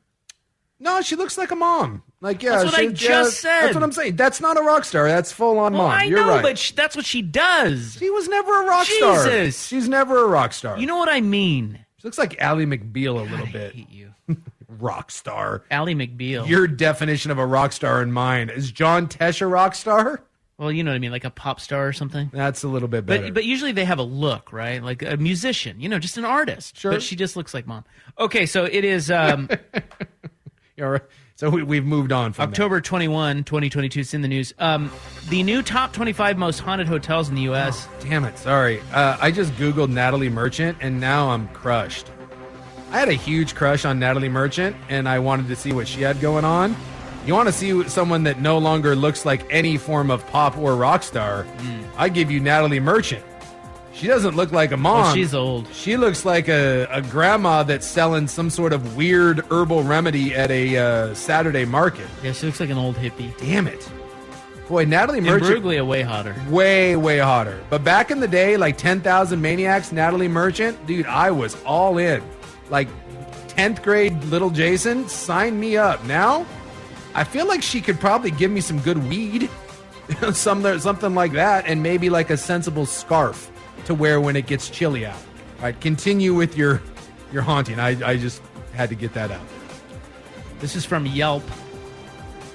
no. 0.80 1.02
She 1.02 1.16
looks 1.16 1.38
like 1.38 1.52
a 1.52 1.56
mom. 1.56 2.02
Like 2.26 2.42
yeah, 2.42 2.52
That's 2.58 2.66
what 2.66 2.74
I 2.74 2.88
she- 2.88 2.94
just 2.94 3.44
yeah, 3.44 3.50
said. 3.52 3.62
That's 3.68 3.76
what 3.76 3.84
I'm 3.84 3.92
saying. 3.92 4.16
That's 4.16 4.42
not 4.42 4.58
a 4.58 4.62
rock 4.62 4.84
star. 4.84 5.08
That's 5.08 5.32
full 5.32 5.60
on 5.60 5.74
Well, 5.74 5.84
mom. 5.84 5.92
I 5.92 6.06
You're 6.06 6.22
know, 6.22 6.30
right. 6.30 6.42
but 6.42 6.58
sh- 6.58 6.72
that's 6.72 6.96
what 6.96 7.06
she 7.06 7.22
does. 7.22 7.98
she 8.00 8.10
was 8.10 8.28
never 8.28 8.64
a 8.64 8.66
rock 8.66 8.88
star. 8.88 9.26
Jesus. 9.26 9.68
She's 9.68 9.88
never 9.88 10.24
a 10.24 10.28
rock 10.28 10.52
star. 10.52 10.80
You 10.80 10.88
know 10.88 10.98
what 10.98 11.08
I 11.10 11.22
mean. 11.22 11.86
She 11.98 12.08
looks 12.08 12.18
like 12.18 12.36
Ally 12.42 12.66
McBeal 12.66 13.20
a 13.20 13.32
little 13.32 13.46
bit. 13.46 13.76
hate 13.76 13.92
you. 13.92 14.14
rock 14.68 15.12
star. 15.12 15.64
Ally 15.70 15.94
McBeal. 15.94 16.48
Your 16.48 16.68
definition 16.68 17.30
of 17.30 17.38
a 17.38 17.46
rock 17.46 17.72
star 17.74 18.02
and 18.02 18.12
mine 18.12 18.50
is 18.50 18.72
John 18.72 19.06
Tesh 19.08 19.40
a 19.42 19.46
rock 19.48 19.76
star? 19.76 20.24
well, 20.58 20.72
you 20.72 20.84
know 20.84 20.90
what 20.92 20.96
I 20.96 21.00
mean, 21.00 21.12
like 21.12 21.26
a 21.26 21.30
pop 21.30 21.60
star 21.60 21.88
or 21.88 21.94
something. 21.94 22.32
That's 22.34 22.64
a 22.64 22.68
little 22.68 22.88
bit 22.88 23.06
better. 23.06 23.24
But 23.26 23.34
but 23.36 23.46
usually 23.46 23.72
they 23.72 23.86
have 23.86 24.00
a 24.00 24.04
look, 24.04 24.52
right? 24.52 24.82
Like 24.84 25.04
a 25.04 25.18
musician, 25.18 25.80
you 25.80 25.90
know, 25.90 26.00
just 26.00 26.18
an 26.18 26.26
artist. 26.26 26.76
Sure. 26.80 26.92
But 26.94 27.04
she 27.04 27.16
just 27.16 27.36
looks 27.36 27.54
like 27.54 27.68
mom. 27.68 27.84
Okay, 28.18 28.46
so 28.48 28.64
it 28.66 28.84
is 28.84 29.12
um, 29.12 29.48
you 30.76 30.84
All 30.86 30.90
right. 30.92 31.02
So 31.38 31.50
we, 31.50 31.64
we've 31.64 31.84
moved 31.84 32.14
on 32.14 32.32
from 32.32 32.48
October 32.48 32.80
21, 32.80 33.44
2022. 33.44 34.00
It's 34.00 34.14
in 34.14 34.22
the 34.22 34.28
news. 34.30 34.54
Um, 34.58 34.90
the 35.28 35.44
new 35.44 35.62
top 35.62 35.92
25 35.92 36.38
most 36.38 36.60
haunted 36.60 36.88
hotels 36.88 37.28
in 37.28 37.36
the 37.36 37.42
U.S. 37.42 37.88
that. 37.88 38.00
Damn 38.00 38.24
it. 38.24 38.38
Sorry. 38.38 38.80
Uh, 38.94 39.18
I 39.20 39.32
just 39.32 39.52
Googled 39.56 39.90
Natalie 39.90 40.30
Merchant 40.30 40.78
and 40.80 41.02
now 41.02 41.32
I'm 41.32 41.50
crushed. 41.50 42.10
I 42.92 43.00
had 43.00 43.10
a 43.10 43.14
huge 43.14 43.54
crush 43.54 43.84
on 43.84 44.00
Natalie 44.00 44.30
Merchant 44.30 44.78
and 44.88 45.10
I 45.10 45.20
wanted 45.20 45.50
to 45.50 45.58
see 45.58 45.74
what 45.74 45.90
she 45.90 46.04
had 46.04 46.22
going 46.22 46.46
on. 46.46 46.74
You 47.26 47.34
want 47.34 47.50
to 47.50 47.54
see 47.54 47.84
someone 47.90 48.24
that 48.24 48.40
no 48.40 48.58
longer 48.58 48.96
looks 48.96 49.26
like 49.26 49.46
any 49.50 49.76
form 49.78 50.10
of 50.12 50.26
pop 50.28 50.58
or 50.58 50.78
rock 50.78 51.04
star? 51.04 51.46
I 51.98 52.08
give 52.08 52.32
you 52.32 52.40
Natalie 52.40 52.80
Merchant. 52.80 53.26
She 53.96 54.08
doesn't 54.08 54.36
look 54.36 54.52
like 54.52 54.74
a 54.74 54.78
mom. 54.78 55.04
Well, 55.04 55.14
she's 55.14 55.34
old. 55.34 55.74
She 55.74 55.96
looks 55.96 56.26
like 56.26 56.50
a, 56.50 56.86
a 56.92 57.02
grandma 57.02 57.64
that's 57.64 57.88
selling 57.88 58.28
some 58.28 58.50
sort 58.50 58.74
of 58.74 58.98
weird 58.98 59.40
herbal 59.50 59.84
remedy 59.84 60.36
at 60.36 60.52
a 60.52 60.78
uh, 60.78 61.14
Saturday 61.14 61.64
market. 61.64 62.08
Yeah, 62.22 62.34
she 62.34 62.46
looks 62.46 62.60
like 62.60 62.70
an 62.70 62.78
old 62.78 62.98
hippie. 62.98 63.36
Damn 63.38 63.68
it. 63.68 63.90
Boy, 64.68 64.84
Natalie 64.84 65.22
Merchant. 65.22 65.64
Bruglia 65.64 65.88
way 65.88 66.02
hotter. 66.02 66.36
Way, 66.50 66.98
way 66.98 67.20
hotter. 67.20 67.64
But 67.70 67.86
back 67.86 68.12
in 68.12 68.20
the 68.20 68.28
day, 68.28 68.58
like 68.58 68.78
10,000 68.78 69.42
Maniacs, 69.42 69.94
Natalie 69.94 70.28
Merchant, 70.28 70.86
dude, 70.86 71.06
I 71.06 71.32
was 71.32 71.56
all 71.64 71.98
in. 71.98 72.22
Like 72.70 72.90
10th 73.48 73.82
grade 73.82 74.22
little 74.26 74.50
Jason, 74.50 75.08
sign 75.08 75.58
me 75.58 75.78
up. 75.78 76.04
Now, 76.04 76.46
I 77.14 77.24
feel 77.24 77.48
like 77.48 77.62
she 77.62 77.80
could 77.80 78.02
probably 78.02 78.32
give 78.32 78.52
me 78.52 78.60
some 78.60 78.80
good 78.80 79.08
weed, 79.08 79.50
something, 80.34 80.80
something 80.80 81.16
like 81.16 81.32
that, 81.32 81.66
and 81.66 81.82
maybe 81.82 82.10
like 82.10 82.30
a 82.30 82.36
sensible 82.36 82.86
scarf 82.86 83.52
to 83.86 83.94
wear 83.94 84.20
when 84.20 84.36
it 84.36 84.48
gets 84.48 84.70
chilly 84.70 85.06
out. 85.06 85.16
All 85.58 85.64
right, 85.64 85.80
continue 85.80 86.34
with 86.34 86.58
your 86.58 86.82
your 87.32 87.42
haunting. 87.42 87.80
I, 87.80 88.12
I 88.12 88.18
just 88.18 88.42
had 88.74 88.90
to 88.90 88.96
get 88.96 89.14
that 89.14 89.32
out. 89.32 89.46
This 90.60 90.76
is 90.76 90.86
from 90.86 91.06
Yelp. 91.06 91.44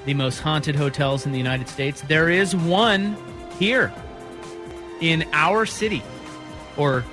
The 0.07 0.14
most 0.14 0.40
haunted 0.40 0.77
hotels 0.77 1.27
in 1.27 1.33
the 1.33 1.38
United 1.38 1.69
States. 1.69 2.01
There 2.03 2.31
is 2.31 2.57
one 2.57 3.16
here 3.59 3.93
in 5.01 5.29
our 5.33 5.66
city, 5.66 6.03
or 6.77 7.05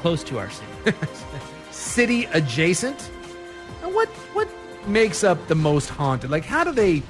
close 0.00 0.24
to 0.24 0.38
our 0.38 0.50
city. 0.50 0.96
city 1.70 2.24
adjacent. 2.26 3.10
And 3.82 3.94
what 3.94 4.08
what 4.34 4.48
makes 4.86 5.22
up 5.22 5.46
the 5.48 5.54
most 5.54 5.88
haunted? 5.88 6.30
Like 6.30 6.44
how 6.44 6.64
do 6.64 6.72
they 6.72 7.02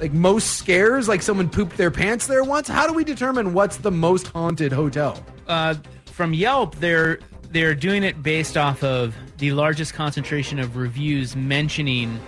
like 0.00 0.12
most 0.12 0.54
scares? 0.58 1.08
Like 1.08 1.22
someone 1.22 1.48
pooped 1.48 1.76
their 1.76 1.90
pants 1.90 2.26
there 2.26 2.44
once? 2.44 2.68
How 2.68 2.86
do 2.86 2.92
we 2.92 3.04
determine 3.04 3.54
what's 3.54 3.78
the 3.78 3.90
most 3.90 4.28
haunted 4.28 4.72
hotel? 4.72 5.22
Uh, 5.48 5.74
from 6.06 6.34
Yelp, 6.34 6.76
they're 6.76 7.18
they're 7.50 7.74
doing 7.74 8.02
it 8.02 8.22
based 8.22 8.56
off 8.56 8.82
of 8.82 9.14
the 9.38 9.52
largest 9.52 9.94
concentration 9.94 10.58
of 10.58 10.76
reviews 10.76 11.36
mentioning 11.36 12.18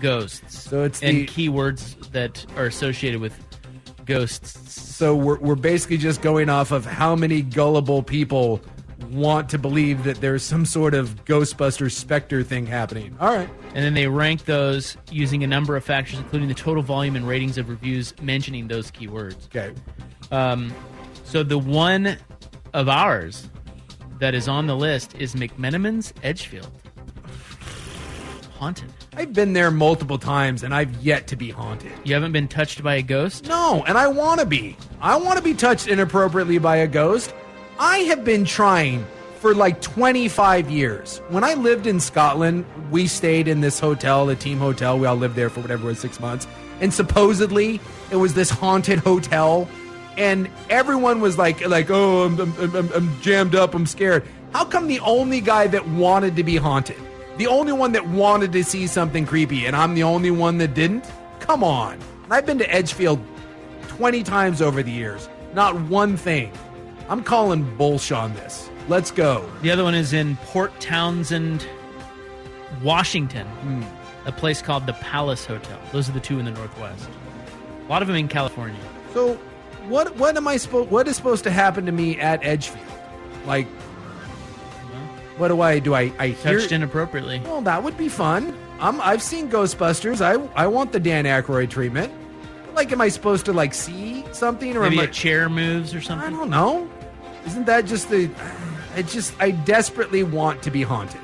ghosts. 0.00 0.62
So 0.62 0.84
it's 0.84 1.02
and 1.02 1.18
the- 1.18 1.26
keywords 1.26 2.10
that 2.12 2.44
are 2.56 2.66
associated 2.66 3.20
with 3.20 3.38
ghosts. 4.04 4.74
So 4.96 5.14
we're 5.14 5.38
we're 5.38 5.54
basically 5.54 5.98
just 5.98 6.22
going 6.22 6.48
off 6.48 6.70
of 6.70 6.84
how 6.84 7.14
many 7.14 7.42
gullible 7.42 8.02
people 8.02 8.60
want 9.10 9.48
to 9.50 9.58
believe 9.58 10.04
that 10.04 10.20
there's 10.20 10.42
some 10.42 10.64
sort 10.64 10.94
of 10.94 11.24
Ghostbuster 11.24 11.90
specter 11.90 12.42
thing 12.42 12.66
happening. 12.66 13.16
All 13.20 13.34
right. 13.34 13.48
And 13.74 13.84
then 13.84 13.94
they 13.94 14.06
rank 14.06 14.46
those 14.46 14.96
using 15.10 15.44
a 15.44 15.46
number 15.46 15.76
of 15.76 15.84
factors, 15.84 16.18
including 16.18 16.48
the 16.48 16.54
total 16.54 16.82
volume 16.82 17.14
and 17.16 17.28
ratings 17.28 17.58
of 17.58 17.68
reviews 17.68 18.14
mentioning 18.22 18.68
those 18.68 18.90
keywords. 18.90 19.46
Okay. 19.46 19.74
Um, 20.30 20.72
so 21.26 21.42
the 21.42 21.58
one 21.58 22.16
of 22.72 22.88
ours 22.88 23.50
that 24.20 24.34
is 24.34 24.48
on 24.48 24.66
the 24.66 24.76
list 24.76 25.14
is 25.16 25.34
McMenamin's 25.34 26.14
Edgefield. 26.22 26.70
Haunted. 28.58 28.90
I've 29.14 29.32
been 29.32 29.52
there 29.52 29.70
multiple 29.70 30.18
times 30.18 30.62
and 30.62 30.74
I've 30.74 30.94
yet 31.02 31.26
to 31.26 31.36
be 31.36 31.50
haunted. 31.50 31.92
You 32.04 32.14
haven't 32.14 32.32
been 32.32 32.48
touched 32.48 32.82
by 32.82 32.94
a 32.94 33.02
ghost? 33.02 33.48
No, 33.48 33.84
and 33.86 33.98
I 33.98 34.06
want 34.06 34.40
to 34.40 34.46
be. 34.46 34.76
I 35.00 35.16
want 35.16 35.36
to 35.36 35.42
be 35.42 35.52
touched 35.52 35.88
inappropriately 35.88 36.58
by 36.58 36.76
a 36.76 36.86
ghost. 36.86 37.34
I 37.78 37.98
have 37.98 38.24
been 38.24 38.44
trying 38.44 39.04
for 39.40 39.54
like 39.54 39.82
25 39.82 40.70
years. 40.70 41.20
When 41.28 41.44
I 41.44 41.54
lived 41.54 41.86
in 41.86 42.00
Scotland, 42.00 42.64
we 42.90 43.06
stayed 43.06 43.48
in 43.48 43.60
this 43.60 43.80
hotel, 43.80 44.26
the 44.26 44.36
team 44.36 44.58
hotel. 44.58 44.98
We 44.98 45.06
all 45.06 45.16
lived 45.16 45.34
there 45.34 45.50
for 45.50 45.60
whatever 45.60 45.84
it 45.84 45.86
was, 45.86 45.98
six 45.98 46.20
months. 46.20 46.46
And 46.80 46.94
supposedly 46.94 47.80
it 48.10 48.16
was 48.16 48.34
this 48.34 48.48
haunted 48.48 49.00
hotel. 49.00 49.68
And 50.16 50.48
everyone 50.70 51.20
was 51.20 51.36
like, 51.36 51.66
like, 51.66 51.90
oh, 51.90 52.24
I'm, 52.24 52.40
I'm, 52.40 52.76
I'm, 52.76 52.92
I'm 52.92 53.20
jammed 53.20 53.54
up. 53.54 53.74
I'm 53.74 53.86
scared. 53.86 54.26
How 54.52 54.64
come 54.64 54.86
the 54.86 55.00
only 55.00 55.40
guy 55.40 55.66
that 55.66 55.86
wanted 55.88 56.36
to 56.36 56.42
be 56.44 56.56
haunted, 56.56 56.96
the 57.36 57.46
only 57.46 57.72
one 57.72 57.92
that 57.92 58.06
wanted 58.08 58.52
to 58.52 58.64
see 58.64 58.86
something 58.86 59.26
creepy, 59.26 59.66
and 59.66 59.76
I'm 59.76 59.94
the 59.94 60.02
only 60.04 60.30
one 60.30 60.56
that 60.58 60.72
didn't? 60.74 61.04
Come 61.40 61.62
on. 61.62 61.98
I've 62.30 62.46
been 62.46 62.58
to 62.58 62.74
Edgefield 62.74 63.20
20 63.88 64.22
times 64.22 64.62
over 64.62 64.82
the 64.82 64.90
years. 64.90 65.28
Not 65.54 65.78
one 65.82 66.16
thing. 66.16 66.50
I'm 67.08 67.22
calling 67.22 67.76
bullshit 67.76 68.16
on 68.16 68.34
this. 68.34 68.70
Let's 68.88 69.10
go. 69.10 69.48
The 69.62 69.70
other 69.70 69.84
one 69.84 69.94
is 69.94 70.12
in 70.12 70.36
Port 70.38 70.72
Townsend, 70.80 71.66
Washington, 72.82 73.46
Hmm. 73.46 73.82
a 74.26 74.32
place 74.32 74.60
called 74.62 74.86
the 74.86 74.92
Palace 74.94 75.44
Hotel. 75.44 75.78
Those 75.92 76.08
are 76.08 76.12
the 76.12 76.20
two 76.20 76.38
in 76.38 76.44
the 76.44 76.50
Northwest. 76.50 77.08
A 77.86 77.88
lot 77.90 78.02
of 78.02 78.08
them 78.08 78.16
in 78.16 78.28
California. 78.28 78.80
So, 79.14 79.38
what 79.88 80.16
what 80.16 80.36
am 80.36 80.48
I 80.48 80.56
supposed? 80.56 80.90
What 80.90 81.08
is 81.08 81.16
supposed 81.16 81.44
to 81.44 81.50
happen 81.50 81.86
to 81.86 81.92
me 81.92 82.18
at 82.18 82.44
Edgefield? 82.44 82.84
Like, 83.46 83.66
what 85.36 85.48
do 85.48 85.60
I 85.60 85.78
do? 85.78 85.94
I 85.94 86.12
I 86.18 86.28
hear 86.28 86.58
Touched 86.58 86.72
inappropriately. 86.72 87.40
Well, 87.44 87.62
that 87.62 87.82
would 87.82 87.96
be 87.96 88.08
fun. 88.08 88.56
I'm, 88.78 89.00
I've 89.00 89.22
seen 89.22 89.50
Ghostbusters. 89.50 90.20
I 90.20 90.34
I 90.54 90.66
want 90.66 90.92
the 90.92 91.00
Dan 91.00 91.24
Aykroyd 91.24 91.70
treatment. 91.70 92.12
Like, 92.74 92.92
am 92.92 93.00
I 93.00 93.08
supposed 93.08 93.46
to 93.46 93.52
like 93.52 93.72
see 93.72 94.24
something 94.32 94.76
or 94.76 94.82
Maybe 94.82 94.98
am 94.98 95.04
a 95.04 95.08
I, 95.08 95.10
chair 95.10 95.48
moves 95.48 95.94
or 95.94 96.00
something. 96.00 96.26
I 96.26 96.30
don't 96.30 96.50
know. 96.50 96.90
Isn't 97.46 97.64
that 97.66 97.86
just 97.86 98.10
the? 98.10 98.28
I 98.94 99.02
just 99.02 99.34
I 99.40 99.50
desperately 99.52 100.22
want 100.22 100.62
to 100.62 100.70
be 100.70 100.82
haunted, 100.82 101.20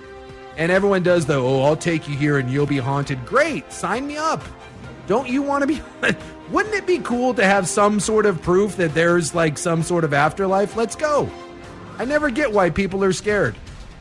and 0.56 0.70
everyone 0.72 1.02
does 1.02 1.26
though. 1.26 1.46
Oh, 1.46 1.62
I'll 1.62 1.76
take 1.76 2.08
you 2.08 2.16
here 2.16 2.38
and 2.38 2.50
you'll 2.50 2.66
be 2.66 2.78
haunted. 2.78 3.24
Great, 3.26 3.72
sign 3.72 4.06
me 4.06 4.16
up. 4.16 4.42
Don't 5.06 5.28
you 5.28 5.42
want 5.42 5.62
to 5.62 5.66
be? 5.66 5.82
Wouldn't 6.50 6.74
it 6.74 6.86
be 6.86 6.98
cool 6.98 7.34
to 7.34 7.44
have 7.44 7.68
some 7.68 7.98
sort 7.98 8.26
of 8.26 8.40
proof 8.42 8.76
that 8.76 8.94
there's 8.94 9.34
like 9.34 9.58
some 9.58 9.82
sort 9.82 10.04
of 10.04 10.12
afterlife? 10.12 10.76
Let's 10.76 10.96
go. 10.96 11.30
I 11.98 12.04
never 12.04 12.30
get 12.30 12.52
why 12.52 12.70
people 12.70 13.02
are 13.04 13.12
scared. 13.12 13.56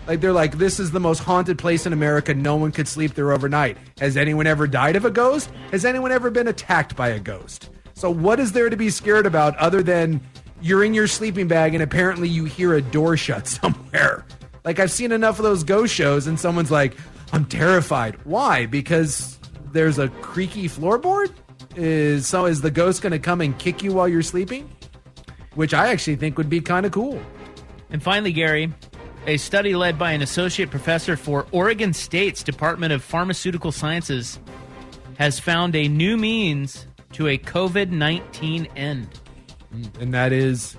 Like 0.07 0.19
they're 0.19 0.33
like, 0.33 0.57
this 0.57 0.79
is 0.79 0.91
the 0.91 0.99
most 0.99 1.19
haunted 1.19 1.57
place 1.57 1.85
in 1.85 1.93
America. 1.93 2.33
No 2.33 2.55
one 2.55 2.71
could 2.71 2.87
sleep 2.87 3.13
there 3.13 3.31
overnight. 3.31 3.77
Has 3.99 4.17
anyone 4.17 4.47
ever 4.47 4.67
died 4.67 4.95
of 4.95 5.05
a 5.05 5.11
ghost? 5.11 5.49
Has 5.71 5.85
anyone 5.85 6.11
ever 6.11 6.29
been 6.29 6.47
attacked 6.47 6.95
by 6.95 7.09
a 7.09 7.19
ghost? 7.19 7.69
So 7.93 8.09
what 8.09 8.39
is 8.39 8.51
there 8.51 8.69
to 8.69 8.75
be 8.75 8.89
scared 8.89 9.25
about 9.25 9.55
other 9.57 9.83
than 9.83 10.21
you're 10.61 10.83
in 10.83 10.93
your 10.93 11.07
sleeping 11.07 11.47
bag 11.47 11.73
and 11.73 11.83
apparently 11.83 12.27
you 12.27 12.45
hear 12.45 12.73
a 12.73 12.81
door 12.81 13.15
shut 13.15 13.47
somewhere? 13.47 14.25
Like 14.63 14.79
I've 14.79 14.91
seen 14.91 15.11
enough 15.11 15.39
of 15.39 15.43
those 15.43 15.63
ghost 15.63 15.93
shows 15.93 16.27
and 16.27 16.39
someone's 16.39 16.71
like, 16.71 16.95
I'm 17.31 17.45
terrified. 17.45 18.17
Why? 18.25 18.65
Because 18.65 19.39
there's 19.73 19.99
a 19.99 20.09
creaky 20.09 20.67
floorboard? 20.67 21.31
Is 21.75 22.27
so 22.27 22.45
is 22.45 22.61
the 22.61 22.71
ghost 22.71 23.01
going 23.01 23.11
to 23.11 23.19
come 23.19 23.39
and 23.41 23.57
kick 23.57 23.81
you 23.83 23.93
while 23.93 24.07
you're 24.07 24.21
sleeping? 24.21 24.69
Which 25.55 25.73
I 25.73 25.87
actually 25.89 26.15
think 26.17 26.37
would 26.37 26.49
be 26.49 26.59
kind 26.61 26.85
of 26.85 26.91
cool. 26.91 27.21
And 27.89 28.01
finally, 28.01 28.31
Gary, 28.33 28.73
a 29.27 29.37
study 29.37 29.75
led 29.75 29.97
by 29.99 30.11
an 30.11 30.21
associate 30.21 30.69
professor 30.71 31.15
for 31.15 31.45
Oregon 31.51 31.93
State's 31.93 32.43
Department 32.43 32.93
of 32.93 33.03
Pharmaceutical 33.03 33.71
Sciences 33.71 34.39
has 35.17 35.39
found 35.39 35.75
a 35.75 35.87
new 35.87 36.17
means 36.17 36.87
to 37.13 37.27
a 37.27 37.37
COVID 37.37 37.89
19 37.91 38.65
end. 38.75 39.07
And 39.99 40.13
that 40.13 40.33
is 40.33 40.75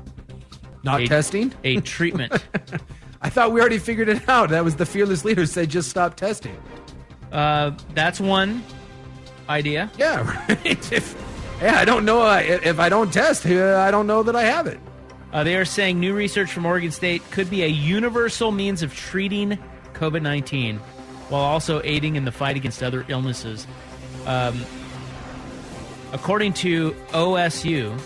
not 0.82 1.03
A- 1.03 1.07
testing? 1.07 1.53
A 1.64 1.80
treatment. 1.80 2.32
I 3.22 3.30
thought 3.30 3.53
we 3.53 3.61
already 3.61 3.78
figured 3.78 4.09
it 4.09 4.28
out. 4.28 4.51
That 4.51 4.64
was 4.64 4.76
the 4.76 4.84
fearless 4.86 5.24
leader 5.24 5.47
said 5.47 5.70
just 5.70 5.88
stop 5.88 6.16
testing. 6.16 6.57
uh, 7.30 7.70
that's 7.95 8.18
one 8.20 8.62
idea. 9.49 9.90
Yeah, 9.99 10.22
right. 10.49 10.93
If, 10.93 11.14
yeah, 11.61 11.78
I 11.78 11.84
don't 11.84 12.05
know. 12.05 12.22
uh, 12.22 12.40
If 12.45 12.78
I 12.78 12.88
don't 12.88 13.12
test, 13.12 13.47
uh, 13.47 13.78
I 13.78 13.90
don't 13.90 14.07
know 14.07 14.22
that 14.22 14.34
I 14.36 14.43
have 14.45 14.66
it. 14.66 14.80
Uh, 15.32 15.45
they 15.45 15.57
are 15.57 15.64
saying 15.64 15.99
new 15.99 16.14
research 16.14 16.53
from 16.53 16.66
Oregon 16.66 16.90
State 16.90 17.22
could 17.30 17.49
be 17.49 17.62
a 17.62 17.66
universal 17.68 18.53
means 18.53 18.82
of 18.82 18.95
treating 18.95 19.59
COVID 19.95 20.20
19 20.22 20.76
while 21.28 21.40
also 21.43 21.80
aiding 21.84 22.16
in 22.16 22.24
the 22.26 22.32
fight 22.32 22.57
against 22.57 22.82
other 22.82 23.05
illnesses. 23.09 23.66
Um, 24.26 24.62
according 26.12 26.53
to 26.55 26.93
OSU 27.12 27.99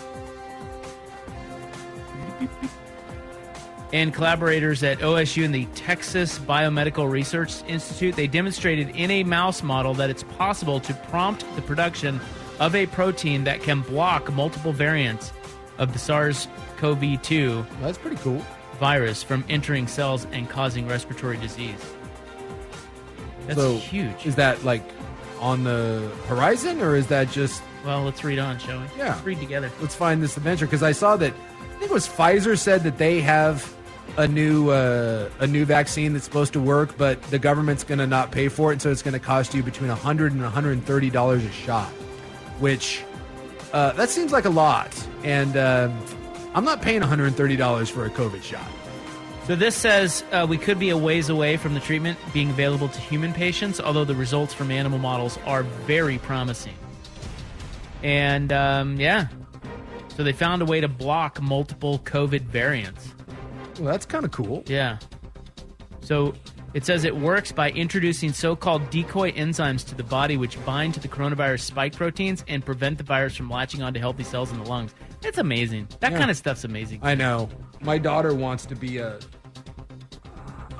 and 3.93 4.13
collaborators 4.13 4.83
at 4.83 4.99
OSU 4.99 5.45
and 5.45 5.55
the 5.55 5.65
Texas 5.67 6.39
Biomedical 6.39 7.09
Research 7.09 7.63
Institute, 7.67 8.15
they 8.15 8.27
demonstrated 8.27 8.89
in 8.95 9.09
a 9.11 9.23
mouse 9.23 9.63
model 9.63 9.93
that 9.95 10.09
it's 10.09 10.23
possible 10.23 10.79
to 10.81 10.93
prompt 11.09 11.45
the 11.55 11.61
production 11.61 12.19
of 12.59 12.75
a 12.75 12.85
protein 12.87 13.43
that 13.45 13.61
can 13.61 13.81
block 13.81 14.31
multiple 14.33 14.73
variants 14.73 15.31
of 15.77 15.93
the 15.93 15.99
SARS 15.99 16.47
CoV 16.77 17.21
2 17.21 17.65
That's 17.81 17.97
pretty 17.97 18.17
cool. 18.17 18.43
virus 18.79 19.23
from 19.23 19.45
entering 19.47 19.87
cells 19.87 20.27
and 20.31 20.49
causing 20.49 20.87
respiratory 20.87 21.37
disease. 21.37 21.79
That's 23.45 23.59
so 23.59 23.77
huge. 23.77 24.25
Is 24.25 24.35
that 24.35 24.63
like 24.65 24.83
on 25.39 25.63
the 25.63 26.11
horizon, 26.27 26.81
or 26.81 26.95
is 26.95 27.07
that 27.07 27.29
just? 27.31 27.61
Well, 27.85 28.03
let's 28.03 28.23
read 28.23 28.39
on, 28.39 28.57
shall 28.59 28.79
we? 28.79 28.85
Yeah. 28.97 29.13
Let's 29.13 29.23
read 29.23 29.39
together. 29.39 29.71
Let's 29.79 29.95
find 29.95 30.21
this 30.21 30.35
adventure 30.35 30.65
because 30.65 30.83
I 30.83 30.91
saw 30.91 31.15
that. 31.17 31.31
I 31.33 31.79
think 31.79 31.91
it 31.91 31.93
was 31.93 32.07
Pfizer 32.07 32.57
said 32.57 32.83
that 32.83 32.97
they 32.97 33.21
have 33.21 33.73
a 34.17 34.27
new 34.27 34.71
uh, 34.71 35.29
a 35.39 35.47
new 35.47 35.65
vaccine 35.65 36.13
that's 36.13 36.25
supposed 36.25 36.53
to 36.53 36.59
work, 36.59 36.97
but 36.97 37.21
the 37.23 37.39
government's 37.39 37.83
going 37.83 37.99
to 37.99 38.07
not 38.07 38.31
pay 38.31 38.49
for 38.49 38.73
it, 38.73 38.81
so 38.81 38.91
it's 38.91 39.03
going 39.03 39.13
to 39.13 39.19
cost 39.19 39.53
you 39.53 39.63
between 39.63 39.89
100 39.89 40.33
and 40.33 40.41
130 40.41 41.09
dollars 41.09 41.43
a 41.43 41.51
shot, 41.51 41.89
which 42.59 43.03
uh, 43.73 43.91
that 43.93 44.09
seems 44.09 44.31
like 44.31 44.45
a 44.45 44.49
lot, 44.49 44.91
and 45.23 45.55
um 45.57 45.97
I'm 46.57 46.63
not 46.63 46.81
paying 46.81 47.01
130 47.01 47.55
dollars 47.55 47.87
for 47.87 48.05
a 48.05 48.09
COVID 48.09 48.41
shot. 48.41 48.67
So 49.45 49.55
this 49.55 49.75
says 49.75 50.23
uh, 50.31 50.47
we 50.49 50.57
could 50.57 50.79
be 50.79 50.89
a 50.89 50.97
ways 50.97 51.29
away 51.29 51.55
from 51.55 51.75
the 51.75 51.79
treatment 51.79 52.17
being 52.33 52.49
available 52.49 52.89
to 52.89 52.99
human 52.99 53.31
patients, 53.31 53.79
although 53.79 54.05
the 54.05 54.15
results 54.15 54.55
from 54.55 54.71
animal 54.71 54.97
models 54.97 55.37
are 55.45 55.61
very 55.63 56.17
promising. 56.17 56.73
And 58.01 58.51
um, 58.51 58.99
yeah, 58.99 59.27
so 60.15 60.23
they 60.23 60.33
found 60.33 60.63
a 60.63 60.65
way 60.65 60.81
to 60.81 60.87
block 60.87 61.39
multiple 61.41 61.99
COVID 61.99 62.41
variants. 62.41 63.13
Well, 63.79 63.91
that's 63.91 64.05
kind 64.05 64.25
of 64.25 64.31
cool. 64.31 64.63
Yeah. 64.67 64.97
So 66.01 66.33
it 66.73 66.85
says 66.85 67.03
it 67.03 67.15
works 67.15 67.51
by 67.51 67.71
introducing 67.71 68.33
so 68.33 68.55
called 68.55 68.89
decoy 68.89 69.31
enzymes 69.33 69.85
to 69.89 69.95
the 69.95 70.03
body, 70.03 70.37
which 70.37 70.63
bind 70.65 70.93
to 70.95 70.99
the 70.99 71.07
coronavirus 71.07 71.61
spike 71.61 71.95
proteins 71.95 72.43
and 72.47 72.65
prevent 72.65 72.97
the 72.97 73.03
virus 73.03 73.35
from 73.35 73.49
latching 73.49 73.81
onto 73.83 73.99
healthy 73.99 74.23
cells 74.23 74.51
in 74.51 74.57
the 74.63 74.69
lungs. 74.69 74.93
It's 75.23 75.37
amazing. 75.37 75.87
That 75.99 76.11
Yeah. 76.11 76.19
kind 76.19 76.31
of 76.31 76.37
stuff's 76.37 76.63
amazing. 76.63 76.99
I 77.03 77.15
know. 77.15 77.49
My 77.81 77.97
daughter 77.97 78.33
wants 78.33 78.65
to 78.67 78.75
be 78.75 78.97
a 78.97 79.19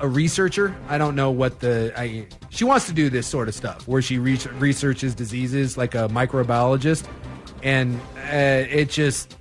a 0.00 0.06
researcher. 0.06 0.72
I 0.88 0.96
don't 0.96 1.16
know 1.16 1.30
what 1.32 1.58
the 1.58 1.92
I 1.96 2.26
she 2.50 2.62
wants 2.64 2.86
to 2.86 2.92
do 2.92 3.10
this 3.10 3.26
sort 3.26 3.48
of 3.48 3.54
stuff 3.54 3.86
where 3.88 4.00
she 4.00 4.18
re- 4.18 4.38
researches 4.58 5.12
diseases 5.14 5.76
like 5.76 5.96
a 5.96 6.08
microbiologist 6.08 7.04
and 7.64 8.00
uh, 8.16 8.64
it 8.70 8.90
just 8.90 9.36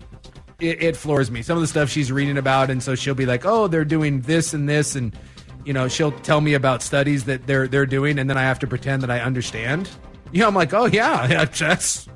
it, 0.59 0.81
it 0.83 0.95
floors 0.97 1.29
me. 1.31 1.41
Some 1.41 1.57
of 1.57 1.61
the 1.61 1.67
stuff 1.67 1.89
she's 1.89 2.11
reading 2.11 2.37
about 2.37 2.69
and 2.69 2.81
so 2.81 2.95
she'll 2.95 3.15
be 3.15 3.25
like, 3.25 3.45
"Oh, 3.45 3.67
they're 3.67 3.85
doing 3.85 4.21
this 4.21 4.53
and 4.53 4.67
this 4.67 4.95
and 4.95 5.15
you 5.65 5.73
know, 5.73 5.87
she'll 5.89 6.11
tell 6.11 6.39
me 6.39 6.53
about 6.53 6.81
studies 6.81 7.25
that 7.25 7.45
they're 7.47 7.67
they're 7.67 7.85
doing 7.85 8.19
and 8.19 8.29
then 8.29 8.37
I 8.37 8.43
have 8.43 8.59
to 8.59 8.67
pretend 8.67 9.03
that 9.03 9.11
I 9.11 9.19
understand. 9.19 9.89
You 10.31 10.41
know, 10.41 10.47
I'm 10.47 10.55
like, 10.55 10.73
"Oh 10.73 10.85
yeah, 10.85 11.27
yeah, 11.29 11.45
that's 11.45 12.07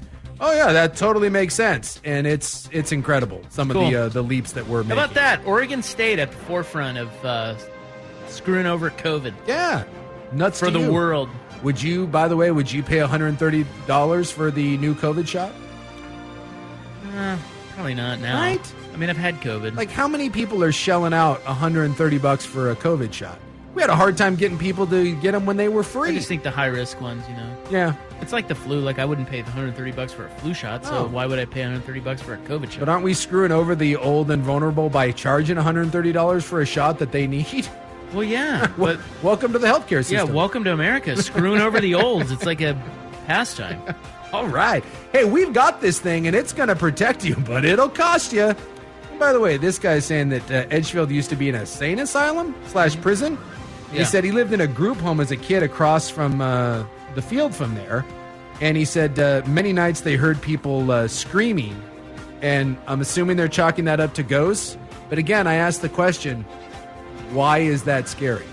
Oh 0.43 0.51
yeah, 0.55 0.73
that 0.73 0.95
totally 0.95 1.29
makes 1.29 1.53
sense, 1.53 2.01
and 2.03 2.25
it's 2.25 2.67
it's 2.71 2.91
incredible. 2.91 3.43
Some 3.49 3.69
of 3.69 3.75
the 3.77 3.95
uh, 3.95 4.09
the 4.09 4.23
leaps 4.23 4.53
that 4.53 4.67
we're 4.67 4.81
How 4.81 4.89
making. 4.89 5.03
about 5.03 5.13
that? 5.13 5.45
Oregon 5.45 5.83
State 5.83 6.17
at 6.17 6.31
the 6.31 6.37
forefront 6.37 6.97
of 6.97 7.25
uh, 7.25 7.55
screwing 8.27 8.65
over 8.65 8.89
COVID. 8.89 9.35
Yeah, 9.45 9.83
nuts 10.31 10.59
for 10.59 10.71
the 10.71 10.79
you. 10.79 10.91
world. 10.91 11.29
Would 11.61 11.79
you, 11.79 12.07
by 12.07 12.27
the 12.27 12.35
way, 12.35 12.49
would 12.49 12.71
you 12.71 12.81
pay 12.81 13.01
130 13.01 13.67
dollars 13.85 14.31
for 14.31 14.49
the 14.49 14.77
new 14.77 14.95
COVID 14.95 15.27
shot? 15.27 15.51
Uh, 17.15 17.37
probably 17.73 17.93
not 17.95 18.19
now. 18.19 18.39
Right? 18.39 18.73
I 18.93 18.97
mean, 18.97 19.09
I've 19.09 19.17
had 19.17 19.35
COVID. 19.41 19.75
Like, 19.75 19.89
how 19.89 20.07
many 20.07 20.29
people 20.29 20.63
are 20.63 20.71
shelling 20.71 21.13
out 21.13 21.43
130 21.45 22.17
bucks 22.17 22.45
for 22.45 22.71
a 22.71 22.75
COVID 22.75 23.13
shot? 23.13 23.39
We 23.73 23.81
had 23.81 23.89
a 23.89 23.95
hard 23.95 24.17
time 24.17 24.35
getting 24.35 24.57
people 24.57 24.85
to 24.87 25.15
get 25.15 25.31
them 25.31 25.45
when 25.45 25.55
they 25.55 25.69
were 25.69 25.83
free. 25.83 26.09
I 26.09 26.13
just 26.13 26.27
think 26.27 26.43
the 26.43 26.51
high 26.51 26.65
risk 26.65 26.99
ones, 26.99 27.23
you 27.29 27.35
know. 27.35 27.57
Yeah. 27.69 27.93
It's 28.19 28.33
like 28.33 28.49
the 28.49 28.55
flu. 28.55 28.81
Like 28.81 28.99
I 28.99 29.05
wouldn't 29.05 29.29
pay 29.29 29.37
the 29.41 29.45
130 29.47 29.91
bucks 29.91 30.11
for 30.11 30.25
a 30.25 30.29
flu 30.29 30.53
shot. 30.53 30.83
So 30.85 30.91
No. 30.91 31.07
why 31.07 31.25
would 31.25 31.39
I 31.39 31.45
pay 31.45 31.61
130 31.61 31.99
bucks 32.01 32.21
for 32.21 32.33
a 32.33 32.37
COVID 32.39 32.69
shot? 32.69 32.81
But 32.81 32.89
aren't 32.89 33.05
we 33.05 33.13
screwing 33.13 33.53
over 33.53 33.73
the 33.73 33.95
old 33.95 34.29
and 34.29 34.43
vulnerable 34.43 34.89
by 34.89 35.11
charging 35.11 35.55
130 35.55 36.11
dollars 36.11 36.43
for 36.43 36.59
a 36.59 36.65
shot 36.65 36.99
that 36.99 37.13
they 37.13 37.27
need? 37.27 37.67
Well, 38.13 38.25
yeah, 38.25 38.69
Well, 38.77 38.97
welcome 39.23 39.53
to 39.53 39.59
the 39.59 39.67
healthcare 39.67 40.03
system. 40.03 40.27
yeah. 40.27 40.33
Welcome 40.33 40.65
to 40.65 40.73
America. 40.73 41.15
Screwing 41.15 41.61
over 41.61 41.79
the 41.79 41.95
olds. 42.03 42.29
It's 42.29 42.45
like 42.45 42.59
a 42.59 42.73
pastime. 43.31 43.81
All 44.33 44.47
right. 44.47 44.83
Hey, 45.13 45.23
we've 45.23 45.53
got 45.53 45.79
this 45.79 45.99
thing, 45.99 46.27
and 46.27 46.35
it's 46.35 46.51
going 46.51 46.67
to 46.67 46.75
protect 46.75 47.23
you, 47.23 47.35
but 47.51 47.63
it'll 47.63 47.89
cost 47.89 48.33
you. 48.33 48.47
And 49.09 49.19
by 49.19 49.31
the 49.31 49.39
way, 49.39 49.55
this 49.55 49.79
guy's 49.79 50.05
saying 50.05 50.29
that 50.29 50.51
uh, 50.51 50.65
Edgefield 50.69 51.09
used 51.11 51.29
to 51.29 51.37
be 51.37 51.47
an 51.47 51.55
insane 51.55 51.99
asylum 51.99 52.53
slash 52.67 52.99
prison. 52.99 53.37
He 53.93 54.05
said 54.05 54.23
he 54.23 54.31
lived 54.31 54.53
in 54.53 54.61
a 54.61 54.67
group 54.67 54.97
home 54.97 55.19
as 55.19 55.31
a 55.31 55.37
kid 55.37 55.63
across 55.63 56.09
from 56.09 56.39
uh, 56.39 56.85
the 57.13 57.21
field 57.21 57.53
from 57.53 57.75
there, 57.75 58.05
and 58.61 58.77
he 58.77 58.85
said 58.85 59.19
uh, 59.19 59.41
many 59.45 59.73
nights 59.73 60.01
they 60.01 60.15
heard 60.15 60.41
people 60.41 60.89
uh, 60.91 61.09
screaming, 61.09 61.75
and 62.41 62.77
I'm 62.87 63.01
assuming 63.01 63.35
they're 63.35 63.49
chalking 63.49 63.83
that 63.85 63.99
up 63.99 64.13
to 64.13 64.23
ghosts. 64.23 64.77
But 65.09 65.17
again, 65.17 65.45
I 65.45 65.55
asked 65.55 65.81
the 65.81 65.89
question, 65.89 66.43
why 67.31 67.57
is 67.57 67.83
that 67.83 68.07
scary? 68.07 68.45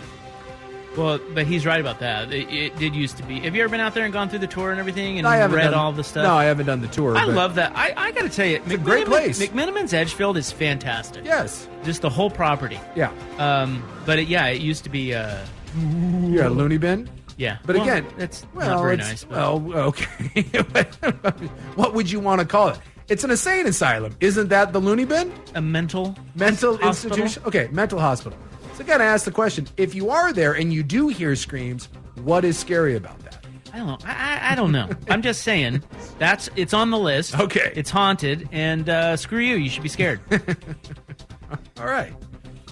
Well, 0.99 1.20
but 1.32 1.46
he's 1.46 1.64
right 1.64 1.80
about 1.80 2.01
that. 2.01 2.32
It, 2.32 2.49
it 2.53 2.76
did 2.76 2.94
used 2.94 3.16
to 3.18 3.22
be. 3.22 3.38
Have 3.40 3.55
you 3.55 3.62
ever 3.62 3.70
been 3.70 3.80
out 3.80 3.94
there 3.94 4.05
and 4.05 4.12
gone 4.12 4.28
through 4.28 4.40
the 4.40 4.46
tour 4.49 4.70
and 4.72 4.80
everything 4.80 5.18
and 5.18 5.26
I 5.26 5.36
haven't 5.36 5.57
read 5.57 5.64
done- 5.70 5.74
all 5.74 5.92
the 5.92 6.03
stuff? 6.05 6.24
No, 6.24 6.34
I 6.34 6.44
haven't 6.44 6.66
done 6.66 6.80
the 6.80 6.88
tour. 6.88 7.16
I 7.16 7.24
love 7.24 7.55
that. 7.55 7.72
I, 7.76 7.94
I 7.96 8.11
got 8.12 8.22
to 8.22 8.28
tell 8.28 8.46
you, 8.46 8.57
it's 8.57 8.72
a 8.72 8.78
great 8.78 9.07
place. 9.07 9.40
McMenamin's 9.40 9.94
Edgefield 9.94 10.36
is 10.36 10.51
fantastic. 10.51 11.24
Yes, 11.24 11.68
just 11.84 12.03
the 12.03 12.11
whole 12.11 12.30
property. 12.30 12.80
Yeah. 12.96 13.12
Um, 13.38 13.82
but 14.05 14.18
it, 14.18 14.28
yeah, 14.28 14.46
it 14.49 14.61
used 14.61 14.84
to 14.84 14.90
be. 14.90 15.14
Uh, 15.14 15.38
Yeah, 15.76 16.49
loony 16.49 16.78
bin. 16.78 17.09
Yeah, 17.36 17.59
But 17.64 17.76
Well, 17.76 17.84
again, 17.84 18.05
it's 18.18 18.44
well, 18.53 18.68
not 18.68 18.82
very 18.82 18.94
it's- 18.94 19.09
nice. 19.09 19.22
But 19.24 19.61
Well, 19.62 19.78
okay. 19.90 20.42
what 21.76 21.94
would 21.94 22.11
you 22.11 22.18
want 22.18 22.40
to 22.40 22.46
call 22.46 22.68
it? 22.70 22.78
It's 23.09 23.22
an 23.22 23.30
insane 23.30 23.66
asylum. 23.66 24.16
Isn't 24.20 24.49
that 24.49 24.72
the 24.72 24.80
loony 24.80 25.05
bin? 25.05 25.32
A 25.55 25.61
mental 25.62 26.16
mental 26.34 26.76
hospital? 26.76 27.16
institution. 27.16 27.42
Okay, 27.46 27.68
mental 27.72 28.01
hospital. 28.01 28.36
So 28.79 28.85
I 28.85 28.87
got 28.87 28.99
to 28.99 29.05
ask 29.05 29.24
the 29.24 29.33
question: 29.33 29.66
If 29.76 29.93
you 29.97 30.11
are 30.11 30.33
there 30.33 30.53
and 30.53 30.72
you 30.72 30.85
do 30.85 31.09
hear 31.09 31.35
screams, 31.35 31.87
what 32.22 32.45
is 32.45 32.57
scary 32.57 32.95
about 32.95 33.18
that? 33.24 33.45
I 33.72 33.79
don't 33.79 33.89
know. 33.89 33.99
I, 34.05 34.12
I, 34.12 34.53
I 34.53 34.55
don't 34.55 34.70
know. 34.70 34.89
I'm 35.11 35.20
just 35.20 35.43
saying 35.43 35.83
that's 36.20 36.49
it's 36.55 36.72
on 36.72 36.91
the 36.91 36.99
list. 36.99 37.37
Okay, 37.41 37.72
it's 37.74 37.91
haunted, 37.91 38.49
and 38.53 38.89
uh, 38.89 39.16
screw 39.16 39.41
you. 39.41 39.57
You 39.57 39.68
should 39.68 39.83
be 39.83 39.89
scared. 39.89 40.20
All 41.81 41.87
right. 41.87 42.12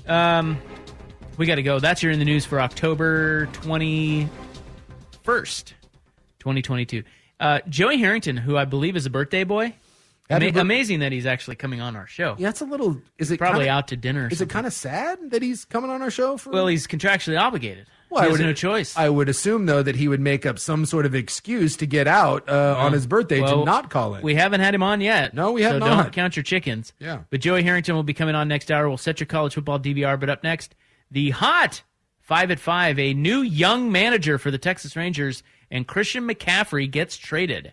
Um, 0.06 0.58
we 1.38 1.46
got 1.46 1.56
to 1.56 1.64
go. 1.64 1.80
That's 1.80 2.04
your 2.04 2.12
in 2.12 2.20
the 2.20 2.24
news 2.24 2.44
for 2.44 2.60
October 2.60 3.46
twenty 3.46 4.28
first, 5.24 5.74
twenty 6.38 6.62
twenty 6.62 6.86
two. 6.86 7.02
Uh, 7.40 7.58
Joey 7.68 7.98
Harrington, 7.98 8.36
who 8.36 8.56
I 8.56 8.64
believe 8.64 8.94
is 8.94 9.06
a 9.06 9.10
birthday 9.10 9.42
boy. 9.42 9.74
Ama- 10.30 10.52
bir- 10.52 10.60
amazing 10.60 11.00
that 11.00 11.12
he's 11.12 11.26
actually 11.26 11.56
coming 11.56 11.80
on 11.80 11.94
our 11.96 12.06
show. 12.06 12.34
Yeah, 12.38 12.48
it's 12.48 12.60
a 12.60 12.64
little. 12.64 13.00
Is 13.18 13.30
it 13.30 13.38
probably 13.38 13.60
kinda- 13.60 13.72
out 13.72 13.88
to 13.88 13.96
dinner? 13.96 14.24
Or 14.24 14.28
Is 14.28 14.40
it 14.40 14.48
kind 14.48 14.66
of 14.66 14.72
sad 14.72 15.30
that 15.30 15.42
he's 15.42 15.64
coming 15.64 15.90
on 15.90 16.02
our 16.02 16.10
show 16.10 16.36
for? 16.36 16.50
Well, 16.50 16.66
he's 16.66 16.86
contractually 16.86 17.40
obligated. 17.40 17.86
Well, 18.10 18.22
he 18.22 18.26
I 18.26 18.30
has 18.30 18.38
would- 18.38 18.46
no 18.46 18.52
choice. 18.52 18.96
I 18.96 19.08
would 19.08 19.28
assume 19.28 19.66
though 19.66 19.82
that 19.82 19.96
he 19.96 20.06
would 20.08 20.20
make 20.20 20.46
up 20.46 20.58
some 20.58 20.86
sort 20.86 21.06
of 21.06 21.14
excuse 21.14 21.76
to 21.76 21.86
get 21.86 22.06
out 22.06 22.48
uh, 22.48 22.74
on 22.78 22.92
his 22.92 23.06
birthday 23.06 23.40
Well, 23.40 23.60
to 23.60 23.64
not 23.64 23.90
call 23.90 24.14
in. 24.14 24.22
We 24.22 24.34
haven't 24.36 24.60
had 24.60 24.74
him 24.74 24.82
on 24.82 25.00
yet. 25.00 25.34
No, 25.34 25.52
we 25.52 25.62
have 25.62 25.72
so 25.72 25.78
not. 25.80 26.02
Don't 26.04 26.12
count 26.12 26.36
your 26.36 26.44
chickens. 26.44 26.92
Yeah. 27.00 27.20
But 27.30 27.40
Joey 27.40 27.62
Harrington 27.64 27.94
will 27.96 28.04
be 28.04 28.14
coming 28.14 28.34
on 28.36 28.46
next 28.48 28.70
hour. 28.70 28.88
We'll 28.88 28.96
set 28.98 29.18
your 29.20 29.26
college 29.26 29.54
football 29.54 29.78
DVR. 29.80 30.18
But 30.18 30.30
up 30.30 30.44
next, 30.44 30.74
the 31.10 31.30
hot 31.30 31.82
five 32.20 32.50
at 32.50 32.58
five, 32.60 32.98
a 32.98 33.12
new 33.14 33.40
young 33.42 33.90
manager 33.92 34.38
for 34.38 34.50
the 34.52 34.58
Texas 34.58 34.96
Rangers, 34.96 35.42
and 35.70 35.86
Christian 35.86 36.28
McCaffrey 36.28 36.88
gets 36.90 37.16
traded. 37.16 37.72